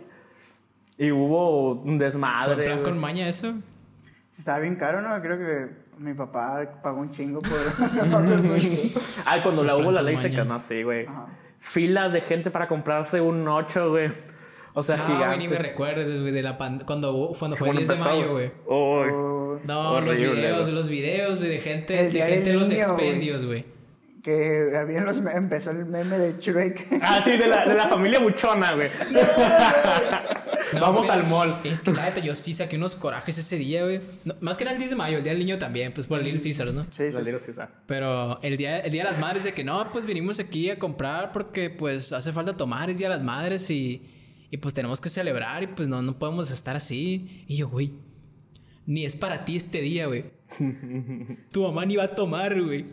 Y 0.97 1.11
hubo 1.11 1.71
un 1.73 1.97
¿Fue 1.97 2.05
desmadre. 2.05 2.63
plan 2.65 2.79
güey. 2.79 2.83
con 2.91 2.99
maña 2.99 3.27
eso? 3.29 3.53
Estaba 4.37 4.59
bien 4.59 4.75
caro, 4.75 5.01
¿no? 5.01 5.21
Creo 5.21 5.37
que 5.37 5.69
mi 5.97 6.13
papá 6.13 6.59
pagó 6.83 6.99
un 6.99 7.09
chingo 7.11 7.41
por... 7.41 7.51
Ah, 9.25 9.39
cuando 9.41 9.63
la 9.63 9.73
Fue 9.75 9.81
hubo 9.83 9.91
la 9.91 10.01
ley 10.01 10.17
seca, 10.17 10.43
no, 10.43 10.59
sí, 10.59 10.83
güey. 10.83 11.05
Ajá. 11.07 11.27
Filas 11.59 12.13
de 12.13 12.21
gente 12.21 12.51
para 12.51 12.67
comprarse 12.67 13.19
un 13.21 13.47
8, 13.47 13.89
güey. 13.89 14.11
O 14.77 14.83
sea, 14.83 14.97
No, 14.97 15.25
güey, 15.25 15.37
ni 15.39 15.47
me 15.47 15.57
recuerdes, 15.57 16.19
güey, 16.21 16.31
de 16.33 16.43
la 16.43 16.57
pan- 16.57 16.83
cuando, 16.85 17.33
cuando 17.39 17.55
fue 17.57 17.69
el 17.69 17.75
Cuando 17.75 17.93
10 17.93 18.03
de 18.03 18.09
mayo, 18.09 18.31
güey. 18.33 18.51
No, 19.65 20.01
los 20.01 20.19
videos, 20.19 20.69
los 20.69 20.89
videos, 20.89 21.37
güey, 21.37 21.49
de 21.49 21.59
gente, 21.59 21.99
El 22.07 22.13
de 22.13 22.21
gente 22.21 22.49
en 22.51 22.59
los 22.59 22.69
niño, 22.69 22.81
expendios, 22.81 23.45
güey. 23.45 23.63
que 24.21 24.71
había 24.77 25.01
los... 25.03 25.17
Empezó 25.17 25.71
el 25.71 25.85
meme 25.85 26.17
de 26.17 26.33
Shrek. 26.39 26.87
Ah, 27.01 27.21
sí, 27.23 27.31
de 27.37 27.47
la, 27.47 27.65
de 27.65 27.73
la 27.75 27.87
familia 27.87 28.19
buchona, 28.19 28.73
güey. 28.75 28.89
No, 30.73 30.81
Vamos 30.81 31.05
güey, 31.05 31.11
al 31.19 31.27
mall. 31.27 31.59
Es 31.63 31.81
que 31.83 31.91
la 31.93 32.05
neta, 32.05 32.19
yo 32.19 32.35
sí 32.35 32.53
saqué 32.53 32.75
unos 32.77 32.95
corajes 32.95 33.37
ese 33.37 33.55
día, 33.57 33.83
güey. 33.83 34.01
No, 34.25 34.33
más 34.41 34.57
que 34.57 34.63
era 34.63 34.73
el 34.73 34.77
10 34.77 34.89
de 34.89 34.95
mayo, 34.95 35.17
el 35.17 35.23
día 35.23 35.31
del 35.31 35.39
niño 35.39 35.57
también, 35.57 35.93
pues 35.93 36.07
por 36.07 36.19
el 36.19 36.25
Little 36.25 36.41
Caesars, 36.41 36.73
¿no? 36.73 36.85
Sí, 36.91 37.11
sí, 37.11 37.23
sí. 37.23 37.51
Pero 37.85 38.39
el 38.41 38.57
día, 38.57 38.79
el 38.79 38.91
día 38.91 39.03
de 39.05 39.11
las 39.11 39.19
madres 39.19 39.43
de 39.43 39.53
que 39.53 39.63
no, 39.63 39.85
pues 39.93 40.05
vinimos 40.05 40.39
aquí 40.39 40.69
a 40.69 40.77
comprar 40.79 41.31
porque 41.31 41.69
pues 41.69 42.11
hace 42.11 42.33
falta 42.33 42.57
tomar, 42.57 42.89
es 42.89 42.97
día 42.97 43.07
de 43.09 43.13
las 43.15 43.23
madres 43.23 43.69
y, 43.69 44.03
y 44.55 44.57
pues 44.57 44.73
tenemos 44.73 45.01
que 45.01 45.09
celebrar 45.09 45.63
y 45.63 45.67
pues 45.67 45.89
no, 45.89 46.01
no 46.01 46.17
podemos 46.17 46.49
estar 46.49 46.77
así. 46.77 47.43
Y 47.45 47.57
yo, 47.57 47.67
güey, 47.67 47.91
ni 48.85 49.03
es 49.03 49.13
para 49.15 49.43
ti 49.43 49.57
este 49.57 49.81
día, 49.81 50.07
güey. 50.07 50.25
tu 51.51 51.63
mamá 51.63 51.85
ni 51.85 51.97
va 51.97 52.03
a 52.05 52.15
tomar, 52.15 52.59
güey. 52.61 52.85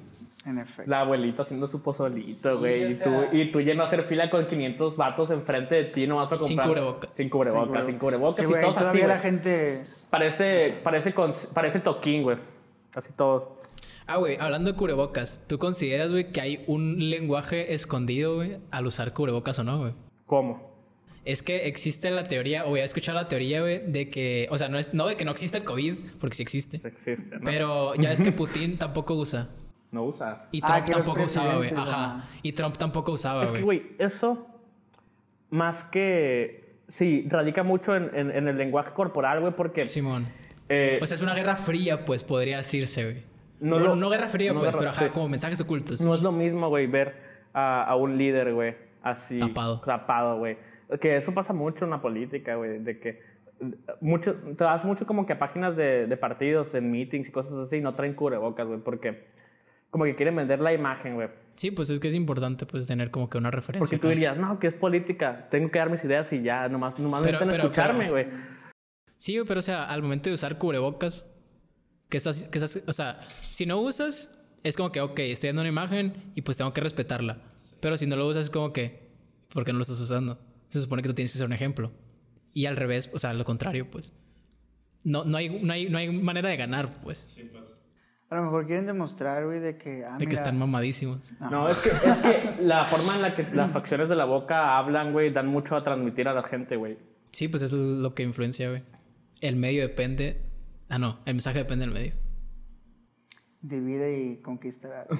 En 0.44 0.58
efecto. 0.58 0.90
La 0.90 1.02
abuelita 1.02 1.42
haciendo 1.42 1.68
su 1.68 1.80
pozolito, 1.82 2.54
Sí, 2.54 2.58
güey. 2.58 2.84
o 2.84 2.88
y, 2.88 2.92
sea- 2.94 3.30
tú, 3.30 3.36
y 3.36 3.52
tú 3.52 3.60
yendo 3.60 3.84
a 3.84 3.86
hacer 3.86 4.02
fila 4.02 4.28
con 4.28 4.44
500 4.48 4.96
vatos 4.96 5.30
enfrente 5.30 5.76
de 5.76 5.84
ti 5.84 6.06
nomás 6.08 6.28
para 6.28 6.42
Sin 6.42 6.56
comprar. 6.56 6.68
cubrebocas. 6.68 7.10
Sin 7.14 7.28
cubrebocas, 7.28 7.86
sin 7.86 7.98
cubrebocas. 7.98 8.36
Sí, 8.44 8.52
y 8.52 8.60
todos 8.60 8.64
así, 8.74 8.78
todavía 8.80 9.06
la 9.06 9.18
güey. 9.18 9.30
gente... 9.30 9.82
Parece, 10.10 10.74
parece, 10.82 11.14
con, 11.14 11.32
parece 11.54 11.78
toquín, 11.78 12.24
güey. 12.24 12.38
Así 12.96 13.10
todo. 13.16 13.60
Ah, 14.08 14.16
güey, 14.16 14.36
hablando 14.40 14.72
de 14.72 14.76
cubrebocas, 14.76 15.40
¿tú 15.46 15.60
consideras, 15.60 16.10
güey, 16.10 16.32
que 16.32 16.40
hay 16.40 16.64
un 16.66 17.08
lenguaje 17.08 17.72
escondido, 17.72 18.34
güey, 18.34 18.56
al 18.72 18.86
usar 18.88 19.12
cubrebocas 19.14 19.60
o 19.60 19.64
no, 19.64 19.78
güey? 19.78 19.92
¿Cómo? 20.26 20.71
Es 21.24 21.42
que 21.42 21.68
existe 21.68 22.10
la 22.10 22.24
teoría, 22.24 22.64
o 22.66 22.70
voy 22.70 22.80
a 22.80 22.84
escuchar 22.84 23.14
la 23.14 23.28
teoría, 23.28 23.60
güey, 23.60 23.80
de 23.86 24.10
que, 24.10 24.48
o 24.50 24.58
sea, 24.58 24.68
no 24.68 24.78
es, 24.78 24.92
no 24.92 25.06
de 25.06 25.16
que 25.16 25.24
no 25.24 25.30
existe 25.30 25.58
el 25.58 25.64
COVID, 25.64 25.94
porque 26.18 26.34
sí 26.34 26.42
existe. 26.42 26.80
Existe, 26.84 27.36
¿no? 27.36 27.42
Pero 27.44 27.94
ya 27.94 28.10
es 28.12 28.22
que 28.22 28.32
Putin 28.32 28.76
tampoco 28.76 29.14
usa. 29.14 29.48
No 29.92 30.04
usa. 30.04 30.48
Y 30.50 30.60
Ah, 30.64 30.82
Trump 30.84 30.98
tampoco 31.04 31.22
usaba, 31.22 31.56
güey. 31.58 31.70
Ajá. 31.70 32.28
Y 32.42 32.52
Trump 32.52 32.76
tampoco 32.76 33.12
usaba, 33.12 33.44
Es 33.44 33.50
que, 33.50 33.62
güey. 33.62 33.80
güey, 33.80 33.96
eso 33.98 34.46
más 35.50 35.84
que... 35.84 36.78
Sí, 36.88 37.26
radica 37.28 37.62
mucho 37.62 37.94
en, 37.96 38.10
en- 38.14 38.30
en 38.30 38.48
el 38.48 38.56
lenguaje 38.58 38.92
corporal, 38.92 39.40
güey, 39.40 39.52
porque... 39.54 39.86
Simón. 39.86 40.26
eh, 40.68 40.98
O 41.00 41.06
sea, 41.06 41.14
es 41.14 41.22
una 41.22 41.34
guerra 41.34 41.56
fría, 41.56 42.04
pues 42.04 42.24
podría 42.24 42.56
decirse, 42.58 43.04
güey. 43.04 43.22
No 43.60 43.78
No, 43.78 43.86
lo- 43.88 43.96
no 43.96 44.10
guerra 44.10 44.28
fría, 44.28 44.52
no 44.52 44.58
pues, 44.60 44.70
guerra- 44.70 44.78
pero 44.78 44.90
ajá, 44.90 45.04
sí. 45.06 45.10
como 45.12 45.28
mensajes 45.28 45.60
ocultos. 45.60 46.00
no 46.00 46.14
es 46.14 46.20
lo 46.22 46.32
mismo, 46.32 46.68
güey, 46.68 46.86
ver 46.88 47.14
a, 47.54 47.84
a 47.84 47.94
un 47.96 48.18
líder, 48.18 48.52
güey, 48.54 48.74
así... 49.02 49.38
Tapado. 49.38 49.80
Tapado, 49.80 50.38
güey. 50.38 50.56
Que 51.00 51.16
eso 51.16 51.32
pasa 51.34 51.52
mucho 51.52 51.84
en 51.84 51.90
la 51.90 52.00
política, 52.02 52.56
güey, 52.56 52.78
de 52.82 52.98
que... 53.00 53.08
eh, 53.08 53.20
Mucho, 54.00 54.34
te 54.34 54.64
vas 54.64 54.84
mucho 54.84 55.06
como 55.06 55.24
que 55.26 55.34
a 55.34 55.38
páginas 55.38 55.76
de, 55.76 56.06
de 56.06 56.16
partidos, 56.16 56.74
en 56.74 56.90
meetings 56.90 57.28
y 57.28 57.32
cosas 57.32 57.54
así, 57.54 57.76
y 57.76 57.80
no 57.80 57.94
traen 57.94 58.14
cubrebocas, 58.14 58.66
güey, 58.66 58.80
porque 58.80 59.24
como 59.90 60.04
que 60.04 60.14
quieren 60.16 60.34
vender 60.36 60.60
la 60.60 60.72
imagen, 60.72 61.14
güey. 61.14 61.28
Sí, 61.54 61.70
pues 61.70 61.90
es 61.90 62.00
que 62.00 62.08
es 62.08 62.14
importante, 62.14 62.64
pues, 62.66 62.86
tener 62.86 63.10
como 63.10 63.28
que 63.28 63.36
una 63.38 63.50
referencia. 63.50 63.80
Porque 63.84 63.98
tú 63.98 64.08
dirías, 64.08 64.36
no, 64.38 64.58
que 64.58 64.68
es 64.68 64.74
política, 64.74 65.48
tengo 65.50 65.70
que 65.70 65.78
dar 65.78 65.90
mis 65.90 66.02
ideas 66.02 66.32
y 66.32 66.42
ya, 66.42 66.66
nomás, 66.68 66.98
nomás 66.98 67.22
Pero- 67.22 67.38
necesitan 67.38 67.48
pero- 67.50 67.64
escucharme, 67.64 68.10
pero- 68.10 68.12
güey. 68.12 68.26
Sí, 69.18 69.34
güey, 69.36 69.46
pero 69.46 69.60
o 69.60 69.62
sea, 69.62 69.84
al 69.84 70.02
momento 70.02 70.30
de 70.30 70.34
usar 70.34 70.58
cubrebocas, 70.58 71.28
que 72.08 72.16
estás, 72.16 72.44
que 72.44 72.58
estás, 72.58 72.82
o 72.86 72.92
sea, 72.92 73.20
si 73.50 73.66
no 73.66 73.78
usas, 73.80 74.42
es 74.64 74.76
como 74.76 74.90
que, 74.92 75.00
ok, 75.00 75.18
estoy 75.20 75.48
dando 75.48 75.62
una 75.62 75.68
imagen 75.68 76.14
y 76.34 76.42
pues 76.42 76.56
tengo 76.56 76.72
que 76.72 76.80
respetarla. 76.80 77.38
Pero 77.80 77.96
si 77.98 78.06
no 78.06 78.16
lo 78.16 78.26
usas, 78.26 78.44
es 78.46 78.50
como 78.50 78.72
que, 78.72 79.10
¿por 79.52 79.64
qué 79.64 79.72
no 79.72 79.78
lo 79.78 79.82
estás 79.82 80.00
usando? 80.00 80.38
Se 80.72 80.80
supone 80.80 81.02
que 81.02 81.08
tú 81.10 81.14
tienes 81.14 81.30
que 81.32 81.36
ser 81.36 81.46
un 81.46 81.52
ejemplo. 81.52 81.92
Y 82.54 82.64
al 82.64 82.76
revés, 82.76 83.10
o 83.12 83.18
sea, 83.18 83.34
lo 83.34 83.44
contrario, 83.44 83.90
pues. 83.90 84.14
No, 85.04 85.22
no, 85.24 85.36
hay, 85.36 85.50
no, 85.50 85.70
hay, 85.70 85.90
no 85.90 85.98
hay 85.98 86.10
manera 86.10 86.48
de 86.48 86.56
ganar, 86.56 87.02
pues. 87.02 87.28
A 88.30 88.36
lo 88.36 88.44
mejor 88.44 88.66
quieren 88.66 88.86
demostrar, 88.86 89.44
güey, 89.44 89.60
de 89.60 89.76
que. 89.76 90.02
Ah, 90.02 90.16
De 90.16 90.26
que 90.26 90.34
están 90.34 90.58
mamadísimos. 90.58 91.34
No, 91.40 91.68
es 91.68 91.76
que, 91.76 91.90
es 91.90 92.18
que 92.20 92.56
la 92.62 92.86
forma 92.86 93.16
en 93.16 93.20
la 93.20 93.34
que 93.34 93.42
las 93.52 93.70
facciones 93.70 94.08
de 94.08 94.16
la 94.16 94.24
boca 94.24 94.78
hablan, 94.78 95.12
güey, 95.12 95.30
dan 95.30 95.46
mucho 95.48 95.76
a 95.76 95.84
transmitir 95.84 96.26
a 96.26 96.32
la 96.32 96.42
gente, 96.42 96.76
güey. 96.76 96.96
Sí, 97.32 97.48
pues 97.48 97.62
es 97.62 97.74
lo 97.74 98.14
que 98.14 98.22
influencia, 98.22 98.70
güey. 98.70 98.82
El 99.42 99.56
medio 99.56 99.82
depende. 99.82 100.40
Ah, 100.88 100.98
no, 100.98 101.18
el 101.26 101.34
mensaje 101.34 101.58
depende 101.58 101.84
del 101.84 101.92
medio. 101.92 102.14
Divide 103.60 104.18
y 104.22 104.36
conquistará. 104.40 105.06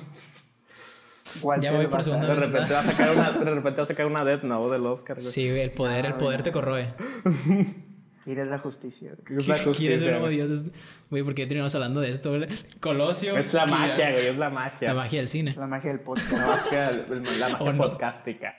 Ya 1.61 1.73
voy 1.73 1.87
por 1.87 2.03
segunda 2.03 2.29
De 2.29 2.35
vez. 2.37 2.47
repente 2.49 2.73
va 2.75 2.81
a 2.81 2.83
sacar 2.83 3.11
una, 3.13 3.33
de 3.33 3.45
repente 3.55 3.77
va 3.79 3.83
a 3.85 3.87
sacar 3.87 4.07
una 4.07 4.25
Death 4.25 4.43
Note 4.43 4.73
del 4.73 4.87
Oscar, 4.87 5.17
güey. 5.17 5.27
Sí, 5.29 5.49
el 5.49 5.71
poder, 5.71 6.07
el 6.07 6.15
poder 6.15 6.43
te 6.43 6.53
corroe. 6.53 6.89
Eres 8.27 8.47
la 8.47 8.59
justicia. 8.59 9.15
güey. 9.27 9.41
Es 9.41 9.49
la 9.49 9.55
¿Quieres 9.65 9.67
justicia, 9.69 9.97
un 10.07 10.11
nuevo 10.13 10.29
dios? 10.29 10.51
Es- 10.51 10.71
Güey, 11.11 11.23
¿por 11.25 11.35
qué 11.35 11.43
terminamos 11.47 11.75
hablando 11.75 12.01
de 12.01 12.11
esto? 12.11 12.31
güey? 12.37 12.49
Colosio. 12.81 13.37
Es 13.37 13.53
la 13.53 13.67
magia, 13.67 14.13
güey, 14.13 14.27
es 14.29 14.37
la 14.39 14.49
magia. 14.51 14.89
La 14.89 14.95
magia 14.95 15.19
del 15.19 15.29
cine. 15.29 15.51
Es 15.51 15.57
la 15.57 15.67
magia 15.67 15.91
del 15.91 16.01
podcast. 16.01 16.33
La 16.33 16.47
magia, 16.47 16.91
la 17.39 17.49
magia 17.59 17.77
podcástica. 17.77 18.55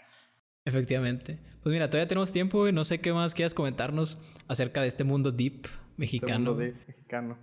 Efectivamente. 0.65 1.39
Pues 1.63 1.71
mira, 1.73 1.89
todavía 1.89 2.07
tenemos 2.07 2.31
tiempo, 2.31 2.59
güey. 2.59 2.73
No 2.73 2.83
sé 2.83 2.99
qué 2.99 3.13
más 3.13 3.33
quieras 3.33 3.53
comentarnos 3.53 4.17
acerca 4.47 4.81
de 4.81 4.87
este 4.87 5.03
mundo 5.05 5.31
deep 5.31 5.67
mexicano. 5.97 6.51
Segundo 6.53 6.55
de 6.57 6.73
mexicano. 6.87 7.37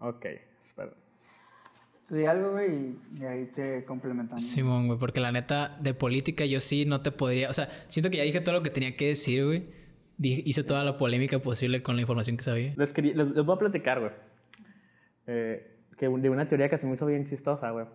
Ok, 0.00 0.26
espera. 0.64 0.92
Tú 2.08 2.14
di 2.14 2.24
algo, 2.24 2.52
güey, 2.52 2.94
y- 3.18 3.24
ahí 3.24 3.46
te 3.46 3.84
complementamos. 3.84 4.40
Simón, 4.42 4.86
güey, 4.86 4.98
porque 4.98 5.18
la 5.20 5.32
neta, 5.32 5.76
de 5.80 5.92
política 5.92 6.44
yo 6.44 6.60
sí 6.60 6.84
no 6.86 7.00
te 7.00 7.10
podría. 7.10 7.50
O 7.50 7.52
sea, 7.52 7.68
siento 7.88 8.10
que 8.10 8.18
ya 8.18 8.22
dije 8.22 8.40
todo 8.40 8.54
lo 8.54 8.62
que 8.62 8.70
tenía 8.70 8.96
que 8.96 9.08
decir, 9.08 9.44
güey. 9.44 9.64
Hice 10.18 10.64
toda 10.64 10.82
la 10.84 10.96
polémica 10.96 11.38
posible 11.40 11.82
con 11.82 11.96
la 11.96 12.02
información 12.02 12.36
que 12.36 12.42
sabía. 12.44 12.72
Les, 12.76 12.92
quería- 12.92 13.14
les, 13.14 13.28
les 13.32 13.44
voy 13.44 13.56
a 13.56 13.58
platicar, 13.58 14.00
güey. 14.00 14.12
Eh, 15.26 15.66
que 15.98 16.06
de 16.08 16.30
una 16.30 16.46
teoría 16.46 16.68
que 16.68 16.78
se 16.78 16.86
me 16.86 16.94
hizo 16.94 17.06
bien 17.06 17.26
chistosa, 17.26 17.70
güey. 17.70 17.86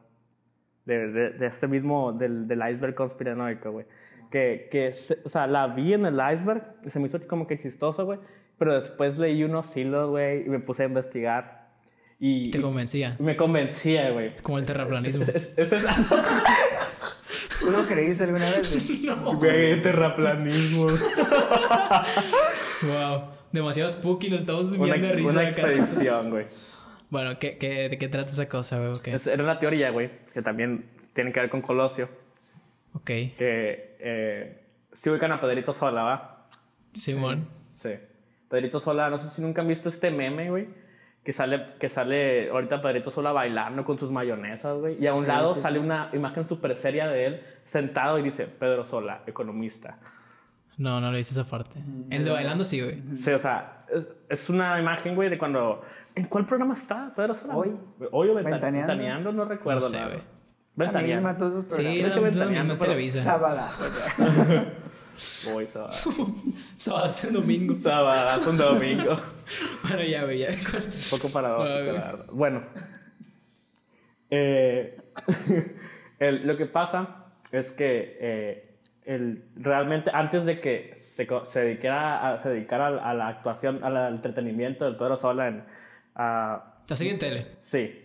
De, 0.85 1.07
de, 1.11 1.29
de 1.31 1.45
este 1.47 1.67
mismo, 1.67 2.11
del, 2.11 2.47
del 2.47 2.59
iceberg 2.69 2.95
conspiranoico, 2.95 3.71
güey. 3.71 3.85
Que, 4.29 4.67
que 4.71 4.91
se- 4.93 5.19
o 5.23 5.29
sea, 5.29 5.47
la 5.47 5.67
vi 5.67 5.93
en 5.93 6.05
el 6.05 6.15
iceberg 6.15 6.75
se 6.87 6.99
me 6.99 7.07
hizo 7.07 7.19
como 7.27 7.47
que 7.47 7.57
chistoso, 7.57 8.05
güey. 8.05 8.19
Pero 8.57 8.79
después 8.79 9.17
leí 9.17 9.43
unos 9.43 9.75
hilos, 9.75 10.09
güey, 10.09 10.45
y 10.45 10.49
me 10.49 10.59
puse 10.59 10.83
a 10.83 10.87
investigar. 10.87 11.60
Y, 12.23 12.51
Te 12.51 12.59
y 12.59 12.61
convencía. 12.61 13.15
me 13.19 13.35
convencía, 13.35 14.11
güey. 14.11 14.35
Como 14.43 14.59
el 14.59 14.65
terraplanismo. 14.67 15.23
Es, 15.23 15.29
es, 15.29 15.53
es, 15.57 15.71
es- 15.73 15.83
¿Tú 17.59 17.71
lo 17.71 17.83
creíste 17.87 18.25
alguna 18.25 18.45
vez? 18.45 18.71
güey? 19.03 19.35
Güey, 19.37 19.81
terraplanismo. 19.81 20.85
wow. 22.83 23.23
Demasiado 23.51 23.89
spooky, 23.89 24.29
nos 24.29 24.41
estamos 24.41 24.71
viendo 24.71 25.07
de 25.07 25.13
risa 25.13 25.31
una 25.31 25.43
expedición, 25.49 26.29
güey. 26.29 26.45
Bueno, 27.09 27.37
¿qué, 27.39 27.57
qué, 27.57 27.89
¿de 27.89 27.97
qué 27.97 28.07
trata 28.07 28.29
esa 28.29 28.47
cosa, 28.47 28.77
güey? 28.79 28.91
Ok. 28.91 29.07
Es- 29.09 29.27
Era 29.27 29.43
una 29.43 29.59
teoría, 29.59 29.89
güey, 29.89 30.09
que 30.33 30.41
también 30.41 30.85
tiene 31.13 31.33
que 31.33 31.39
ver 31.41 31.49
con 31.49 31.61
Colosio. 31.61 32.07
Ok. 32.93 33.05
que 33.05 33.95
eh, 33.99 34.63
si 34.93 35.09
ubican 35.09 35.31
a 35.31 35.39
Pedrito 35.41 35.73
Sola, 35.73 36.03
¿va? 36.03 36.47
Simón. 36.93 37.47
Sí. 37.71 37.89
Pedrito 38.49 38.79
Sola, 38.79 39.09
no 39.09 39.17
sé 39.17 39.29
si 39.29 39.41
nunca 39.41 39.61
han 39.61 39.67
visto 39.69 39.89
este 39.89 40.11
meme, 40.11 40.49
güey, 40.49 40.67
que 41.23 41.33
sale, 41.33 41.73
que 41.79 41.89
sale 41.89 42.49
ahorita 42.49 42.81
Pedrito 42.81 43.11
Sola 43.11 43.31
bailando 43.31 43.85
con 43.85 43.99
sus 43.99 44.11
mayonesas, 44.11 44.77
güey, 44.79 44.95
y 44.99 45.05
a 45.07 45.13
un 45.13 45.23
Sí, 45.25 45.27
lado 45.27 45.53
sí, 45.55 45.61
sale 45.61 45.79
una 45.79 46.09
imagen 46.13 46.47
súper 46.47 46.75
seria 46.77 47.07
de 47.07 47.25
él 47.25 47.41
sentado 47.65 48.17
y 48.19 48.23
dice, 48.23 48.45
Pedro 48.47 48.85
Sola, 48.85 49.21
economista. 49.27 49.97
No, 50.77 50.99
no 50.99 51.11
le 51.11 51.19
hice 51.19 51.33
esa 51.33 51.45
parte. 51.45 51.79
El 52.09 52.25
de 52.25 52.31
bailando 52.31 52.63
sí, 52.63 52.81
güey. 52.81 53.01
Sí, 53.21 53.31
o 53.31 53.37
sea, 53.39 53.85
es, 54.29 54.49
una 54.49 54.79
imagen, 54.79 55.13
güey, 55.15 55.29
de 55.29 55.37
cuando... 55.37 55.83
¿En 56.15 56.25
cuál 56.25 56.45
programa 56.47 56.73
está 56.73 57.13
Pedro 57.15 57.35
Sola? 57.35 57.55
Hoy. 57.55 57.77
Hoy 58.11 58.29
o 58.29 58.33
Venta- 58.33 58.49
Ventaneando. 58.51 58.87
Ventaneando, 58.87 59.31
no 59.31 59.45
recuerdo 59.45 59.79
No 59.81 59.87
sé, 59.87 59.97
güey. 59.97 60.07
La 60.77 60.85
misma 60.87 61.33
Ventaneando. 61.33 61.37
todos 61.37 61.51
esos 61.65 61.75
Sí, 61.75 62.01
programas. 62.01 62.35
La 62.35 62.45
misma 62.63 62.79
Televisa. 62.79 63.39
Voy, 65.51 65.65
sábado. 65.65 65.93
Sábado 66.77 67.05
es 67.05 67.33
domingo. 67.33 67.75
Sábado, 67.75 68.49
un 68.49 68.57
domingo. 68.57 69.19
Bueno, 69.83 70.03
ya, 70.03 70.23
güey, 70.23 70.39
ya. 70.39 70.49
Un 70.49 71.09
poco 71.09 71.29
paradójico, 71.29 71.91
la 71.91 71.91
verdad. 72.11 72.25
Bueno. 72.31 72.63
Eh, 74.29 74.97
el- 76.19 76.47
lo 76.47 76.55
que 76.57 76.65
pasa 76.65 77.25
es 77.51 77.71
que 77.73 78.17
eh, 78.21 78.77
el, 79.05 79.43
realmente 79.55 80.09
antes 80.13 80.45
de 80.45 80.61
que 80.61 80.95
se, 80.99 81.27
se 81.51 81.59
dedicara, 81.59 82.33
a, 82.35 82.43
se 82.43 82.49
dedicara 82.49 82.87
a, 82.87 83.09
a 83.09 83.13
la 83.13 83.27
actuación, 83.27 83.83
al 83.83 84.13
entretenimiento 84.15 84.85
del 84.85 84.95
Pedro 84.95 85.17
Sola 85.17 85.47
en... 85.49 85.63
a- 86.15 86.75
¿Estás 86.81 87.01
en 87.01 87.19
tele? 87.19 87.47
sí. 87.61 87.97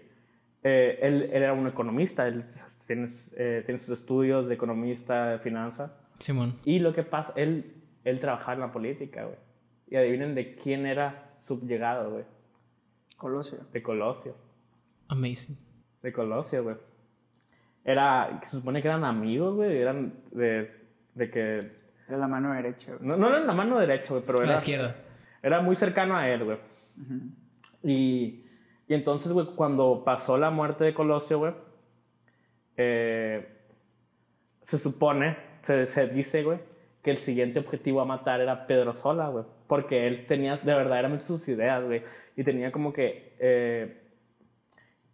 Eh, 0.69 0.99
él, 1.01 1.31
él 1.33 1.43
era 1.45 1.53
un 1.53 1.69
economista, 1.69 2.27
él 2.27 2.45
tiene, 2.89 3.09
eh, 3.37 3.63
tiene 3.65 3.79
sus 3.79 4.01
estudios 4.01 4.49
de 4.49 4.55
economista, 4.55 5.29
de 5.31 5.39
finanzas. 5.39 5.93
Simón. 6.19 6.59
Y 6.65 6.79
lo 6.79 6.95
que 6.95 7.03
pasa, 7.03 7.33
él, 7.37 7.75
él 8.05 8.21
trabajaba 8.21 8.55
en 8.55 8.61
la 8.61 8.73
política, 8.73 9.25
güey. 9.25 9.37
Y 9.89 9.97
adivinen 9.97 10.35
de 10.35 10.57
quién 10.57 10.87
era 10.87 11.35
subllegado, 11.43 12.11
güey. 12.11 12.25
Colosio. 13.17 13.59
De 13.73 13.83
Colosio. 13.83 14.35
Amazing. 15.09 15.57
De 16.03 16.13
Colosio, 16.13 16.63
güey. 16.65 16.77
Era, 17.85 18.41
se 18.45 18.57
supone 18.57 18.83
que 18.83 18.89
eran 18.89 19.05
amigos, 19.05 19.55
güey. 19.55 19.77
Eran 19.79 20.15
de, 20.33 20.71
de 21.15 21.31
que... 21.31 21.87
Era 22.09 22.19
la 22.19 22.29
mano 22.29 22.53
derecha, 22.53 22.95
güey. 22.95 23.09
No, 23.09 23.17
no 23.17 23.29
era 23.29 23.41
la 23.41 23.53
mano 23.55 23.79
derecha, 23.79 24.11
güey, 24.11 24.23
pero 24.25 24.39
A 24.39 24.43
era... 24.43 24.53
la 24.53 24.59
izquierda. 24.59 24.97
Era 25.43 25.61
muy 25.61 25.77
cercano 25.77 26.17
a 26.17 26.29
él, 26.29 26.45
güey. 26.45 26.59
y, 27.83 28.45
y 28.89 28.95
entonces, 28.95 29.33
güey, 29.33 29.47
cuando 29.55 30.03
pasó 30.05 30.37
la 30.37 30.51
muerte 30.51 30.85
de 30.85 30.95
Colosio, 30.95 31.39
güey, 31.39 31.55
eh, 32.77 33.49
se 34.63 34.79
supone, 34.79 35.37
se, 35.67 35.87
se 35.87 36.07
dice, 36.09 36.43
güey, 36.43 36.59
que 37.03 37.11
el 37.11 37.19
siguiente 37.19 37.59
objetivo 37.61 38.01
a 38.01 38.05
matar 38.05 38.41
era 38.41 38.67
Pedro 38.67 38.93
Sola, 38.95 39.29
güey. 39.29 39.45
Porque 39.67 40.07
él 40.07 40.27
tenía 40.27 40.57
de 40.57 40.75
verdaderamente 40.75 41.25
sus 41.25 41.47
ideas, 41.49 41.85
güey. 41.85 42.03
Y 42.37 42.45
tenía 42.45 42.71
como 42.73 42.93
que... 42.93 43.37
eh, 43.39 44.03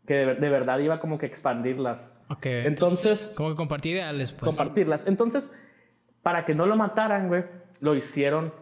que 0.07 0.15
de, 0.15 0.27
ver- 0.27 0.41
de 0.41 0.49
verdad 0.51 0.79
iba 0.81 0.99
como 1.01 1.17
que 1.17 1.27
expandirlas. 1.27 2.13
Ok. 2.29 2.47
Entonces, 2.47 3.31
Como 3.37 3.51
que 3.51 3.55
compartí 3.57 3.91
ideales, 3.91 4.33
pues. 4.33 4.45
compartirlas. 4.45 5.07
Entonces, 5.07 5.49
para 6.23 6.45
que 6.45 6.55
no 6.55 6.67
lo 6.67 6.77
mataran, 6.77 7.29
güey, 7.29 7.45
lo 7.81 7.95
hicieron 7.95 8.53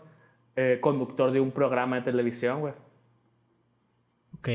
eh, 0.57 0.78
conductor 0.82 1.30
de 1.32 1.41
un 1.41 1.51
programa 1.51 1.97
de 1.97 2.03
televisión, 2.03 2.61
güey. 2.61 2.74
ok. 4.38 4.49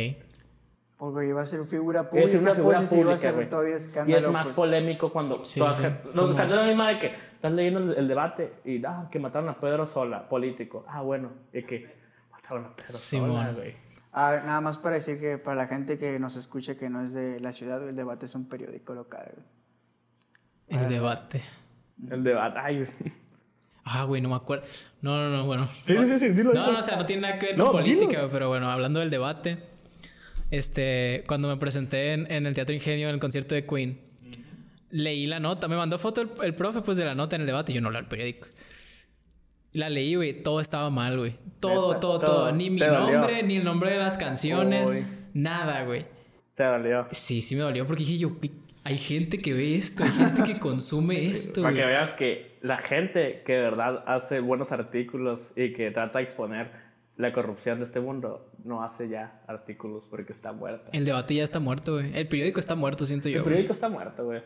Porque 1.12 1.28
iba 1.30 1.42
a 1.42 1.46
ser 1.46 1.64
figura 1.66 2.02
Es 2.02 2.08
pública, 2.08 2.40
una 2.40 2.54
figura 2.56 2.78
pues, 2.78 2.88
y 2.92 2.96
se 2.96 3.02
iba 3.02 3.12
a 3.12 3.16
pública, 3.16 3.38
ser 3.40 3.50
todavía 3.50 3.74
Y 3.74 3.76
escándalo. 3.78 4.28
es 4.28 4.32
más 4.34 4.44
pues. 4.48 4.56
polémico 4.56 5.12
cuando... 5.12 5.44
Sí, 5.46 5.62
sí, 5.62 5.68
sí. 5.76 5.84
no, 6.06 6.12
Como- 6.22 6.28
o 6.28 6.34
sea, 6.34 6.46
es 6.46 6.52
la 6.52 6.66
misma 6.66 6.90
de 6.90 7.00
que 7.00 7.16
estás 7.34 7.52
leyendo 7.52 7.80
el, 7.80 7.98
el 7.98 8.08
debate 8.08 8.54
y, 8.66 8.84
ah, 8.86 9.08
que 9.12 9.20
mataron 9.20 9.50
a 9.50 9.60
Pedro 9.60 9.86
Sola, 9.88 10.28
político. 10.30 10.86
Ah, 10.88 11.02
bueno, 11.02 11.32
y 11.54 11.64
que 11.64 11.94
mataron 12.32 12.66
a 12.66 12.76
Pedro 12.76 12.90
Simón. 12.92 13.30
Sola, 13.32 13.52
güey. 13.54 13.76
Ah, 14.14 14.42
nada 14.46 14.62
más 14.62 14.78
para 14.78 14.96
decir 14.96 15.20
que 15.20 15.38
para 15.38 15.58
la 15.58 15.68
gente 15.68 15.98
que 15.98 16.18
nos 16.20 16.36
escuche 16.38 16.78
que 16.78 16.90
no 16.90 17.02
es 17.06 17.14
de 17.14 17.40
la 17.42 17.52
ciudad, 17.52 17.86
el 17.88 17.96
debate 17.96 18.26
es 18.28 18.36
un 18.36 18.48
periódico 18.48 18.94
local. 18.94 19.32
güey. 20.70 20.82
El 20.82 20.90
debate. 20.90 21.42
El 22.10 22.24
debate, 22.24 22.60
ay, 22.62 22.78
güey. 22.78 22.90
Ah, 23.88 24.04
güey, 24.06 24.20
no 24.22 24.30
me 24.30 24.36
acuerdo. 24.36 24.66
No, 25.02 25.16
no, 25.18 25.30
no, 25.30 25.46
bueno. 25.46 25.70
Sí, 25.86 25.96
sí, 25.96 26.18
sí, 26.20 26.30
dilo, 26.30 26.54
No, 26.54 26.62
dilo. 26.62 26.72
no, 26.74 26.80
o 26.80 26.82
sea, 26.82 26.98
no 26.98 27.06
tiene 27.06 27.22
nada 27.22 27.38
que 27.38 27.46
ver 27.48 27.58
No, 27.58 27.72
con 27.72 27.84
dilo. 27.84 28.00
política, 28.00 28.28
pero 28.32 28.48
bueno, 28.48 28.72
hablando 28.72 29.00
del 29.00 29.12
debate. 29.12 29.60
Este, 30.58 31.24
cuando 31.28 31.48
me 31.50 31.58
presenté 31.58 32.14
en, 32.14 32.32
en 32.32 32.46
el 32.46 32.54
Teatro 32.54 32.74
Ingenio 32.74 33.10
en 33.10 33.16
el 33.16 33.20
concierto 33.20 33.56
de 33.56 33.66
Queen, 33.66 34.00
leí 34.90 35.26
la 35.28 35.40
nota, 35.40 35.68
me 35.68 35.76
mandó 35.76 36.00
foto 36.00 36.22
el, 36.22 36.30
el 36.44 36.56
profe 36.56 36.82
pues 36.82 36.98
de 36.98 37.06
la 37.06 37.14
nota 37.16 37.36
en 37.36 37.42
el 37.42 37.48
debate, 37.48 37.74
yo 37.74 37.82
no 37.82 37.92
leo 37.92 38.00
el 38.00 38.08
periódico. 38.08 38.48
La 39.74 39.90
leí, 39.90 40.16
güey, 40.16 40.42
todo 40.42 40.62
estaba 40.62 40.90
mal, 40.90 41.18
güey. 41.18 41.36
Todo, 41.60 42.00
todo, 42.00 42.20
todo. 42.20 42.20
todo. 42.20 42.52
Ni 42.54 42.70
mi 42.70 42.80
dolió. 42.80 43.00
nombre, 43.12 43.44
ni 43.44 43.58
el 43.58 43.66
nombre 43.66 43.92
de 43.92 43.98
las 43.98 44.18
canciones, 44.18 44.90
Uy. 44.90 45.06
nada, 45.34 45.84
güey. 45.84 46.06
Te 46.56 46.64
dolió. 46.64 47.08
Sí, 47.12 47.42
sí 47.42 47.56
me 47.58 47.64
dolió 47.64 47.86
porque 47.86 48.04
dije 48.06 48.18
yo, 48.18 48.30
"Güey, 48.36 48.52
hay 48.86 48.98
gente 48.98 49.40
que 49.42 49.54
ve 49.54 49.76
esto, 49.76 50.06
hay 50.06 50.12
gente 50.12 50.44
que 50.44 50.60
consume 50.60 51.26
esto, 51.32 51.62
Para 51.64 51.74
güey. 51.74 51.84
que 51.84 51.88
veas 51.90 52.10
que 52.12 52.58
la 52.62 52.78
gente 52.78 53.44
que 53.46 53.52
de 53.54 53.62
verdad 53.62 54.02
hace 54.08 54.40
buenos 54.40 54.72
artículos 54.72 55.42
y 55.58 55.74
que 55.74 55.92
trata 55.92 56.20
de 56.20 56.24
exponer 56.26 56.85
la 57.18 57.32
corrupción 57.34 57.80
de 57.80 57.86
este 57.86 58.00
mundo, 58.00 58.52
no 58.64 58.84
hace 58.84 59.08
ya 59.08 59.42
artículos 59.48 60.04
porque 60.10 60.34
está 60.34 60.52
muerta. 60.52 60.90
El 60.94 61.06
debate 61.06 61.36
ya 61.36 61.44
está 61.44 61.60
muerto, 61.60 61.94
güey. 61.94 62.16
El 62.18 62.28
periódico 62.28 62.60
está 62.60 62.76
muerto, 62.76 63.06
siento 63.06 63.30
yo. 63.30 63.38
El 63.38 63.42
güey. 63.44 63.54
periódico 63.54 63.74
está 63.74 63.88
muerto, 63.90 64.26
güey. 64.26 64.42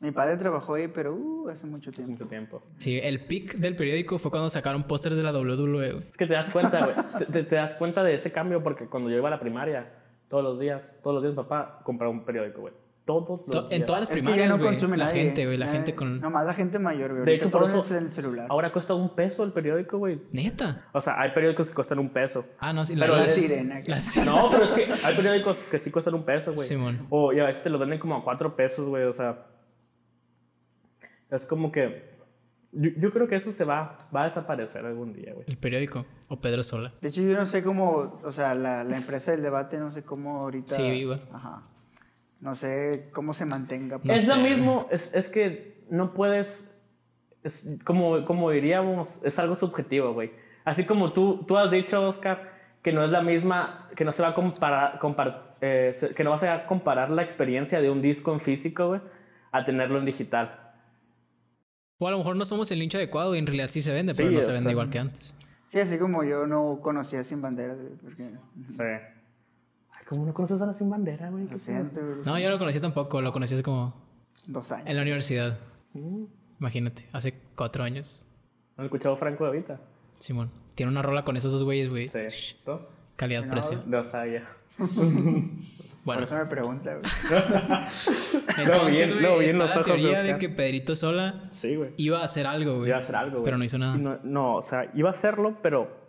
Mi 0.00 0.10
padre 0.10 0.36
trabajó 0.36 0.74
ahí, 0.74 0.88
pero 0.88 1.14
uh, 1.14 1.48
hace 1.48 1.66
mucho 1.66 1.90
tiempo. 1.90 2.12
Mucho 2.12 2.26
tiempo. 2.26 2.62
Sí, 2.76 2.98
el 3.02 3.20
pic 3.20 3.54
del 3.54 3.74
periódico 3.76 4.18
fue 4.18 4.30
cuando 4.30 4.50
sacaron 4.50 4.82
pósters 4.82 5.16
de 5.16 5.22
la 5.22 5.32
WWE, 5.32 5.92
güey. 5.92 5.96
Es 5.96 6.16
que 6.18 6.26
te 6.26 6.34
das 6.34 6.44
cuenta, 6.52 6.84
güey. 6.84 6.96
te, 7.20 7.24
te- 7.32 7.44
te 7.44 7.54
das 7.56 7.74
cuenta 7.76 8.02
de 8.04 8.14
ese 8.14 8.30
cambio 8.30 8.62
porque 8.62 8.86
cuando 8.86 9.08
yo 9.08 9.16
iba 9.16 9.28
a 9.28 9.30
la 9.30 9.40
primaria, 9.40 9.88
todos 10.28 10.44
los 10.44 10.60
días, 10.60 10.82
todos 11.02 11.14
los 11.14 11.22
días 11.22 11.34
papá 11.34 11.80
compraba 11.84 12.12
un 12.12 12.24
periódico, 12.26 12.60
güey. 12.62 12.74
Todos 13.04 13.28
los 13.28 13.44
To- 13.46 13.68
días. 13.68 13.80
En 13.80 13.86
todas 13.86 14.00
las 14.00 14.08
Es 14.08 14.14
que 14.14 14.20
ya 14.22 14.30
primarias, 14.32 14.48
no 14.58 14.64
consume 14.64 14.96
La 14.96 15.04
nadie. 15.06 15.22
gente, 15.24 15.44
güey. 15.44 15.58
La 15.58 15.66
Eh, 15.66 15.72
gente 15.72 15.94
con... 15.94 16.20
Nomás 16.20 16.46
la 16.46 16.54
gente 16.54 16.78
mayor, 16.78 17.12
güey. 17.12 17.24
De 17.26 17.34
hecho, 17.34 17.50
por 17.50 17.66
todo 17.66 17.78
eso 17.78 17.94
es 17.94 18.02
el 18.02 18.10
celular. 18.10 18.46
ahora 18.48 18.72
cuesta 18.72 18.94
un 18.94 19.14
peso 19.14 19.42
el 19.44 19.52
periódico, 19.52 19.98
güey. 19.98 20.22
Neta. 20.32 20.86
O 20.92 21.02
sea, 21.02 21.20
hay 21.20 21.32
periódicos 21.32 21.68
que 21.68 21.74
cuestan 21.74 21.98
un 21.98 22.08
peso. 22.08 22.46
Ah, 22.58 22.72
no, 22.72 22.86
sí. 22.86 22.94
Pero 22.98 23.16
La 23.16 23.24
es- 23.26 23.34
sirena. 23.34 23.80
la- 23.86 23.98
No, 24.24 24.50
pero 24.50 24.64
es 24.64 24.70
que 24.70 25.06
hay 25.06 25.14
periódicos 25.16 25.56
que 25.70 25.78
sí 25.78 25.90
cuestan 25.90 26.14
un 26.14 26.24
peso, 26.24 26.54
güey. 26.54 26.66
Simón. 26.66 27.06
O 27.10 27.30
y 27.34 27.40
a 27.40 27.44
veces 27.44 27.62
te 27.62 27.68
los 27.68 27.78
venden 27.78 27.98
como 27.98 28.16
a 28.16 28.24
cuatro 28.24 28.56
pesos, 28.56 28.88
güey. 28.88 29.04
O 29.04 29.12
sea, 29.12 29.46
es 31.30 31.46
como 31.46 31.70
que. 31.72 32.14
Yo, 32.72 32.90
yo 32.98 33.12
creo 33.12 33.28
que 33.28 33.36
eso 33.36 33.52
se 33.52 33.64
va, 33.64 33.98
va 34.14 34.22
a 34.22 34.24
desaparecer 34.24 34.84
algún 34.84 35.12
día, 35.12 35.32
güey. 35.32 35.44
El 35.46 35.58
periódico. 35.58 36.06
O 36.28 36.40
Pedro 36.40 36.62
Sola. 36.64 36.92
De 37.00 37.08
hecho, 37.08 37.22
yo 37.22 37.36
no 37.36 37.46
sé 37.46 37.62
cómo, 37.62 38.18
o 38.24 38.32
sea, 38.32 38.54
la, 38.54 38.82
la 38.82 38.96
empresa 38.96 39.30
del 39.30 39.42
debate, 39.42 39.78
no 39.78 39.90
sé 39.90 40.02
cómo 40.02 40.40
ahorita. 40.42 40.74
Sí, 40.74 40.90
viva. 40.90 41.20
Ajá. 41.32 41.62
No 42.44 42.54
sé 42.54 43.08
cómo 43.14 43.32
se 43.32 43.46
mantenga. 43.46 43.98
No 44.04 44.12
es 44.12 44.28
lo 44.28 44.36
mismo, 44.36 44.86
es, 44.90 45.12
es 45.14 45.30
que 45.30 45.82
no 45.90 46.12
puedes. 46.12 46.68
Es 47.42 47.66
como, 47.84 48.24
como 48.26 48.50
diríamos, 48.50 49.18
es 49.24 49.38
algo 49.38 49.56
subjetivo, 49.56 50.12
güey. 50.12 50.30
Así 50.66 50.84
como 50.84 51.12
tú, 51.14 51.44
tú 51.48 51.56
has 51.56 51.70
dicho, 51.70 52.06
Oscar, 52.06 52.52
que 52.82 52.92
no 52.92 53.02
es 53.02 53.10
la 53.10 53.22
misma, 53.22 53.88
que 53.96 54.04
no 54.04 54.12
se 54.12 54.22
va 54.22 54.28
a 54.28 54.34
comparar, 54.34 54.98
compar- 55.00 55.54
eh, 55.62 55.96
que 56.14 56.22
no 56.22 56.30
vas 56.32 56.42
a 56.44 56.66
comparar 56.66 57.08
la 57.10 57.22
experiencia 57.22 57.80
de 57.80 57.88
un 57.90 58.02
disco 58.02 58.32
en 58.34 58.40
físico, 58.40 58.88
güey, 58.88 59.00
a 59.50 59.64
tenerlo 59.64 59.98
en 59.98 60.04
digital. 60.04 60.60
O 61.98 62.08
a 62.08 62.10
lo 62.10 62.18
mejor 62.18 62.36
no 62.36 62.44
somos 62.44 62.70
el 62.70 62.78
nicho 62.78 62.98
adecuado 62.98 63.34
y 63.34 63.38
en 63.38 63.46
realidad 63.46 63.68
sí 63.70 63.80
se 63.80 63.92
vende, 63.92 64.14
pero 64.14 64.30
no 64.30 64.42
se 64.42 64.48
vende 64.52 64.64
sea. 64.64 64.72
igual 64.72 64.90
que 64.90 64.98
antes. 64.98 65.34
Sí, 65.68 65.80
así 65.80 65.96
como 65.98 66.24
yo 66.24 66.46
no 66.46 66.80
conocía 66.82 67.22
Sin 67.22 67.40
Banderas, 67.40 67.78
güey, 67.80 67.94
porque 67.94 68.22
Sí. 68.22 68.32
¿Cómo 70.08 70.26
no 70.26 70.34
conoces 70.34 70.60
a 70.60 70.66
la 70.66 70.74
sin 70.74 70.90
bandera, 70.90 71.30
güey? 71.30 71.46
lo 71.48 71.58
siento, 71.58 72.00
güey, 72.00 72.18
No, 72.24 72.38
yo 72.38 72.44
no 72.46 72.50
lo 72.52 72.58
conocí 72.58 72.80
tampoco. 72.80 73.20
Lo 73.20 73.32
conocí 73.32 73.54
hace 73.54 73.62
como... 73.62 73.94
dos 74.46 74.70
años. 74.72 74.88
En 74.88 74.96
la 74.96 75.02
universidad. 75.02 75.58
Mm. 75.94 76.24
Imagínate. 76.60 77.06
Hace 77.12 77.34
cuatro 77.56 77.84
años. 77.84 78.24
¿No 78.76 78.82
has 78.82 78.86
escuchado 78.86 79.16
Franco 79.16 79.44
de 79.50 79.58
Vita? 79.58 79.80
Simón. 80.18 80.50
Tiene 80.74 80.90
una 80.90 81.02
rola 81.02 81.24
con 81.24 81.36
esos 81.36 81.52
dos 81.52 81.62
güeyes, 81.64 81.88
güey. 81.88 82.08
Sí. 82.08 82.18
¿No? 82.66 82.78
Calidad-precio. 83.16 83.82
De 83.86 83.96
Osaya. 83.96 84.42
Por 84.76 84.88
Bueno. 86.04 86.22
eso 86.24 86.36
me 86.36 86.46
pregunta, 86.46 86.96
güey. 86.96 87.04
Entonces, 88.58 88.90
bien, 88.90 89.08
güey, 89.10 89.20
luego 89.20 89.38
bien 89.38 89.50
está 89.50 89.64
los 89.64 89.70
la 89.70 89.76
de 89.78 89.84
teoría 89.84 90.22
de 90.22 90.28
Oscar. 90.34 90.38
que 90.38 90.48
Pedrito 90.50 90.96
Sola 90.96 91.44
Sí, 91.50 91.76
güey. 91.76 91.90
iba 91.96 92.20
a 92.20 92.24
hacer 92.24 92.46
algo, 92.46 92.76
güey. 92.76 92.88
Iba 92.88 92.96
a 92.96 93.00
hacer 93.00 93.16
algo, 93.16 93.32
güey. 93.38 93.44
Pero 93.44 93.58
no 93.58 93.64
hizo 93.64 93.78
nada. 93.78 93.96
No, 93.96 94.18
no, 94.22 94.56
o 94.56 94.62
sea, 94.68 94.90
iba 94.94 95.08
a 95.10 95.12
hacerlo, 95.12 95.56
pero. 95.62 96.03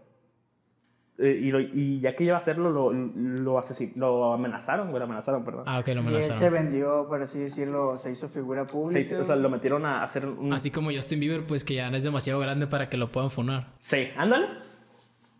Eh, 1.18 1.40
y, 1.44 1.50
lo- 1.52 1.60
y 1.62 2.00
ya 2.02 2.16
que 2.16 2.26
iba 2.26 2.36
a 2.36 2.40
hacerlo, 2.40 2.72
lo, 2.72 2.92
lo, 2.92 3.58
asesin- 3.58 3.94
lo 3.96 4.34
amenazaron, 4.34 4.90
güey. 4.90 5.00
Lo 5.00 5.06
amenazaron, 5.06 5.46
perdón. 5.46 5.64
Ah, 5.66 5.80
ok, 5.80 5.88
lo 5.88 5.94
Y 5.94 5.98
él 5.98 6.04
se 6.04 6.32
amenazaron. 6.32 6.54
vendió, 6.54 7.06
por 7.08 7.22
así 7.22 7.40
decirlo, 7.40 7.98
se 7.98 8.12
hizo 8.12 8.28
figura 8.28 8.66
Se 8.66 8.72
pública. 8.72 9.00
hizo- 9.00 9.22
o 9.22 9.26
sea, 9.26 9.36
lo 9.36 9.50
metieron 9.50 9.86
a 9.86 10.04
hacer 10.04 10.26
un. 10.28 10.52
Así 10.54 10.72
como 10.72 10.92
Justin 10.92 11.20
Bieber, 11.20 11.46
pues 11.46 11.64
que 11.64 11.76
ya 11.76 11.90
no 11.90 11.98
es 11.98 12.04
demasiado 12.04 12.40
grande 12.40 12.68
para 12.68 12.90
que 12.90 12.98
lo 12.98 13.10
puedan 13.12 13.32
funar. 13.32 13.68
Sí, 13.80 14.08
ándale. 14.18 14.48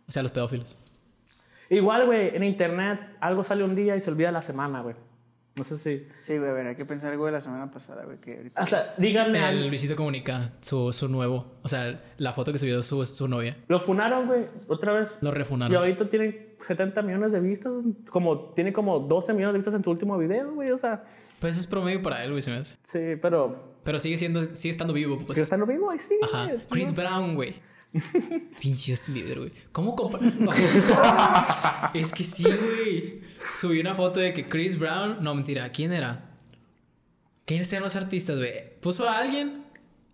O 0.08 0.12
sea, 0.12 0.24
los 0.24 0.32
pedófilos. 0.32 0.78
Igual, 1.70 2.06
güey, 2.06 2.36
en 2.36 2.44
internet 2.44 3.00
algo 3.20 3.44
sale 3.44 3.64
un 3.64 3.76
día 3.76 3.96
y 3.96 4.02
se 4.02 4.12
olvida 4.12 4.32
la 4.32 4.44
semana, 4.44 4.82
güey. 4.82 4.96
No 5.56 5.64
sé 5.64 5.78
si. 5.80 6.06
Sí, 6.24 6.38
güey, 6.38 6.50
a 6.50 6.54
ver, 6.54 6.68
hay 6.68 6.76
que 6.76 6.84
pensar 6.84 7.12
algo 7.14 7.26
de 7.28 7.32
la 7.32 7.40
semana 7.40 7.72
pasada, 7.72 8.04
güey, 8.04 8.18
que 8.18 8.36
ahorita... 8.38 8.62
O 8.64 8.68
sea, 8.68 8.94
díganme. 8.98 9.38
El 9.40 9.44
algo. 9.46 9.70
Luisito 9.70 9.96
Comunica, 9.96 10.52
su, 10.60 10.92
su 10.92 11.08
nuevo. 11.08 11.54
O 11.64 11.70
sea, 11.70 12.02
la 12.18 12.34
foto 12.34 12.52
que 12.52 12.58
subió 12.58 12.84
su, 12.84 13.06
su 13.06 13.28
novia. 13.30 13.56
Lo 13.70 13.80
funaron, 13.80 14.28
güey, 14.28 14.48
otra 14.68 14.92
vez. 14.94 15.10
Lo 15.22 15.30
Y 15.30 15.34
refunaron. 15.34 15.76
ahorita 15.78 16.10
tienen 16.10 16.56
70 16.60 17.02
millones 17.04 17.32
de 17.32 17.40
vistas. 17.40 17.72
Como, 18.10 18.50
tiene 18.54 18.74
como 18.74 19.00
12 19.00 19.32
millones 19.34 19.54
de 19.54 19.58
vistas 19.60 19.74
en 19.76 19.84
su 19.84 19.92
último 19.92 20.18
video, 20.18 20.52
güey. 20.54 20.72
O 20.72 20.78
sea, 20.78 21.06
Pues 21.40 21.54
eso 21.54 21.62
es 21.62 21.68
promedio 21.68 22.02
para 22.02 22.22
él, 22.26 22.32
güey, 22.32 22.42
se 22.42 22.52
me 22.52 22.58
hace. 22.58 22.78
sí, 22.84 23.18
pero. 23.22 23.76
Pero 23.86 24.00
sigue 24.00 24.18
siendo, 24.18 24.44
sigue 24.56 24.72
estando 24.72 24.94
vivo, 24.94 25.16
pues. 25.18 25.28
¿Pero 25.36 25.44
está 25.44 25.56
lo 25.58 25.68
mismo? 25.68 25.90
Ay, 25.92 26.00
sí. 26.00 26.16
Ajá. 26.22 26.46
güey. 26.48 26.60
Chris 26.70 26.94
Brown, 26.94 27.36
güey. 27.36 27.54
Pinche 28.60 28.92
Justin 28.92 29.14
Bieber, 29.14 29.38
güey. 29.40 29.52
¿Cómo 29.72 29.96
compara? 29.96 30.26
es 31.94 32.12
que 32.12 32.24
sí, 32.26 32.44
güey. 32.44 33.22
Subí 33.60 33.80
una 33.80 33.96
foto 33.96 34.20
de 34.20 34.34
que 34.34 34.48
Chris 34.48 34.78
Brown. 34.78 35.18
No, 35.24 35.36
mentira. 35.36 35.72
¿Quién 35.72 35.94
era? 35.94 36.32
¿Quiénes 37.46 37.72
eran 37.74 37.84
los 37.84 37.96
artistas, 37.96 38.38
güey? 38.38 38.80
Puso 38.82 39.08
a 39.08 39.20
alguien. 39.20 39.64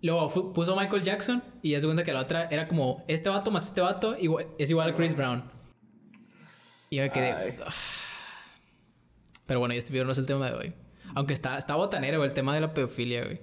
Luego 0.02 0.54
puso 0.54 0.78
a 0.78 0.82
Michael 0.82 1.04
Jackson. 1.04 1.44
Y 1.62 1.72
ya 1.72 1.80
se 1.80 1.86
cuenta 1.86 2.04
que 2.04 2.12
la 2.14 2.22
otra 2.22 2.48
era 2.52 2.68
como 2.68 3.04
este 3.08 3.30
vato 3.30 3.52
más 3.52 3.66
este 3.68 3.82
vato. 3.82 4.16
igual- 4.20 4.48
es 4.58 4.70
igual 4.70 4.90
a 4.90 4.96
Chris 4.96 5.16
Brown. 5.16 5.44
Y 6.90 6.98
yo 6.98 7.04
me 7.04 7.12
quedé. 7.12 7.58
Pero 9.46 9.60
bueno, 9.60 9.74
este 9.74 9.92
video 9.92 10.06
no 10.06 10.12
es 10.12 10.18
el 10.18 10.26
tema 10.26 10.50
de 10.50 10.56
hoy. 10.56 10.74
Aunque 11.16 11.34
está, 11.34 11.58
está 11.58 11.76
botanero, 11.76 12.18
güey, 12.18 12.30
el 12.30 12.34
tema 12.34 12.54
de 12.56 12.62
la 12.62 12.74
pedofilia, 12.74 13.24
güey. 13.26 13.42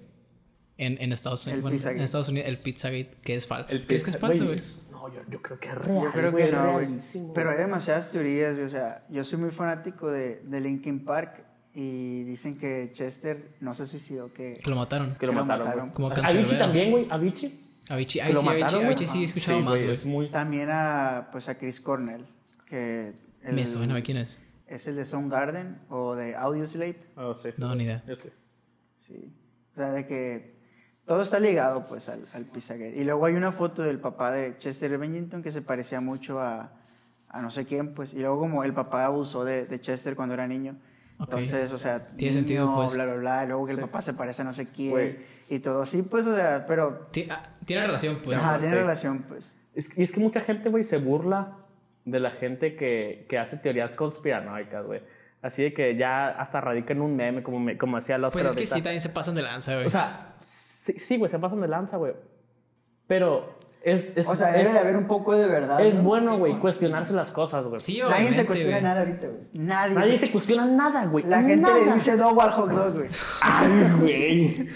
En, 0.79 0.97
en 1.03 1.13
Estados 1.13 1.45
Unidos. 1.47 1.59
El 1.59 1.63
bueno, 1.79 1.91
en 1.97 2.01
Estados 2.03 2.29
Unidos, 2.29 2.49
el 2.49 2.57
Pizzagate, 2.59 3.11
que 3.25 3.35
es 3.35 3.47
falso. 3.47 3.71
El 3.73 3.87
¿Crees 3.87 4.05
que 4.05 4.11
es 4.11 4.19
falso, 4.19 4.45
güey? 4.45 4.61
No, 5.01 5.15
yo, 5.15 5.21
yo 5.29 5.41
creo 5.43 5.59
que 5.61 5.69
es 5.69 5.75
real. 5.75 6.03
Yo 6.05 6.13
creo 6.13 6.33
güey, 6.33 6.47
que 6.47 6.53
no, 6.53 6.73
güey. 6.73 6.89
Pero 7.35 7.51
hay 7.51 7.59
demasiadas 7.59 8.11
teorías, 8.11 8.55
güey. 8.55 8.67
O 8.67 8.71
sea, 8.71 9.05
yo 9.09 9.23
soy 9.25 9.39
muy 9.39 9.51
fanático 9.51 10.11
de, 10.11 10.43
de 10.45 10.61
Linkin 10.61 11.05
Park 11.05 11.45
y 11.75 12.25
dicen 12.25 12.59
que 12.59 12.91
Chester 12.93 13.51
no 13.61 13.75
se 13.75 13.87
suicidó, 13.87 14.33
que... 14.33 14.59
Que 14.63 14.71
lo 14.71 14.77
mataron. 14.77 15.15
Que 15.15 15.27
lo 15.27 15.33
que 15.33 15.39
lo 15.39 15.45
mataron, 15.45 15.91
güey. 15.91 15.93
Como 15.93 16.11
Avicii 16.11 16.59
también, 16.59 16.91
güey. 16.91 17.07
Avicii. 17.11 17.61
Avicii, 17.89 18.21
lo 18.21 18.41
Avicii, 18.41 18.45
mataron, 18.47 18.75
güey. 18.83 18.87
Avicii 18.87 19.07
sí 19.07 19.21
he 19.21 19.25
escuchado 19.25 19.59
Sí, 19.59 19.65
más, 19.65 19.75
güey. 19.75 19.91
Es 19.91 20.05
muy... 20.05 20.29
También 20.31 20.69
a, 20.71 21.29
pues, 21.31 21.49
a 21.49 21.57
Chris 21.57 21.81
Cornell, 21.81 22.25
que... 22.67 23.15
el- 23.45 23.55
Me 23.55 23.65
suena, 23.65 24.01
¿quién 24.03 24.19
es? 24.19 24.41
Es 24.67 24.87
el 24.89 24.97
de 24.97 25.05
Soundgarden 25.07 25.77
o 25.89 26.15
de 26.15 26.35
Audioslave. 26.37 26.99
Oh, 27.17 27.35
sí. 27.35 27.51
No, 27.57 27.75
ni 27.75 27.85
idea. 27.85 28.03
Sí. 29.07 29.33
O 29.73 29.75
sea, 29.77 29.93
de 29.93 30.07
que 30.07 30.58
todo 31.09 31.23
está 31.23 31.41
ligado, 31.41 31.83
pues, 31.89 32.09
al, 32.09 32.21
al 32.35 32.45
Pizzagate. 32.45 32.95
Y 32.97 33.03
luego 33.03 33.27
hay 33.27 33.35
una 33.35 33.51
foto 33.51 33.83
del 33.83 33.99
papá 33.99 34.31
de 34.31 34.57
Chester 34.59 34.97
Bennington 34.99 35.43
que 35.43 35.51
se 35.51 35.63
parecía 35.63 36.01
mucho 36.01 36.39
a, 36.41 36.71
a 37.31 37.43
no 37.43 37.51
sé 37.51 37.65
quién, 37.65 37.95
pues. 37.95 38.13
Y 38.15 38.19
luego 38.21 38.39
como 38.39 38.63
el 38.63 38.75
papá 38.75 39.05
abusó 39.07 39.45
de, 39.45 39.65
de 39.65 39.81
Chester 39.81 40.15
cuando 40.15 40.35
era 40.35 40.47
niño. 40.47 40.77
Ok. 41.19 41.25
Entonces, 41.31 41.73
o 41.73 41.79
sea, 41.79 42.01
Tiene 42.17 42.35
sentido, 42.35 42.73
pues. 42.77 42.93
bla, 42.93 43.07
bla, 43.07 43.15
bla. 43.15 43.45
Y 43.45 43.49
luego 43.49 43.67
que 43.67 43.73
el 43.73 43.81
papá 43.81 44.03
se 44.03 44.15
parece 44.15 44.43
a 44.43 44.45
no 44.45 44.53
sé 44.53 44.67
quién. 44.69 44.91
Güey. 44.91 45.19
Y 45.49 45.59
todo 45.59 45.83
así, 45.83 46.03
pues, 46.03 46.27
o 46.27 46.37
sea, 46.37 46.65
pero... 46.69 47.09
Ti- 47.11 47.27
ah, 47.31 47.43
Tiene 47.67 47.87
relación, 47.87 48.19
pues. 48.23 48.39
ajá, 48.39 48.59
tiene 48.59 48.75
sí. 48.75 48.79
relación, 48.81 49.23
pues. 49.27 49.53
Es, 49.75 49.89
y 49.97 50.03
es 50.05 50.13
que 50.13 50.21
mucha 50.21 50.43
gente, 50.43 50.69
güey, 50.69 50.85
se 50.85 50.99
burla 50.99 51.57
de 52.05 52.21
la 52.21 52.31
gente 52.31 52.77
que, 52.77 53.27
que 53.29 53.39
hace 53.39 53.57
teorías 53.57 53.95
conspiranoicas, 53.97 54.87
güey. 54.87 55.03
Así 55.41 55.63
de 55.63 55.73
que 55.73 55.97
ya 55.97 56.29
hasta 56.29 56.61
radican 56.61 57.01
un 57.01 57.17
meme, 57.17 57.43
como, 57.43 57.61
me, 57.61 57.79
como 57.79 57.97
decía 57.99 58.19
los 58.19 58.33
Pues 58.33 58.45
es 58.47 58.57
que 58.57 58.67
sí, 58.67 58.83
también 58.83 59.01
se 59.01 59.09
pasan 59.09 59.35
de 59.37 59.43
lanza, 59.43 59.75
güey. 59.75 59.87
O 59.87 59.91
sea, 59.91 60.35
sí, 60.93 60.99
sí, 60.99 61.17
güey, 61.17 61.31
se 61.31 61.39
pasan 61.39 61.61
de 61.61 61.69
lanza, 61.69 61.97
güey. 61.97 62.15
Pero 63.07 63.55
es... 63.83 64.17
es 64.17 64.29
O 64.29 64.35
sea, 64.37 64.51
es, 64.51 64.59
debe 64.59 64.73
de 64.73 64.79
haber 64.79 64.97
un 64.97 65.07
poco 65.07 65.37
de 65.37 65.47
verdad. 65.47 65.81
es 65.81 65.97
¿no? 65.97 66.03
bueno, 66.03 66.33
Sí, 66.33 66.39
güey, 66.39 66.59
cuestionarse 66.59 67.13
las 67.13 67.31
cosas, 67.31 67.65
güey. 67.67 67.81
sí, 67.81 68.01
Nadie 68.09 68.33
se 68.33 68.45
cuestiona 68.47 68.81
nada 68.81 69.01
ahorita, 69.01 69.27
güey. 69.29 69.41
Nadie. 69.53 69.95
Nadie 69.95 70.19
se- 70.19 70.27
se 70.27 70.33
cuestiona 70.33 70.67
nada, 70.67 71.07
güey. 71.07 71.25
La 71.25 71.41
gente 71.43 71.57
nada. 71.57 71.79
le 71.79 71.93
dice 71.95 72.17
no 72.17 72.39
al 72.41 72.51
hot 72.51 72.71
dog, 72.71 72.95
güey. 72.95 73.09
Ay, 73.43 73.93
güey. 74.01 74.69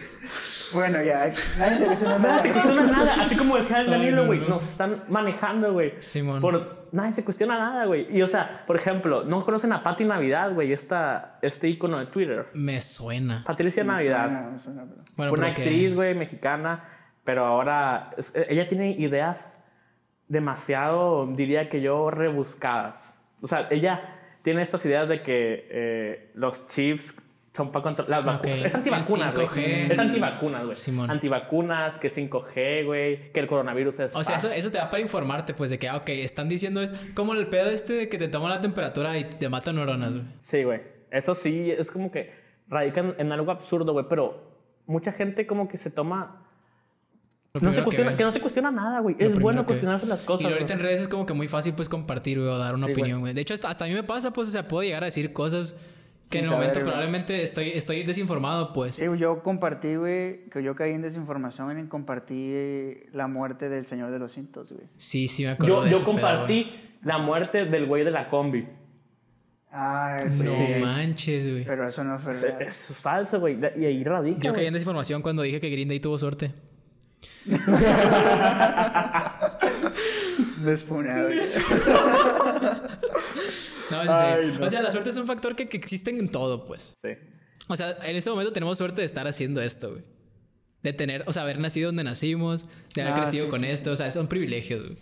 Bueno, 0.72 1.02
ya, 1.02 1.30
nadie 1.58 1.78
se 1.78 1.84
cuestiona 1.86 2.18
Nadie 2.18 2.28
nada. 2.30 2.42
se 2.42 2.52
cuestiona 2.52 2.82
nada. 2.86 3.14
Así 3.20 3.36
como 3.36 3.56
decía 3.58 3.80
el 3.80 3.90
Danilo, 3.90 4.22
no, 4.22 4.26
güey. 4.26 4.40
no. 4.40 4.48
Nos 4.48 4.62
están 4.62 5.04
manejando, 5.08 5.72
güey. 5.74 5.94
Simón. 5.98 6.40
Por... 6.40 6.81
Nadie 6.92 7.12
se 7.12 7.24
cuestiona 7.24 7.58
nada, 7.58 7.86
güey. 7.86 8.06
Y, 8.16 8.22
o 8.22 8.28
sea, 8.28 8.60
por 8.66 8.76
ejemplo, 8.76 9.24
no 9.24 9.44
conocen 9.44 9.72
a 9.72 9.82
Patti 9.82 10.04
Navidad, 10.04 10.52
güey. 10.52 10.72
Esta, 10.72 11.38
este 11.42 11.66
icono 11.68 11.98
de 11.98 12.06
Twitter. 12.06 12.48
Me 12.52 12.80
suena. 12.82 13.42
Patricia 13.46 13.82
Me 13.82 13.92
Navidad. 13.94 14.24
suena, 14.26 14.50
me 14.50 14.58
suena, 14.58 14.82
pero- 14.88 15.02
Bueno, 15.16 15.30
Fue 15.30 15.38
una 15.38 15.48
actriz, 15.48 15.94
güey, 15.94 16.14
mexicana. 16.14 16.84
Pero 17.24 17.44
ahora 17.46 18.10
es- 18.16 18.34
e, 18.34 18.46
ella 18.50 18.68
tiene 18.68 18.90
ideas 18.92 19.58
demasiado, 20.28 21.26
diría 21.34 21.68
que 21.68 21.80
yo, 21.80 22.10
rebuscadas. 22.10 23.12
O 23.40 23.46
sea, 23.48 23.68
ella 23.70 24.00
tiene 24.42 24.62
estas 24.62 24.84
ideas 24.86 25.08
de 25.08 25.22
que 25.22 25.66
eh, 25.70 26.30
los 26.34 26.66
chips 26.68 27.16
son 27.54 27.70
para 27.70 27.82
controlar 27.82 28.24
las 28.24 28.26
vacunas. 28.26 28.64
Es 28.64 28.74
antivacunas, 28.74 29.34
güey. 29.34 29.46
5G. 29.46 29.90
Es 29.90 29.98
antivacunas, 29.98 30.64
güey. 30.64 31.10
Antivacunas, 31.10 31.98
que 31.98 32.10
5G, 32.10 32.86
güey. 32.86 33.32
Que 33.32 33.40
el 33.40 33.46
coronavirus 33.46 34.00
es... 34.00 34.16
O 34.16 34.24
sea, 34.24 34.36
ah, 34.36 34.38
eso, 34.38 34.50
eso 34.50 34.70
te 34.70 34.78
da 34.78 34.88
para 34.88 35.02
informarte, 35.02 35.52
pues, 35.52 35.68
de 35.70 35.78
que, 35.78 35.88
ah, 35.88 35.96
ok, 35.96 36.08
están 36.08 36.48
diciendo 36.48 36.80
es 36.80 36.94
como 37.14 37.34
el 37.34 37.46
pedo 37.48 37.68
este 37.70 37.92
de 37.92 38.08
que 38.08 38.16
te 38.16 38.28
toman 38.28 38.50
la 38.50 38.60
temperatura 38.62 39.18
y 39.18 39.24
te 39.24 39.48
matan 39.50 39.76
neuronas, 39.76 40.12
güey. 40.14 40.24
Sí, 40.40 40.64
güey. 40.64 40.80
Eso 41.10 41.34
sí, 41.34 41.70
es 41.70 41.90
como 41.90 42.10
que 42.10 42.32
radican 42.68 43.14
en 43.18 43.30
algo 43.32 43.50
absurdo, 43.50 43.92
güey. 43.92 44.06
Pero 44.08 44.62
mucha 44.86 45.12
gente 45.12 45.46
como 45.46 45.68
que 45.68 45.76
se 45.76 45.90
toma... 45.90 46.46
No 47.60 47.70
se 47.70 47.82
cuestiona, 47.82 48.16
que 48.16 48.24
no 48.24 48.32
se 48.32 48.40
cuestiona 48.40 48.70
nada, 48.70 49.00
güey. 49.00 49.14
Lo 49.18 49.26
Es 49.26 49.38
bueno 49.38 49.66
cuestionarse 49.66 50.06
las 50.06 50.20
cosas. 50.22 50.40
Y 50.40 50.50
ahorita 50.50 50.72
güey. 50.72 50.78
en 50.78 50.86
redes 50.86 51.02
es 51.02 51.08
como 51.08 51.26
que 51.26 51.34
muy 51.34 51.48
fácil, 51.48 51.74
pues, 51.74 51.90
compartir, 51.90 52.38
güey, 52.38 52.50
o 52.50 52.56
dar 52.56 52.74
una 52.74 52.86
Sí, 52.86 52.92
opinión, 52.92 53.20
güey. 53.20 53.34
De 53.34 53.42
hecho, 53.42 53.52
hasta, 53.52 53.68
hasta 53.68 53.84
a 53.84 53.88
mí 53.88 53.92
me 53.92 54.04
pasa, 54.04 54.32
pues, 54.32 54.48
o 54.48 54.50
sea, 54.50 54.66
puedo 54.66 54.84
llegar 54.84 55.02
a 55.02 55.04
decir 55.04 55.34
cosas 55.34 55.76
que 56.32 56.38
en 56.38 56.44
el 56.44 56.50
momento 56.50 56.74
saber, 56.74 56.84
güey. 56.84 56.92
probablemente 56.92 57.42
estoy, 57.42 57.70
estoy 57.70 58.02
desinformado, 58.02 58.72
pues. 58.72 58.96
Sí, 58.96 59.04
yo 59.18 59.42
compartí, 59.42 59.96
güey, 59.96 60.48
que 60.50 60.62
yo 60.62 60.74
caí 60.74 60.92
en 60.92 61.02
desinformación 61.02 61.78
en 61.78 61.86
compartí 61.86 62.54
la 63.12 63.28
muerte 63.28 63.68
del 63.68 63.86
Señor 63.86 64.10
de 64.10 64.18
los 64.18 64.32
Cintos, 64.32 64.72
güey. 64.72 64.86
Sí, 64.96 65.28
sí, 65.28 65.44
me 65.44 65.50
acuerdo 65.50 65.76
Yo, 65.76 65.84
de 65.84 65.90
yo 65.90 65.96
ese 65.96 66.04
pedo, 66.04 66.14
compartí 66.14 66.72
la 67.02 67.18
muerte 67.18 67.66
del 67.66 67.86
güey 67.86 68.04
de 68.04 68.10
la 68.10 68.28
combi. 68.28 68.66
Ah, 69.70 70.24
sí. 70.26 70.42
No 70.42 70.86
manches, 70.86 71.50
güey. 71.50 71.64
Pero 71.64 71.88
eso 71.88 72.04
no 72.04 72.16
es 72.16 72.24
verdad. 72.24 72.62
Eso 72.62 72.92
es 72.92 72.98
falso, 72.98 73.40
güey. 73.40 73.58
Y 73.78 73.84
ahí 73.84 74.04
radica. 74.04 74.40
Yo 74.40 74.52
caí 74.52 74.66
en 74.66 74.74
desinformación 74.74 75.22
cuando 75.22 75.42
dije 75.42 75.60
que 75.60 75.70
Green 75.70 75.88
Day 75.88 76.00
tuvo 76.00 76.18
suerte. 76.18 76.52
Despunado. 80.64 81.28
No, 83.90 84.02
en 84.02 84.08
Ay, 84.08 84.34
serio. 84.44 84.58
no. 84.58 84.66
O 84.66 84.70
sea, 84.70 84.80
la 84.82 84.90
suerte 84.90 85.10
es 85.10 85.16
un 85.16 85.26
factor 85.26 85.54
que, 85.54 85.68
que 85.68 85.76
existe 85.76 86.10
en 86.10 86.30
todo, 86.30 86.64
pues. 86.64 86.94
Sí. 87.04 87.10
O 87.68 87.76
sea, 87.76 87.90
en 88.04 88.16
este 88.16 88.30
momento 88.30 88.52
tenemos 88.52 88.78
suerte 88.78 89.02
de 89.02 89.06
estar 89.06 89.26
haciendo 89.26 89.60
esto, 89.62 89.90
güey. 89.90 90.02
De 90.82 90.92
tener, 90.92 91.24
o 91.26 91.32
sea, 91.32 91.42
haber 91.42 91.58
nacido 91.60 91.88
donde 91.88 92.02
nacimos, 92.04 92.66
de 92.94 93.02
haber 93.02 93.14
Ah, 93.14 93.20
crecido 93.22 93.44
sí, 93.44 93.50
con 93.50 93.60
sí, 93.60 93.66
esto, 93.66 93.92
o 93.92 93.96
sea, 93.96 94.10
son 94.10 94.28
privilegios, 94.28 94.82
güey. 94.82 94.94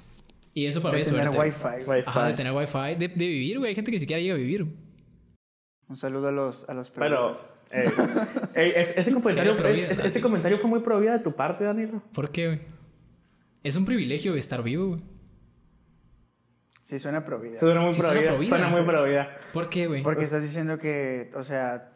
Y 0.55 0.67
eso 0.67 0.83
para 0.83 0.93
mí 0.93 0.97
De 0.99 1.03
es 1.03 1.11
tener 1.11 1.33
suerte. 1.33 1.55
wifi. 1.69 1.85
Güey, 1.85 2.03
Ajá, 2.05 2.27
de 2.27 2.35
tener 2.35 2.53
wifi, 2.53 2.95
de, 2.99 3.09
de 3.09 3.29
vivir, 3.29 3.59
güey. 3.59 3.69
Hay 3.71 3.75
gente 3.77 3.91
que 3.91 3.97
ni 3.97 4.01
siquiera 4.01 4.21
llega 4.21 4.35
a 4.35 4.39
vivir. 4.39 4.65
güey. 4.65 4.77
Un 5.89 5.97
saludo 5.97 6.29
a 6.29 6.33
los, 6.33 6.69
a 6.69 6.75
los 6.75 6.91
Pero 6.91 7.33
eh, 7.71 7.89
eh, 8.57 8.73
es- 8.77 8.97
ese, 8.97 9.13
comentario, 9.13 9.53
es- 9.69 9.99
ese 10.01 10.21
fue 10.21 10.69
muy 10.69 10.81
pro 10.81 10.99
vida 11.01 11.13
de 11.13 11.21
tu 11.21 11.33
parte, 11.33 11.65
Danilo. 11.65 12.03
¿Por 12.13 12.31
qué, 12.33 12.47
güey? 12.47 12.61
Es 13.63 13.77
un 13.77 13.85
privilegio 13.85 14.35
estar 14.35 14.63
vivo, 14.63 14.89
güey. 14.89 15.01
Sí, 16.91 16.99
suena 16.99 17.24
pro 17.24 17.38
vida. 17.38 17.57
Suena 17.57 17.80
muy 17.80 17.93
Sí, 17.93 18.01
pro 18.01 18.09
suena 18.09 18.20
vida. 18.20 18.30
pro 18.32 18.41
vida. 18.41 18.49
Suena 18.57 18.68
muy 18.68 18.82
pro 18.82 19.05
vida. 19.05 19.36
¿Por 19.53 19.68
qué, 19.68 19.86
güey? 19.86 20.03
Porque 20.03 20.24
estás 20.24 20.43
diciendo 20.43 20.76
que, 20.76 21.30
o 21.36 21.45
sea, 21.45 21.91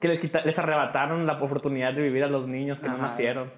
Que 0.00 0.08
les, 0.08 0.20
quita- 0.20 0.42
les 0.44 0.58
arrebataron 0.58 1.26
la 1.26 1.40
oportunidad 1.40 1.94
de 1.94 2.02
vivir 2.02 2.22
a 2.24 2.26
los 2.26 2.46
niños 2.46 2.78
que 2.78 2.86
no 2.88 2.92
Ajá. 2.96 3.06
nacieron. 3.06 3.50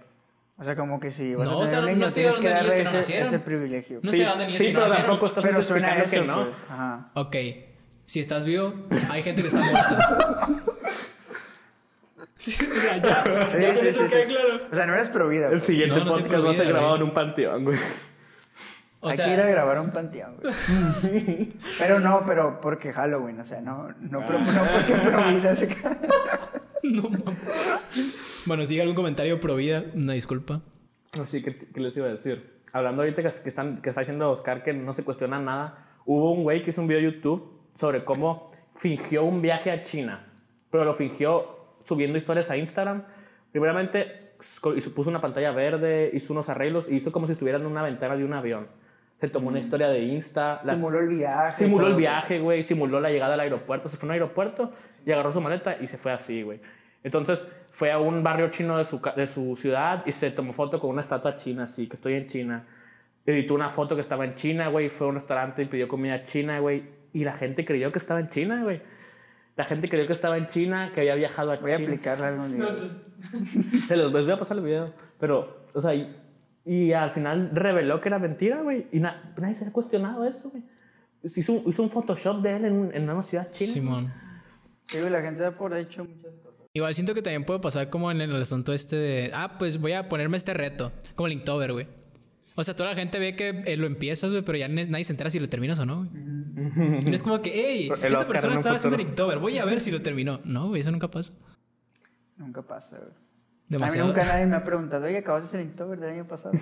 o 0.58 0.62
sea, 0.62 0.76
como 0.76 1.00
que 1.00 1.10
si 1.10 1.34
vas 1.34 1.48
No, 1.48 1.54
a 1.54 1.56
o 1.56 1.64
tener 1.64 1.70
sea, 1.84 1.92
un 1.92 1.98
no 1.98 2.06
estoy 2.06 2.22
tienes 2.22 2.38
que 2.38 2.48
darle 2.48 2.68
niños 2.68 2.74
que 2.76 2.84
no 2.84 2.88
ese, 2.90 2.96
nacieron. 2.98 3.28
ese 3.28 3.38
privilegio. 3.40 3.96
No 3.96 4.00
sí, 4.02 4.06
estoy 4.08 4.20
hablando 4.22 4.40
de 4.42 4.46
niños 4.46 4.58
sí 4.60 4.66
que 4.68 4.72
no 4.74 4.80
pero 4.80 4.94
tampoco 4.94 5.26
estás 5.26 5.44
Pero 5.44 5.62
suena 5.62 5.98
eso, 5.98 6.10
que 6.10 6.20
no. 6.22 6.44
pues. 6.44 6.56
Ajá. 6.70 7.08
Ok. 7.14 7.36
Si 8.04 8.20
estás 8.20 8.44
vivo, 8.44 8.72
hay 9.10 9.22
gente 9.24 9.42
que 9.42 9.48
está 9.48 9.58
muerta. 9.60 10.46
sí, 12.36 12.56
o 12.70 12.80
sea, 12.80 12.96
ya. 12.98 13.46
Sí, 13.46 13.56
ya 13.60 13.72
sí, 13.72 13.88
eso 13.88 14.04
sí, 14.04 14.08
queda 14.08 14.20
sí. 14.22 14.26
claro. 14.28 14.60
O 14.70 14.74
sea, 14.76 14.86
no 14.86 14.94
eres 14.94 15.08
pro 15.10 15.28
vida. 15.28 15.46
El 15.46 15.52
pues. 15.54 15.64
siguiente 15.64 15.96
No, 15.98 16.04
no 16.04 16.10
podcast 16.12 16.44
va 16.46 16.50
a 16.50 16.54
ser 16.54 16.66
grabado 16.68 16.88
güey. 16.90 17.00
en 17.02 17.08
un 17.08 17.14
panteón, 17.14 17.64
güey. 17.64 17.78
O 19.06 19.08
Hay 19.10 19.16
sea, 19.16 19.26
que 19.26 19.32
ir 19.34 19.40
a 19.40 19.46
grabar 19.46 19.78
un 19.80 19.90
panteón, 19.90 20.36
güey. 20.42 21.52
pero 21.78 22.00
no, 22.00 22.22
pero 22.26 22.60
porque 22.60 22.92
Halloween, 22.92 23.38
o 23.40 23.44
sea, 23.44 23.60
no, 23.60 23.88
no, 24.00 24.26
pro- 24.26 24.38
no 24.40 24.62
porque 24.74 24.94
pro 24.94 25.28
vida 25.28 25.54
se 25.54 25.68
ca- 25.68 25.96
no. 26.82 27.08
Bueno, 28.46 28.66
sigue 28.66 28.80
algún 28.82 28.96
comentario 28.96 29.38
pro 29.40 29.56
vida, 29.56 29.84
una 29.94 30.12
disculpa. 30.14 30.60
Así 31.20 31.42
que, 31.42 31.56
¿qué 31.72 31.80
les 31.80 31.96
iba 31.96 32.06
a 32.06 32.10
decir? 32.10 32.60
Hablando 32.72 33.02
ahorita 33.02 33.22
que, 33.22 33.30
que 33.42 33.48
están, 33.48 33.80
que 33.80 33.90
está 33.90 34.02
diciendo 34.02 34.30
Oscar 34.30 34.62
que 34.62 34.72
no 34.72 34.92
se 34.92 35.04
cuestiona 35.04 35.38
nada, 35.40 35.86
hubo 36.04 36.32
un 36.32 36.42
güey 36.42 36.62
que 36.62 36.70
hizo 36.70 36.80
un 36.82 36.88
video 36.88 37.00
de 37.08 37.14
YouTube 37.16 37.60
sobre 37.78 38.04
cómo 38.04 38.50
fingió 38.74 39.24
un 39.24 39.40
viaje 39.40 39.70
a 39.70 39.82
China, 39.82 40.26
pero 40.70 40.84
lo 40.84 40.94
fingió 40.94 41.68
subiendo 41.84 42.18
historias 42.18 42.50
a 42.50 42.56
Instagram. 42.56 43.04
Primeramente, 43.52 44.32
puso 44.94 45.08
una 45.08 45.20
pantalla 45.20 45.52
verde, 45.52 46.10
hizo 46.12 46.32
unos 46.32 46.48
arreglos 46.50 46.86
y 46.90 46.96
hizo 46.96 47.10
como 47.12 47.26
si 47.26 47.32
estuviera 47.32 47.58
en 47.58 47.66
una 47.66 47.82
ventana 47.82 48.16
de 48.16 48.24
un 48.24 48.34
avión. 48.34 48.66
Se 49.20 49.28
tomó 49.28 49.48
una 49.48 49.58
historia 49.58 49.88
de 49.88 50.00
Insta. 50.00 50.60
simuló 50.62 51.00
el 51.00 51.08
viaje. 51.08 51.64
Simuló 51.64 51.86
el 51.86 51.94
viaje, 51.94 52.38
güey. 52.38 52.64
Simuló 52.64 53.00
la 53.00 53.10
llegada 53.10 53.34
al 53.34 53.40
aeropuerto. 53.40 53.88
Se 53.88 53.96
fue 53.96 54.06
a 54.06 54.08
un 54.08 54.12
aeropuerto 54.12 54.72
y 55.06 55.12
agarró 55.12 55.32
su 55.32 55.40
maleta 55.40 55.76
y 55.80 55.86
se 55.88 55.96
fue 55.96 56.12
así, 56.12 56.42
güey. 56.42 56.60
Entonces 57.02 57.46
fue 57.72 57.92
a 57.92 57.98
un 57.98 58.22
barrio 58.22 58.50
chino 58.50 58.76
de 58.78 58.84
su, 58.84 59.00
de 59.16 59.26
su 59.26 59.56
ciudad 59.56 60.02
y 60.06 60.12
se 60.12 60.30
tomó 60.30 60.52
foto 60.52 60.80
con 60.80 60.90
una 60.90 61.02
estatua 61.02 61.36
china, 61.36 61.64
así, 61.64 61.88
que 61.88 61.96
estoy 61.96 62.14
en 62.14 62.26
China. 62.26 62.64
Editó 63.24 63.54
una 63.54 63.70
foto 63.70 63.94
que 63.96 64.02
estaba 64.02 64.24
en 64.24 64.34
China, 64.34 64.68
güey. 64.68 64.88
Fue 64.88 65.06
a 65.06 65.10
un 65.10 65.16
restaurante 65.16 65.62
y 65.62 65.66
pidió 65.66 65.88
comida 65.88 66.22
china, 66.24 66.58
güey. 66.60 66.84
Y 67.12 67.24
la 67.24 67.32
gente 67.32 67.64
creyó 67.64 67.90
que 67.92 67.98
estaba 67.98 68.20
en 68.20 68.28
China, 68.28 68.62
güey. 68.62 68.82
La 69.56 69.64
gente 69.64 69.88
creyó 69.88 70.06
que 70.06 70.12
estaba 70.12 70.36
en 70.36 70.46
China, 70.48 70.92
que 70.94 71.00
había 71.00 71.14
viajado 71.14 71.52
a 71.52 71.56
Voy 71.56 71.72
a 71.72 71.76
China. 71.76 71.88
aplicarla 71.88 72.28
algún 72.28 72.56
día. 72.56 72.66
Se 73.88 73.96
los 73.96 74.12
les 74.12 74.24
voy 74.24 74.32
a 74.34 74.38
pasar 74.38 74.58
el 74.58 74.64
video. 74.64 74.92
Pero, 75.18 75.66
o 75.72 75.80
sea, 75.80 75.92
y, 76.66 76.92
al 76.92 77.12
final 77.12 77.50
reveló 77.54 78.00
que 78.00 78.08
era 78.08 78.18
mentira, 78.18 78.60
güey. 78.62 78.86
Y 78.92 78.98
na- 79.00 79.32
nadie 79.38 79.54
se 79.54 79.64
ha 79.66 79.72
cuestionado 79.72 80.24
eso, 80.26 80.50
güey. 80.50 80.62
Hizo, 81.22 81.52
un- 81.54 81.70
hizo 81.70 81.82
un 81.82 81.90
Photoshop 81.90 82.42
de 82.42 82.56
él 82.56 82.64
en, 82.64 82.90
en 82.94 83.08
una 83.08 83.22
ciudad 83.22 83.50
china. 83.50 83.72
Simón. 83.72 84.12
Sí, 84.86 84.98
güey, 84.98 85.10
la 85.10 85.20
gente 85.22 85.40
da 85.42 85.52
por 85.52 85.76
hecho 85.76 86.04
muchas 86.04 86.38
cosas. 86.38 86.66
Igual 86.72 86.94
siento 86.94 87.14
que 87.14 87.22
también 87.22 87.44
puede 87.44 87.58
pasar 87.60 87.88
como 87.90 88.10
en 88.10 88.20
el 88.20 88.34
asunto 88.40 88.72
este 88.72 88.96
de, 88.96 89.30
ah, 89.34 89.56
pues 89.58 89.80
voy 89.80 89.92
a 89.92 90.08
ponerme 90.08 90.36
este 90.36 90.54
reto, 90.54 90.92
como 91.14 91.28
Linktober, 91.28 91.72
güey. 91.72 91.88
O 92.54 92.62
sea, 92.64 92.74
toda 92.76 92.90
la 92.90 92.96
gente 92.96 93.18
ve 93.18 93.34
que 93.36 93.62
eh, 93.66 93.76
lo 93.76 93.86
empiezas, 93.86 94.30
güey, 94.30 94.42
pero 94.42 94.56
ya 94.58 94.68
nadie 94.68 95.04
se 95.04 95.12
entera 95.12 95.28
si 95.30 95.38
lo 95.40 95.48
terminas 95.48 95.78
o 95.78 95.86
no, 95.86 95.98
güey. 96.04 96.10
Y 97.02 97.04
no 97.04 97.14
es 97.14 97.22
como 97.22 97.42
que, 97.42 97.50
hey, 97.52 97.88
El 97.88 97.94
esta 97.94 98.08
Oscar 98.20 98.26
persona 98.28 98.54
estaba 98.54 98.76
haciendo. 98.76 98.96
Linktober, 98.96 99.38
voy 99.38 99.58
a 99.58 99.64
ver 99.64 99.80
si 99.80 99.90
lo 99.90 100.00
terminó. 100.02 100.40
No, 100.44 100.68
güey, 100.68 100.80
eso 100.80 100.90
nunca 100.90 101.08
pasa. 101.08 101.34
Nunca 102.36 102.62
pasa, 102.62 102.96
güey. 102.98 103.12
A 103.68 103.90
mí 103.90 103.98
nunca 103.98 104.24
nadie 104.24 104.46
me 104.46 104.56
ha 104.56 104.64
preguntado, 104.64 105.06
oye, 105.06 105.18
acabaste 105.18 105.58
el 105.60 105.64
Inktober 105.66 105.98
del 105.98 106.10
año 106.10 106.24
pasado. 106.26 106.54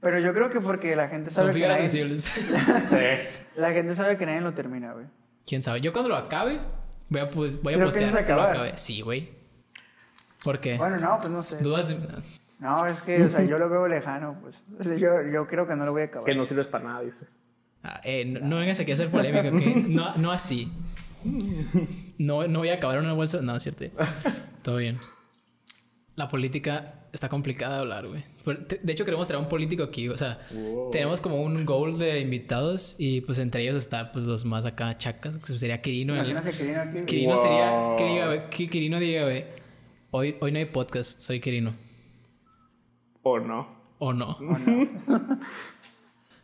Pero 0.00 0.18
yo 0.18 0.32
creo 0.32 0.50
que 0.50 0.60
porque 0.60 0.96
la 0.96 1.08
gente 1.08 1.30
Son 1.30 1.42
sabe 1.42 1.48
que 1.48 1.54
figuras 1.54 1.78
nadie, 1.78 1.90
sensibles. 1.90 2.24
Sí. 2.24 3.56
la 3.60 3.72
gente 3.72 3.94
sabe 3.94 4.16
que 4.16 4.26
nadie 4.26 4.40
lo 4.40 4.52
termina, 4.52 4.92
güey. 4.92 5.06
¿Quién 5.46 5.62
sabe? 5.62 5.80
Yo 5.80 5.92
cuando 5.92 6.08
lo 6.08 6.16
acabe, 6.16 6.60
voy 7.08 7.20
a, 7.20 7.28
pues, 7.28 7.62
voy 7.62 7.74
a 7.74 7.76
¿Sí 7.76 7.80
lo 7.80 7.86
postear 7.86 8.26
que 8.26 8.32
lo. 8.32 8.76
Sí, 8.78 9.00
güey. 9.02 9.30
¿Por 10.42 10.60
qué? 10.60 10.76
Bueno, 10.78 10.96
no, 10.98 11.18
pues 11.20 11.30
no 11.32 11.42
sé. 11.42 11.62
¿Dudas? 11.62 11.88
de- 11.88 11.98
No, 12.60 12.86
es 12.86 13.02
que, 13.02 13.22
o 13.24 13.28
sea, 13.28 13.42
yo 13.44 13.58
lo 13.58 13.68
veo 13.68 13.86
lejano, 13.88 14.38
pues. 14.40 14.56
O 14.78 14.84
sea, 14.84 14.96
yo, 14.96 15.22
yo 15.30 15.46
creo 15.46 15.66
que 15.66 15.76
no 15.76 15.84
lo 15.84 15.92
voy 15.92 16.02
a 16.02 16.04
acabar. 16.06 16.24
Que 16.24 16.34
no 16.34 16.46
sirves 16.46 16.66
para 16.66 16.84
nada, 16.84 17.00
dice. 17.02 17.26
Ah, 17.82 18.00
eh, 18.04 18.24
no, 18.24 18.40
no 18.40 18.56
vengas 18.56 18.80
aquí 18.80 18.90
a 18.90 18.94
hacer 18.94 19.10
polémica, 19.10 19.48
¿ok? 19.48 19.86
No, 19.88 20.16
no 20.16 20.32
así. 20.32 20.72
No, 22.18 22.46
no 22.48 22.58
voy 22.60 22.70
a 22.70 22.74
acabar 22.74 22.96
en 22.98 23.04
una 23.04 23.12
bolsa. 23.12 23.40
No, 23.42 23.56
es 23.56 23.62
cierto. 23.62 23.84
Todo 24.62 24.76
bien. 24.76 24.98
La 26.20 26.28
política 26.28 26.96
está 27.14 27.30
complicada 27.30 27.76
de 27.76 27.80
hablar, 27.80 28.06
güey. 28.06 28.22
De 28.82 28.92
hecho, 28.92 29.06
queremos 29.06 29.26
traer 29.26 29.42
un 29.42 29.48
político 29.48 29.82
aquí. 29.82 30.10
O 30.10 30.18
sea, 30.18 30.38
tenemos 30.92 31.18
como 31.22 31.40
un 31.40 31.64
goal 31.64 31.98
de 31.98 32.20
invitados 32.20 32.94
y 32.98 33.22
pues 33.22 33.38
entre 33.38 33.62
ellos 33.62 33.76
está 33.76 34.12
pues 34.12 34.26
los 34.26 34.44
más 34.44 34.66
acá 34.66 34.98
chacas. 34.98 35.38
Que 35.38 35.56
sería 35.58 35.80
Quirino. 35.80 36.14
Imagínate 36.14 36.50
aquí. 36.50 37.04
Quirino 37.06 37.36
Wow. 37.36 37.42
sería 37.42 37.94
que 37.96 38.04
diga, 38.04 38.26
güey, 38.26 38.50
que 38.50 38.68
Quirino 38.68 38.98
diga, 38.98 39.22
güey, 39.22 39.44
hoy, 40.10 40.36
hoy 40.42 40.52
no 40.52 40.58
hay 40.58 40.66
podcast, 40.66 41.22
soy 41.22 41.40
Quirino. 41.40 41.74
¿O 43.22 43.40
no? 43.40 43.66
O 43.98 44.12
no. 44.12 44.36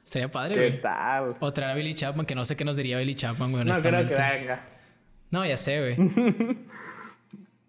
Estaría 0.07 0.31
padre, 0.31 0.55
¿Qué 0.55 0.68
güey. 0.70 0.81
tal? 0.81 1.37
O 1.41 1.53
traer 1.53 1.72
a 1.72 1.74
Billy 1.74 1.95
Chapman, 1.95 2.24
que 2.24 2.35
no 2.35 2.47
sé 2.47 2.57
qué 2.57 2.64
nos 2.64 2.79
diría 2.79 2.97
Billy 2.99 3.14
Chapman, 3.14 3.51
güey, 3.53 3.64
No 3.64 3.74
creo 3.74 4.09
que 4.09 4.14
venga. 4.14 4.64
No, 5.31 5.45
ya 5.45 5.59
sé, 5.59 5.81
güey. 5.81 5.97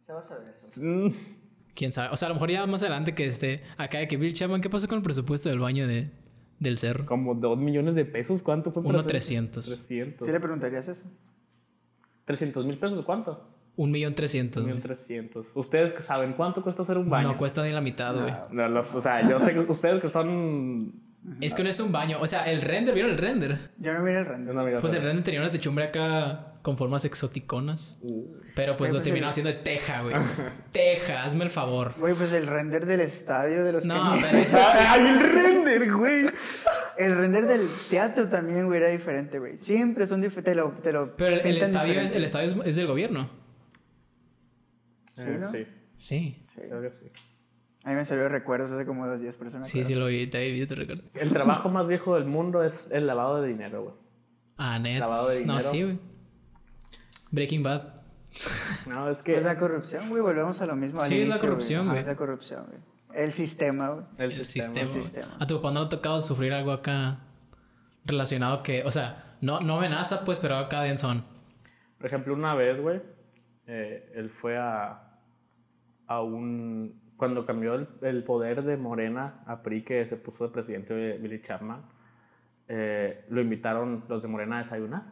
Se 0.06 0.14
va 0.14 0.20
a 0.20 0.24
saber 0.24 0.54
eso. 0.54 0.68
Quién 1.78 1.92
sabe. 1.92 2.10
O 2.12 2.18
sea, 2.18 2.26
a 2.26 2.30
lo 2.30 2.36
mejor 2.36 2.50
ya 2.50 2.66
más 2.66 2.82
adelante 2.82 3.14
que 3.14 3.28
esté 3.28 3.62
acá 3.78 4.00
de 4.00 4.08
que 4.08 4.18
Bill 4.18 4.34
Chapman, 4.34 4.62
¿qué 4.62 4.70
pasó 4.70 4.88
con 4.88 4.98
el 4.98 5.04
presupuesto 5.04 5.48
del 5.48 5.60
baño 5.60 5.88
de, 5.88 6.10
del 6.58 6.80
cerro? 6.80 7.06
Como 7.06 7.36
dos 7.36 7.56
millones 7.56 7.94
de 7.94 8.04
pesos. 8.04 8.42
¿Cuánto 8.42 8.72
fue? 8.72 8.82
Uno 8.82 8.90
para 8.90 9.02
hacer? 9.02 9.12
300. 9.12 9.66
300. 9.66 10.26
¿Sí 10.26 10.34
le 10.34 10.40
preguntarías 10.40 10.88
eso? 10.88 11.04
300 12.26 12.66
mil 12.66 12.80
pesos, 12.80 13.06
¿cuánto? 13.06 13.48
Un 13.76 13.92
millón 13.92 14.16
trescientos. 14.16 14.64
Un 14.64 14.70
millón 14.70 14.82
trescientos. 14.82 15.46
¿Ustedes 15.54 15.94
que 15.94 16.02
saben 16.02 16.34
cuánto 16.34 16.64
cuesta 16.64 16.82
hacer 16.82 16.98
un 16.98 17.12
baño? 17.12 17.28
No 17.28 17.38
cuesta 17.38 17.64
ni 17.64 17.72
la 17.72 17.80
mitad, 17.80 18.20
güey. 18.20 18.34
No, 18.52 18.80
o 18.80 19.02
sea, 19.02 19.30
yo 19.30 19.40
sé 19.40 19.54
que 19.54 19.60
ustedes 19.60 20.02
que 20.02 20.10
son 20.10 20.94
Es 21.42 21.54
que 21.54 21.64
no 21.64 21.70
es 21.70 21.80
un 21.80 21.92
baño. 21.92 22.18
O 22.22 22.28
sea, 22.28 22.50
el 22.50 22.62
render, 22.62 22.94
¿vieron 22.94 23.12
el 23.12 23.18
render? 23.18 23.72
Yo 23.78 23.94
no 23.94 24.02
miré 24.02 24.20
el 24.20 24.26
render. 24.26 24.58
Amiga 24.58 24.80
Pues 24.80 24.94
el 24.94 25.04
render 25.04 25.24
tenía 25.26 25.42
una 25.42 25.52
techumbre 25.52 25.84
acá 25.86 26.54
con 26.62 26.78
formas 26.78 27.04
exoticonas. 27.06 28.00
Pero 28.56 28.78
pues 28.78 28.92
lo 28.92 28.96
pues 28.98 29.04
terminó 29.04 29.26
el- 29.26 29.30
haciendo 29.32 29.52
de 29.52 29.58
teja, 29.58 30.02
güey. 30.04 30.16
teja, 30.72 31.24
hazme 31.24 31.44
el 31.44 31.50
favor. 31.50 31.94
Güey, 32.00 32.14
pues 32.14 32.32
el 32.32 32.48
render 32.48 32.86
del 32.86 33.02
estadio 33.02 33.66
de 33.66 33.72
los 33.74 33.86
No, 33.86 34.14
que- 34.14 34.22
pero 34.22 34.38
eso 34.38 34.58
¡Ay, 34.90 35.02
el 35.08 35.20
render, 35.20 35.92
güey! 35.94 36.26
El 36.98 37.16
render 37.18 37.46
del 37.46 37.68
teatro 37.90 38.30
también, 38.30 38.66
güey, 38.66 38.80
era 38.80 38.90
diferente, 38.90 39.38
güey. 39.40 39.58
Siempre 39.58 40.08
son 40.08 40.22
diferentes. 40.22 40.54
Te 40.54 40.56
lo, 40.56 40.72
te 40.82 40.92
lo 40.94 41.16
Pero 41.18 41.36
el, 41.42 41.58
estadio, 41.58 42.00
es, 42.00 42.12
el 42.12 42.24
estadio 42.24 42.62
es, 42.62 42.68
es 42.70 42.76
del 42.78 42.88
gobierno. 42.88 43.30
Sí, 45.12 45.24
Eh, 45.26 45.38
¿no? 45.40 45.52
Sí, 45.52 45.66
Sí. 45.96 46.44
creo 46.56 46.82
que 46.82 46.90
sí. 46.92 47.12
A 47.88 47.92
mí 47.92 47.96
me 47.96 48.04
salió 48.04 48.28
recuerdos 48.28 48.70
hace 48.70 48.86
como 48.86 49.08
dos 49.08 49.22
días, 49.22 49.36
por 49.36 49.48
eso 49.48 49.60
me 49.60 49.64
Sí, 49.64 49.82
sí 49.86 49.96
lo 49.96 50.08
vi, 50.08 50.28
te 50.28 50.52
vi, 50.52 50.66
te 50.66 50.76
recuerdo. 50.76 51.04
El 51.14 51.30
trabajo 51.32 51.70
más 51.70 51.88
viejo 51.88 52.16
del 52.16 52.26
mundo 52.26 52.62
es 52.62 52.88
el 52.92 53.08
lavado 53.08 53.42
de 53.42 53.48
dinero, 53.48 53.82
güey. 53.82 53.96
Ah, 54.58 54.78
net. 54.78 55.00
Lavado 55.00 55.30
de 55.30 55.46
No, 55.46 55.54
dinero. 55.54 55.62
sí, 55.72 55.84
güey. 55.84 56.00
Breaking 57.32 57.64
Bad. 57.64 57.84
No, 58.88 59.10
es 59.10 59.20
Es 59.20 59.24
que 59.24 59.40
la 59.40 59.58
corrupción, 59.58 60.10
güey, 60.10 60.22
volvemos 60.22 60.60
a 60.60 60.66
lo 60.66 60.76
mismo. 60.76 61.00
al 61.00 61.08
Sí, 61.08 61.22
es 61.22 61.30
la 61.30 61.38
corrupción, 61.40 61.88
güey. 61.88 62.00
Es 62.00 62.08
la 62.08 62.18
corrupción, 62.18 62.66
güey. 62.68 62.80
El 63.14 63.32
sistema, 63.32 63.88
güey. 63.92 64.06
el, 64.18 64.32
El 64.32 64.46
sistema. 64.46 64.66
sistema. 64.66 64.82
el 64.82 64.88
güey. 64.90 65.02
sistema. 65.04 65.38
A 65.40 65.48
tu 65.48 65.56
papá 65.56 65.72
no 65.72 65.80
le 65.80 65.86
ha 65.86 65.90
tocado 65.90 66.20
sufrir 66.20 66.52
algo 66.52 66.74
acá 66.74 67.20
relacionado 68.04 68.64
que, 68.64 68.84
o 68.84 68.92
sea, 68.92 69.38
no, 69.40 69.62
no 69.62 69.78
amenaza, 69.78 70.26
pues, 70.26 70.40
pero 70.40 70.58
acá 70.58 70.82
densón. 70.82 71.24
Por 71.98 72.08
ejemplo, 72.08 72.34
una 72.34 72.54
vez, 72.54 72.82
güey, 72.82 73.02
eh, 73.66 74.12
él 74.14 74.30
fue 74.30 74.58
a, 74.58 75.20
a 76.06 76.22
un... 76.22 77.07
Cuando 77.18 77.46
cambió 77.46 77.74
el, 77.76 77.88
el 78.04 78.24
poder 78.24 78.64
de 78.64 78.78
Morena 78.78 79.42
a 79.48 79.64
PRI, 79.64 79.84
que 79.84 80.06
se 80.06 80.16
puso 80.18 80.46
de 80.46 80.54
presidente 80.54 80.94
de 80.94 81.18
Billy 81.18 81.42
Chapman, 81.42 81.82
eh, 82.68 83.26
lo 83.30 83.42
invitaron 83.42 84.04
los 84.08 84.22
de 84.22 84.28
Morena 84.28 84.58
a 84.60 84.64
desayunar. 84.64 85.04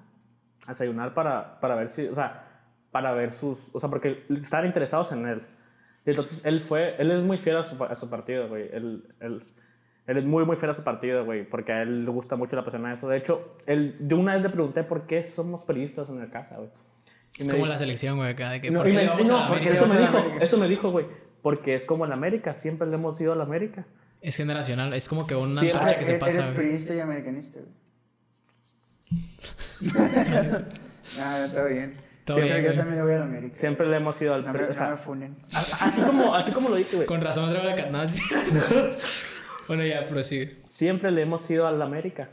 A 0.67 0.71
desayunar 0.71 1.13
para, 1.13 1.59
para 1.59 1.75
ver 1.75 1.89
si... 1.89 2.05
O 2.07 2.15
sea, 2.15 2.43
para 2.91 3.11
ver 3.13 3.33
sus... 3.33 3.57
O 3.73 3.79
sea, 3.79 3.89
porque 3.89 4.23
estaban 4.29 4.65
interesados 4.67 5.11
en 5.11 5.25
él. 5.25 5.41
Y 6.05 6.11
entonces 6.11 6.39
él 6.43 6.61
fue... 6.61 6.95
Él 6.99 7.11
es 7.11 7.23
muy 7.23 7.37
fiel 7.37 7.57
a 7.57 7.63
su, 7.63 7.83
a 7.83 7.95
su 7.95 8.09
partido, 8.09 8.47
güey. 8.49 8.69
Él, 8.71 9.03
él, 9.19 9.43
él 10.07 10.17
es 10.17 10.25
muy, 10.25 10.45
muy 10.45 10.57
fiel 10.57 10.71
a 10.71 10.75
su 10.75 10.83
partido, 10.83 11.25
güey. 11.25 11.43
Porque 11.49 11.71
a 11.73 11.81
él 11.81 12.05
le 12.05 12.11
gusta 12.11 12.35
mucho 12.35 12.55
la 12.55 12.63
pasión 12.63 12.85
a 12.85 12.93
eso. 12.93 13.07
De 13.07 13.17
hecho, 13.17 13.57
él, 13.65 13.97
yo 14.01 14.17
una 14.17 14.33
vez 14.35 14.43
le 14.43 14.49
pregunté 14.49 14.83
por 14.83 15.07
qué 15.07 15.23
somos 15.23 15.63
periodistas 15.63 16.09
en 16.09 16.19
la 16.19 16.29
casa, 16.29 16.57
güey. 16.57 16.69
Es 17.37 17.47
como 17.47 17.57
dijo- 17.63 17.67
la 17.67 17.77
selección, 17.77 18.17
güey, 18.17 18.29
acá. 18.31 18.51
De 18.51 18.61
que, 18.61 18.71
no, 18.71 18.79
¿Por 18.79 18.87
qué 18.91 18.95
me- 18.95 19.01
le 19.03 19.09
vamos 19.09 19.27
no, 19.27 19.37
a 19.53 19.57
eso 19.57 19.87
me 19.87 19.97
dijo, 19.99 20.17
eso 20.39 20.57
me 20.57 20.67
dijo, 20.69 20.91
güey. 20.91 21.05
Porque 21.45 21.75
es 21.75 21.85
como 21.85 22.07
en 22.07 22.11
América, 22.11 22.55
siempre 22.55 22.87
le 22.87 22.95
hemos 22.95 23.21
ido 23.21 23.31
a 23.31 23.35
la 23.35 23.43
América. 23.43 23.85
Es 24.19 24.35
generacional, 24.35 24.95
es 24.95 25.07
como 25.07 25.27
que 25.27 25.35
una 25.35 25.61
Sí, 25.61 25.67
antorcha 25.67 25.93
Ah, 25.93 25.99
que 25.99 26.05
se 26.05 26.11
eres 26.15 26.19
pasa, 26.23 26.41
güey. 26.41 26.55
priista 26.55 26.95
y 26.95 26.99
americanista, 27.01 27.59
ah, 31.19 31.45
está 31.45 31.65
bien. 31.65 31.93
Todo 32.23 32.39
Yo 32.39 32.45
bien, 32.45 32.63
yo 32.63 32.73
también 32.75 33.03
voy 33.03 33.13
a 33.13 33.17
la 33.19 33.25
América. 33.25 33.55
Siempre 33.59 33.85
le 33.85 33.97
hemos 33.97 34.19
ido 34.19 34.33
al 34.33 34.43
No 34.43 34.53
PRI. 34.53 34.63
O 34.63 34.67
no 34.69 34.73
sea, 34.73 34.89
me 34.89 34.97
funen. 34.97 35.35
así, 35.53 36.01
como, 36.01 36.33
así 36.33 36.51
como 36.51 36.69
lo 36.69 36.77
dije, 36.77 36.95
güey. 36.95 37.07
Con 37.07 37.21
razón 37.21 37.47
traigo 37.51 37.69
la 37.69 37.75
carnaza. 37.75 38.23
bueno, 39.67 39.83
ya, 39.85 40.01
prosigue. 40.09 40.47
Siempre 40.47 41.11
le 41.11 41.21
hemos 41.21 41.47
ido 41.51 41.67
al 41.67 41.79
América. 41.79 42.27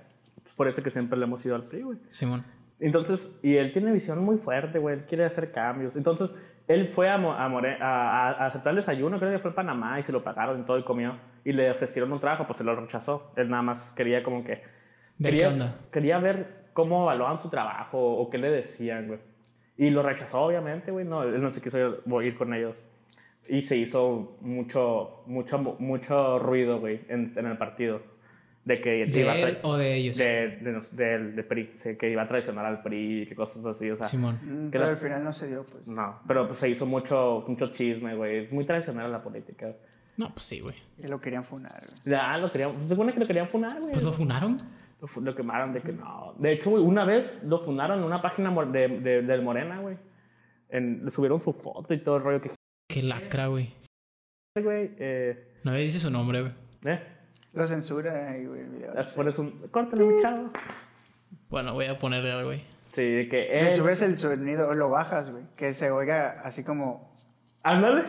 Por 0.56 0.68
eso 0.68 0.82
que 0.82 0.90
siempre 0.90 1.18
le 1.18 1.26
hemos 1.26 1.44
ido 1.44 1.54
al 1.54 1.64
PRI, 1.64 1.82
güey. 1.82 1.98
Simón. 2.08 2.46
Entonces, 2.80 3.28
y 3.42 3.56
él 3.56 3.74
tiene 3.74 3.92
visión 3.92 4.20
muy 4.20 4.38
fuerte, 4.38 4.78
güey. 4.78 4.96
Él 5.00 5.04
quiere 5.04 5.26
hacer 5.26 5.52
cambios. 5.52 5.94
Entonces, 5.96 6.30
él 6.68 6.88
fue 6.88 7.08
a, 7.10 7.18
Mo- 7.18 7.32
a, 7.32 7.48
More- 7.48 7.78
a, 7.80 8.28
a- 8.28 8.46
aceptar 8.46 8.70
el 8.70 8.76
desayuno, 8.76 9.18
creo 9.18 9.32
que 9.32 9.38
fue 9.38 9.50
a 9.50 9.54
Panamá, 9.54 9.98
y 9.98 10.02
se 10.02 10.12
lo 10.12 10.22
pagaron 10.22 10.60
y 10.60 10.64
todo, 10.64 10.78
y 10.78 10.84
comió. 10.84 11.16
Y 11.44 11.52
le 11.52 11.70
ofrecieron 11.70 12.12
un 12.12 12.20
trabajo, 12.20 12.46
pues 12.46 12.56
se 12.58 12.64
lo 12.64 12.74
rechazó. 12.76 13.32
Él 13.36 13.50
nada 13.50 13.62
más 13.62 13.80
quería 13.96 14.22
como 14.22 14.44
que... 14.44 14.62
Ver 15.18 15.32
quería, 15.32 15.48
qué 15.48 15.52
onda. 15.52 15.74
Quería 15.92 16.18
ver 16.18 16.62
cómo 16.72 17.02
evaluaban 17.02 17.40
su 17.42 17.50
trabajo 17.50 17.98
o 17.98 18.30
qué 18.30 18.38
le 18.38 18.50
decían, 18.50 19.08
güey. 19.08 19.18
Y 19.76 19.90
lo 19.90 20.02
rechazó, 20.02 20.40
obviamente, 20.42 20.90
güey. 20.90 21.04
No, 21.04 21.22
él 21.24 21.42
no 21.42 21.50
se 21.50 21.60
quiso 21.60 21.78
ir, 21.78 22.24
ir 22.24 22.36
con 22.38 22.54
ellos. 22.54 22.76
Y 23.48 23.62
se 23.62 23.76
hizo 23.76 24.36
mucho, 24.40 25.24
mucho, 25.26 25.58
mucho 25.80 26.38
ruido, 26.38 26.78
güey, 26.78 27.00
en, 27.08 27.32
en 27.36 27.46
el 27.46 27.58
partido. 27.58 28.00
De 28.64 28.80
que 28.80 29.06
¿De 29.06 29.20
iba 29.20 29.32
a 29.32 29.38
él 29.38 29.56
tra- 29.56 29.60
o 29.64 29.76
de 29.76 29.96
ellos? 29.96 30.16
de, 30.16 30.58
de, 30.92 31.18
de 31.32 31.42
PRI, 31.42 31.72
sí, 31.76 31.96
que 31.96 32.08
iba 32.10 32.22
a 32.22 32.28
traicionar 32.28 32.64
al 32.64 32.80
PRI 32.82 33.22
y 33.22 33.26
que 33.26 33.34
cosas 33.34 33.64
así, 33.66 33.90
o 33.90 33.96
sea. 33.96 34.04
Simón. 34.06 34.38
Mm, 34.42 34.64
que 34.66 34.70
Pero 34.72 34.84
la- 34.84 34.90
al 34.90 34.96
final 34.96 35.24
no 35.24 35.32
se 35.32 35.48
dio, 35.48 35.64
pues. 35.64 35.84
No, 35.86 36.20
pero 36.28 36.46
pues 36.46 36.60
se 36.60 36.68
hizo 36.68 36.86
mucho, 36.86 37.44
mucho 37.48 37.72
chisme, 37.72 38.14
güey. 38.14 38.44
Es 38.44 38.52
muy 38.52 38.64
tradicional 38.64 39.10
la 39.10 39.20
política. 39.22 39.74
No, 40.16 40.28
pues 40.32 40.44
sí, 40.44 40.60
güey. 40.60 40.76
Y 40.98 41.08
lo 41.08 41.20
querían 41.20 41.42
funar, 41.44 41.72
güey. 41.72 42.14
Ya 42.14 42.38
lo 42.38 42.48
querían, 42.50 42.74
se 42.76 42.88
supone 42.88 43.12
que 43.12 43.18
lo 43.20 43.26
querían 43.26 43.48
funar, 43.48 43.78
güey. 43.80 43.92
Pues 43.94 44.04
lo 44.04 44.12
funaron. 44.12 44.56
Lo, 45.20 45.34
quemaron 45.34 45.72
de 45.72 45.80
que 45.80 45.92
no. 45.92 46.34
De 46.38 46.52
hecho, 46.52 46.70
güey, 46.70 46.84
una 46.84 47.04
vez 47.04 47.42
lo 47.42 47.58
funaron 47.58 47.98
en 47.98 48.04
una 48.04 48.22
página 48.22 48.50
mor- 48.52 48.70
de, 48.70 48.86
de- 49.00 49.22
del 49.22 49.42
Morena, 49.42 49.80
güey. 49.80 49.96
En- 50.68 51.04
Le 51.04 51.10
subieron 51.10 51.40
su 51.40 51.52
foto 51.52 51.92
y 51.92 51.98
todo 51.98 52.18
el 52.18 52.22
rollo 52.22 52.40
que, 52.40 52.50
Qué 52.88 53.02
lacra, 53.02 53.48
güey. 53.48 53.74
güey. 54.54 54.90
Eh, 54.98 55.56
No 55.64 55.72
me 55.72 55.78
dice 55.80 55.98
su 55.98 56.10
nombre, 56.10 56.42
güey. 56.42 56.52
eh. 56.84 57.00
Lo 57.52 57.66
censura 57.66 58.30
ahí, 58.30 58.46
güey, 58.46 58.60
el. 58.62 58.80
Le 58.94 59.04
pones 59.14 59.38
un. 59.38 59.50
Córtale, 59.70 60.04
un 60.04 60.22
chavo. 60.22 60.50
Bueno, 61.50 61.74
voy 61.74 61.86
a 61.86 61.98
ponerle 61.98 62.32
algo, 62.32 62.46
güey. 62.48 62.64
Sí, 62.86 63.02
de 63.02 63.28
que 63.28 63.36
Le 63.48 63.60
él. 63.70 63.76
subes 63.76 64.00
el 64.02 64.16
sonido 64.18 64.68
o 64.68 64.74
lo 64.74 64.88
bajas, 64.90 65.30
güey. 65.30 65.44
Que 65.56 65.74
se 65.74 65.90
oiga 65.90 66.40
así 66.44 66.64
como. 66.64 67.12
Ándale. 67.62 68.02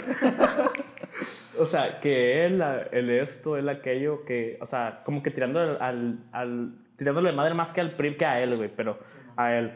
o 1.59 1.65
sea, 1.65 1.99
que 1.99 2.45
él, 2.45 2.63
él 2.91 3.09
esto, 3.09 3.57
él 3.57 3.69
aquello, 3.69 4.25
que, 4.25 4.57
o 4.61 4.65
sea, 4.65 5.01
como 5.05 5.21
que 5.21 5.29
tirando 5.31 5.59
al, 5.59 5.81
al, 5.81 6.19
al- 6.31 6.75
tirándole 6.97 7.29
de 7.31 7.35
madre 7.35 7.53
más 7.53 7.71
que 7.71 7.81
al 7.81 7.95
PRI 7.95 8.17
que 8.17 8.25
a 8.25 8.41
él, 8.41 8.55
güey, 8.55 8.69
pero 8.75 8.97
a 9.35 9.53
él. 9.55 9.73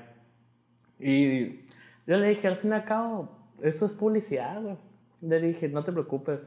Y 1.00 1.60
yo 2.08 2.18
le 2.18 2.30
dije, 2.30 2.48
al 2.48 2.58
fin 2.58 2.72
y 2.72 2.74
al 2.74 2.86
cabo, 2.86 3.38
eso 3.62 3.86
es 3.86 3.92
publicidad, 3.92 4.62
güey. 4.62 4.78
Le 5.22 5.40
dije, 5.42 5.68
no 5.68 5.84
te 5.84 5.92
preocupes. 5.92 6.40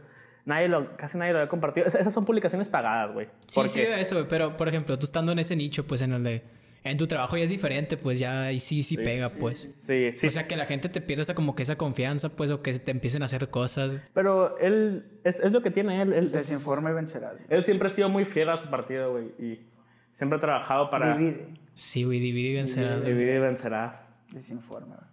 Nadie 0.51 0.68
lo, 0.68 0.96
casi 0.96 1.16
nadie 1.16 1.32
lo 1.32 1.38
había 1.38 1.48
compartido. 1.48 1.86
Es- 1.86 1.94
esas 1.94 2.12
son 2.12 2.24
publicaciones 2.24 2.68
pagadas, 2.68 3.12
güey. 3.14 3.26
Sí, 3.46 3.55
Porque- 3.55 3.68
sí, 3.70 3.80
eso, 3.80 4.16
güey. 4.16 4.26
Pero, 4.28 4.57
por 4.57 4.68
ejemplo, 4.68 4.98
tú 4.98 5.05
estando 5.07 5.32
en 5.32 5.38
ese 5.38 5.55
nicho, 5.57 5.86
pues 5.86 6.03
en 6.03 6.12
el 6.12 6.22
de. 6.24 6.42
En 6.82 6.96
tu 6.96 7.07
trabajo 7.07 7.36
ya 7.36 7.44
es 7.44 7.51
diferente, 7.51 7.98
pues 7.98 8.18
ya 8.18 8.44
ahí 8.44 8.59
sí, 8.59 8.82
sí, 8.82 8.96
pega, 8.96 9.28
pues. 9.28 9.70
Sí, 9.86 10.12
sí. 10.16 10.26
O 10.26 10.30
sea, 10.30 10.48
que 10.48 10.57
la 10.57 10.64
gente 10.64 10.88
te 10.88 11.03
pierda 11.03 11.20
esa, 11.22 11.34
como 11.34 11.55
que 11.55 11.62
esa 11.62 11.76
confianza, 11.76 12.30
pues, 12.30 12.51
o 12.51 12.62
que 12.62 12.72
te 12.72 12.90
empiecen 12.90 13.20
a 13.22 13.26
hacer 13.26 13.51
cosas. 13.51 14.11
pero 14.14 14.57
él, 14.59 15.05
es, 15.24 15.40
es 15.40 15.53
lo 15.53 15.61
que 15.62 15.70
tiene 15.70 16.01
él. 16.01 16.12
Él, 16.14 16.32
Desinforma 16.32 16.90
y 16.90 16.94
vencerá. 16.94 17.34
él 17.51 17.64
siempre 17.64 17.88
ha 17.88 17.92
sido 17.94 18.09
muy 18.09 18.24
fiel 18.24 18.48
a 18.48 18.57
su 18.57 18.70
partido, 18.70 19.12
güey. 19.12 19.26
Y 19.38 19.59
siempre 20.16 20.38
ha 20.38 20.40
trabajado 20.40 20.90
para... 20.90 21.16
Divide. 21.18 21.48
Sí, 21.74 22.05
güey, 22.05 22.18
divide 22.18 22.48
y 22.48 22.55
vencerás. 22.55 23.01
güey. 23.03 23.12
Divide 23.12 23.36
y 23.36 23.40
vencerá. 23.40 24.07
Desinforma, 24.32 24.96
güey. 24.96 25.11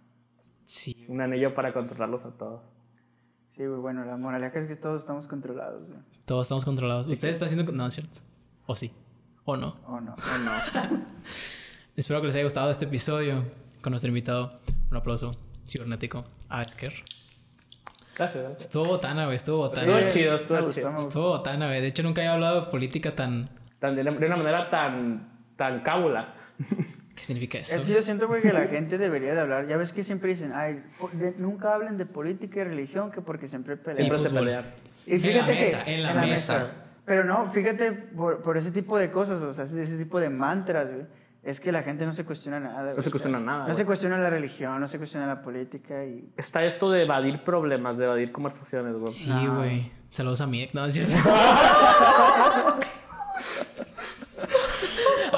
Sí. 0.64 1.04
Un 1.08 1.20
anillo 1.20 1.54
para 1.54 1.72
controlarlos 1.74 2.24
a 2.24 2.30
todos. 2.30 2.62
Sí, 3.58 3.66
güey, 3.66 3.80
bueno, 3.80 4.04
la 4.04 4.16
moraleja 4.16 4.56
es 4.56 4.66
que 4.66 4.76
todos 4.76 5.00
estamos 5.00 5.26
controlados, 5.26 5.84
güey. 5.84 5.98
Todos 6.26 6.46
estamos 6.46 6.64
controlados. 6.64 7.08
Usted 7.08 7.28
está 7.28 7.46
haciendo. 7.46 7.72
No, 7.72 7.88
es 7.88 7.94
cierto. 7.94 8.20
O 8.66 8.76
sí. 8.76 8.92
O 9.44 9.56
no. 9.56 9.80
¿O 9.84 10.00
no? 10.00 10.14
¿O 10.14 10.38
no? 10.38 10.52
Espero 11.96 12.20
que 12.20 12.28
les 12.28 12.36
haya 12.36 12.44
gustado 12.44 12.70
este 12.70 12.84
episodio 12.84 13.42
con 13.82 13.90
nuestro 13.90 14.10
invitado. 14.10 14.60
Un 14.92 14.96
aplauso 14.96 15.32
cibernético 15.66 16.24
a 16.48 16.62
Esker. 16.62 16.92
Gracias. 18.14 18.44
gracias. 18.44 18.60
Estuvo 18.60 18.84
botana, 18.84 19.24
güey. 19.24 19.34
Estuvo 19.34 19.58
botana. 19.58 19.98
Estuvo 19.98 20.12
chido, 20.12 20.36
estuvo 20.36 20.72
chido. 20.72 20.94
Estuvo 20.94 21.28
botana, 21.30 21.66
güey. 21.66 21.80
De 21.80 21.88
hecho, 21.88 22.04
nunca 22.04 22.20
había 22.20 22.34
hablado 22.34 22.60
de 22.60 22.66
política 22.70 23.16
tan. 23.16 23.50
Tan, 23.80 23.96
de, 23.96 24.04
de 24.04 24.10
una 24.26 24.36
manera 24.36 24.70
tan, 24.70 25.32
tan 25.56 25.82
cábula. 25.82 26.32
¿Qué 27.18 27.24
significa 27.24 27.58
eso? 27.58 27.74
Es 27.74 27.84
que 27.84 27.92
yo 27.94 28.00
siento, 28.02 28.28
güey, 28.28 28.40
que 28.40 28.52
la 28.52 28.66
gente 28.68 28.96
debería 28.96 29.34
de 29.34 29.40
hablar. 29.40 29.66
Ya 29.66 29.76
ves 29.76 29.90
que 29.92 30.04
siempre 30.04 30.30
dicen, 30.30 30.52
ay, 30.54 30.80
de- 31.14 31.34
nunca 31.38 31.74
hablen 31.74 31.98
de 31.98 32.06
política 32.06 32.60
y 32.60 32.64
religión, 32.64 33.10
que 33.10 33.20
porque 33.20 33.48
siempre 33.48 33.76
pelean. 33.76 34.08
Siempre 34.08 34.30
se 34.30 34.36
pelean. 34.36 34.64
Y 35.04 35.14
En 35.14 35.20
fíjate 35.20 35.52
la 35.54 35.60
mesa, 35.60 35.84
que 35.84 35.94
en 35.94 36.02
la 36.04 36.14
mesa. 36.14 36.70
Pero 37.04 37.24
no, 37.24 37.50
fíjate 37.50 37.90
por, 37.92 38.40
por 38.42 38.56
ese 38.56 38.70
tipo 38.70 38.96
de 38.98 39.10
cosas, 39.10 39.42
o 39.42 39.52
sea, 39.52 39.64
ese 39.64 39.96
tipo 39.98 40.20
de 40.20 40.30
mantras, 40.30 40.86
güey. 40.92 41.06
Es 41.42 41.58
que 41.60 41.72
la 41.72 41.82
gente 41.82 42.04
no 42.06 42.12
se 42.12 42.24
cuestiona 42.24 42.60
nada. 42.60 42.92
güey. 42.92 43.02
se 43.04 43.10
cuestiona 43.10 43.40
nada, 43.40 43.58
No 43.60 43.64
güey. 43.64 43.76
se 43.76 43.84
cuestiona 43.84 44.18
la 44.18 44.28
religión, 44.28 44.78
no 44.80 44.86
se 44.86 44.98
cuestiona 44.98 45.26
la 45.26 45.42
política 45.42 46.04
y... 46.04 46.30
Está 46.36 46.64
esto 46.64 46.88
de 46.90 47.02
evadir 47.04 47.42
problemas, 47.42 47.96
de 47.98 48.04
evadir 48.04 48.30
conversaciones, 48.32 48.94
güey. 48.94 49.08
Sí, 49.12 49.30
No. 49.30 49.56
güey. 49.56 49.90
Saludos 50.08 50.40
a 50.40 50.46
mi 50.46 50.68
No, 50.72 50.84
es 50.86 50.94
cierto. 50.94 51.12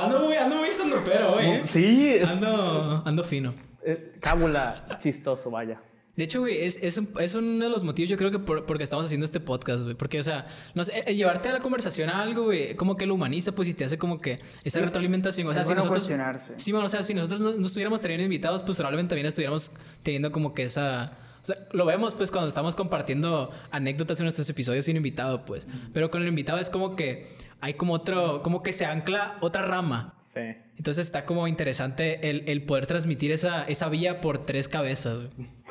ando 0.03 0.21
muy, 0.21 0.37
ando 0.37 0.57
muy 0.57 0.69
pero, 1.05 1.33
güey. 1.35 1.50
¿Eh? 1.61 1.67
Sí, 1.67 2.09
es, 2.11 2.25
Ando, 2.29 3.03
ando 3.05 3.25
fino. 3.25 3.55
eh, 3.85 4.13
cábula 4.21 4.99
chistoso, 5.03 5.51
vaya. 5.51 5.81
De 6.17 6.25
hecho, 6.25 6.41
güey, 6.41 6.65
es, 6.65 6.77
es, 6.83 6.99
un- 6.99 7.09
es 7.19 7.35
uno 7.35 7.65
de 7.65 7.71
los 7.71 7.83
motivos, 7.83 8.11
yo 8.11 8.17
creo 8.19 8.31
que 8.31 8.39
por, 8.39 8.67
porque 8.67 8.85
estamos 8.85 9.07
haciendo 9.07 9.25
este 9.25 9.41
podcast, 9.41 9.85
güey. 9.85 9.95
Porque, 9.95 10.21
o 10.21 10.23
sea, 10.23 10.49
no 10.75 10.85
sé, 10.85 11.03
el 11.07 11.17
llevarte 11.17 11.49
a 11.49 11.53
la 11.55 11.61
conversación 11.61 12.11
a 12.11 12.21
algo, 12.21 12.45
güey, 12.45 12.75
como 12.77 12.97
que 12.97 13.07
lo 13.07 13.15
humaniza, 13.15 13.53
pues, 13.53 13.69
y 13.69 13.75
te 13.75 13.85
hace 13.87 13.97
como 13.97 14.19
que 14.19 14.39
esa 14.65 14.81
retroalimentación. 14.81 15.47
O 15.47 15.53
sea, 15.55 15.63
Es 15.63 15.69
si 15.69 15.75
bueno 15.75 15.89
nosotros. 15.89 16.53
Sí, 16.57 16.73
bueno, 16.73 16.87
o 16.87 16.89
sea, 16.91 17.05
si 17.05 17.15
nosotros 17.15 17.41
no, 17.41 17.53
no 17.53 17.67
estuviéramos 17.67 18.03
teniendo 18.03 18.25
invitados, 18.25 18.63
pues 18.63 18.77
probablemente 18.77 19.11
también 19.11 19.27
estuviéramos 19.29 19.73
teniendo 20.03 20.31
como 20.31 20.53
que 20.53 20.65
esa. 20.65 21.13
O 21.43 21.47
sea, 21.47 21.57
lo 21.73 21.87
vemos, 21.87 22.15
pues, 22.15 22.31
cuando 22.31 22.49
estamos 22.49 22.75
compartiendo 22.75 23.51
anécdotas 23.71 24.21
en 24.21 24.25
nuestros 24.25 24.47
episodios 24.51 24.85
sin 24.85 24.97
invitado, 24.97 25.47
pues. 25.47 25.67
Pero 25.95 26.11
con 26.11 26.21
el 26.21 26.29
invitado 26.29 26.59
es 26.59 26.69
como 26.69 26.97
que 26.97 27.33
hay 27.63 27.75
como 27.75 27.95
otro, 27.95 28.43
como 28.43 28.63
que 28.63 28.75
se 28.75 28.85
ancla 28.85 29.39
otra 29.41 29.63
rama. 29.63 30.17
Sí. 30.33 30.41
Entonces 30.77 31.07
está 31.07 31.25
como 31.25 31.49
interesante 31.49 32.31
el, 32.31 32.45
el 32.49 32.63
poder 32.65 32.87
transmitir 32.87 33.33
esa, 33.33 33.65
esa 33.65 33.89
vía 33.89 34.21
por 34.21 34.39
tres 34.39 34.69
cabezas. 34.69 35.29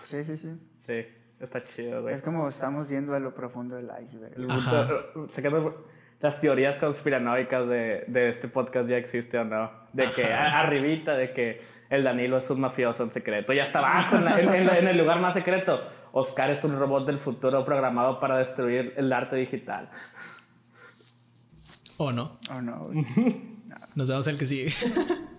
Sí, 0.09 0.23
sí, 0.25 0.35
sí. 0.35 0.49
Sí, 0.85 1.05
está 1.39 1.63
chido, 1.63 2.01
güey. 2.01 2.13
Es 2.15 2.21
como 2.21 2.49
estamos 2.49 2.89
yendo 2.89 3.13
a 3.15 3.19
lo 3.19 3.33
profundo 3.33 3.75
del 3.77 3.89
iceberg. 4.01 4.33
Ajá. 4.51 4.87
sacando 5.33 5.87
las 6.19 6.41
teorías 6.41 6.77
conspiranoicas 6.77 7.69
de, 7.69 8.03
de 8.07 8.29
este 8.31 8.49
podcast 8.49 8.89
ya 8.89 8.97
existe 8.97 9.37
o 9.37 9.45
no. 9.45 9.71
De 9.93 10.09
que 10.09 10.25
a- 10.25 10.59
arribita, 10.59 11.13
de 11.13 11.31
que 11.31 11.61
el 11.89 12.03
Danilo 12.03 12.37
es 12.39 12.49
un 12.49 12.59
mafioso 12.59 13.03
en 13.03 13.11
secreto. 13.13 13.53
Y 13.53 13.59
hasta 13.59 13.79
abajo, 13.79 14.17
en, 14.17 14.25
la- 14.25 14.41
en- 14.41 14.49
en 14.53 14.67
la- 14.67 14.77
en 14.77 14.87
el 14.89 14.97
lugar 14.97 15.21
más 15.21 15.33
secreto, 15.35 15.79
Oscar 16.11 16.49
es 16.49 16.61
un 16.65 16.77
robot 16.77 17.05
del 17.05 17.19
futuro 17.19 17.63
programado 17.63 18.19
para 18.19 18.37
destruir 18.39 18.93
el 18.97 19.13
arte 19.13 19.37
digital. 19.37 19.89
¿O 21.97 22.11
no? 22.11 22.29
¿O 22.53 22.61
no? 22.61 22.89
Nos 23.99 24.07
vemos 24.07 24.27
el 24.27 24.37
que 24.37 24.45
sigue. 24.45 24.73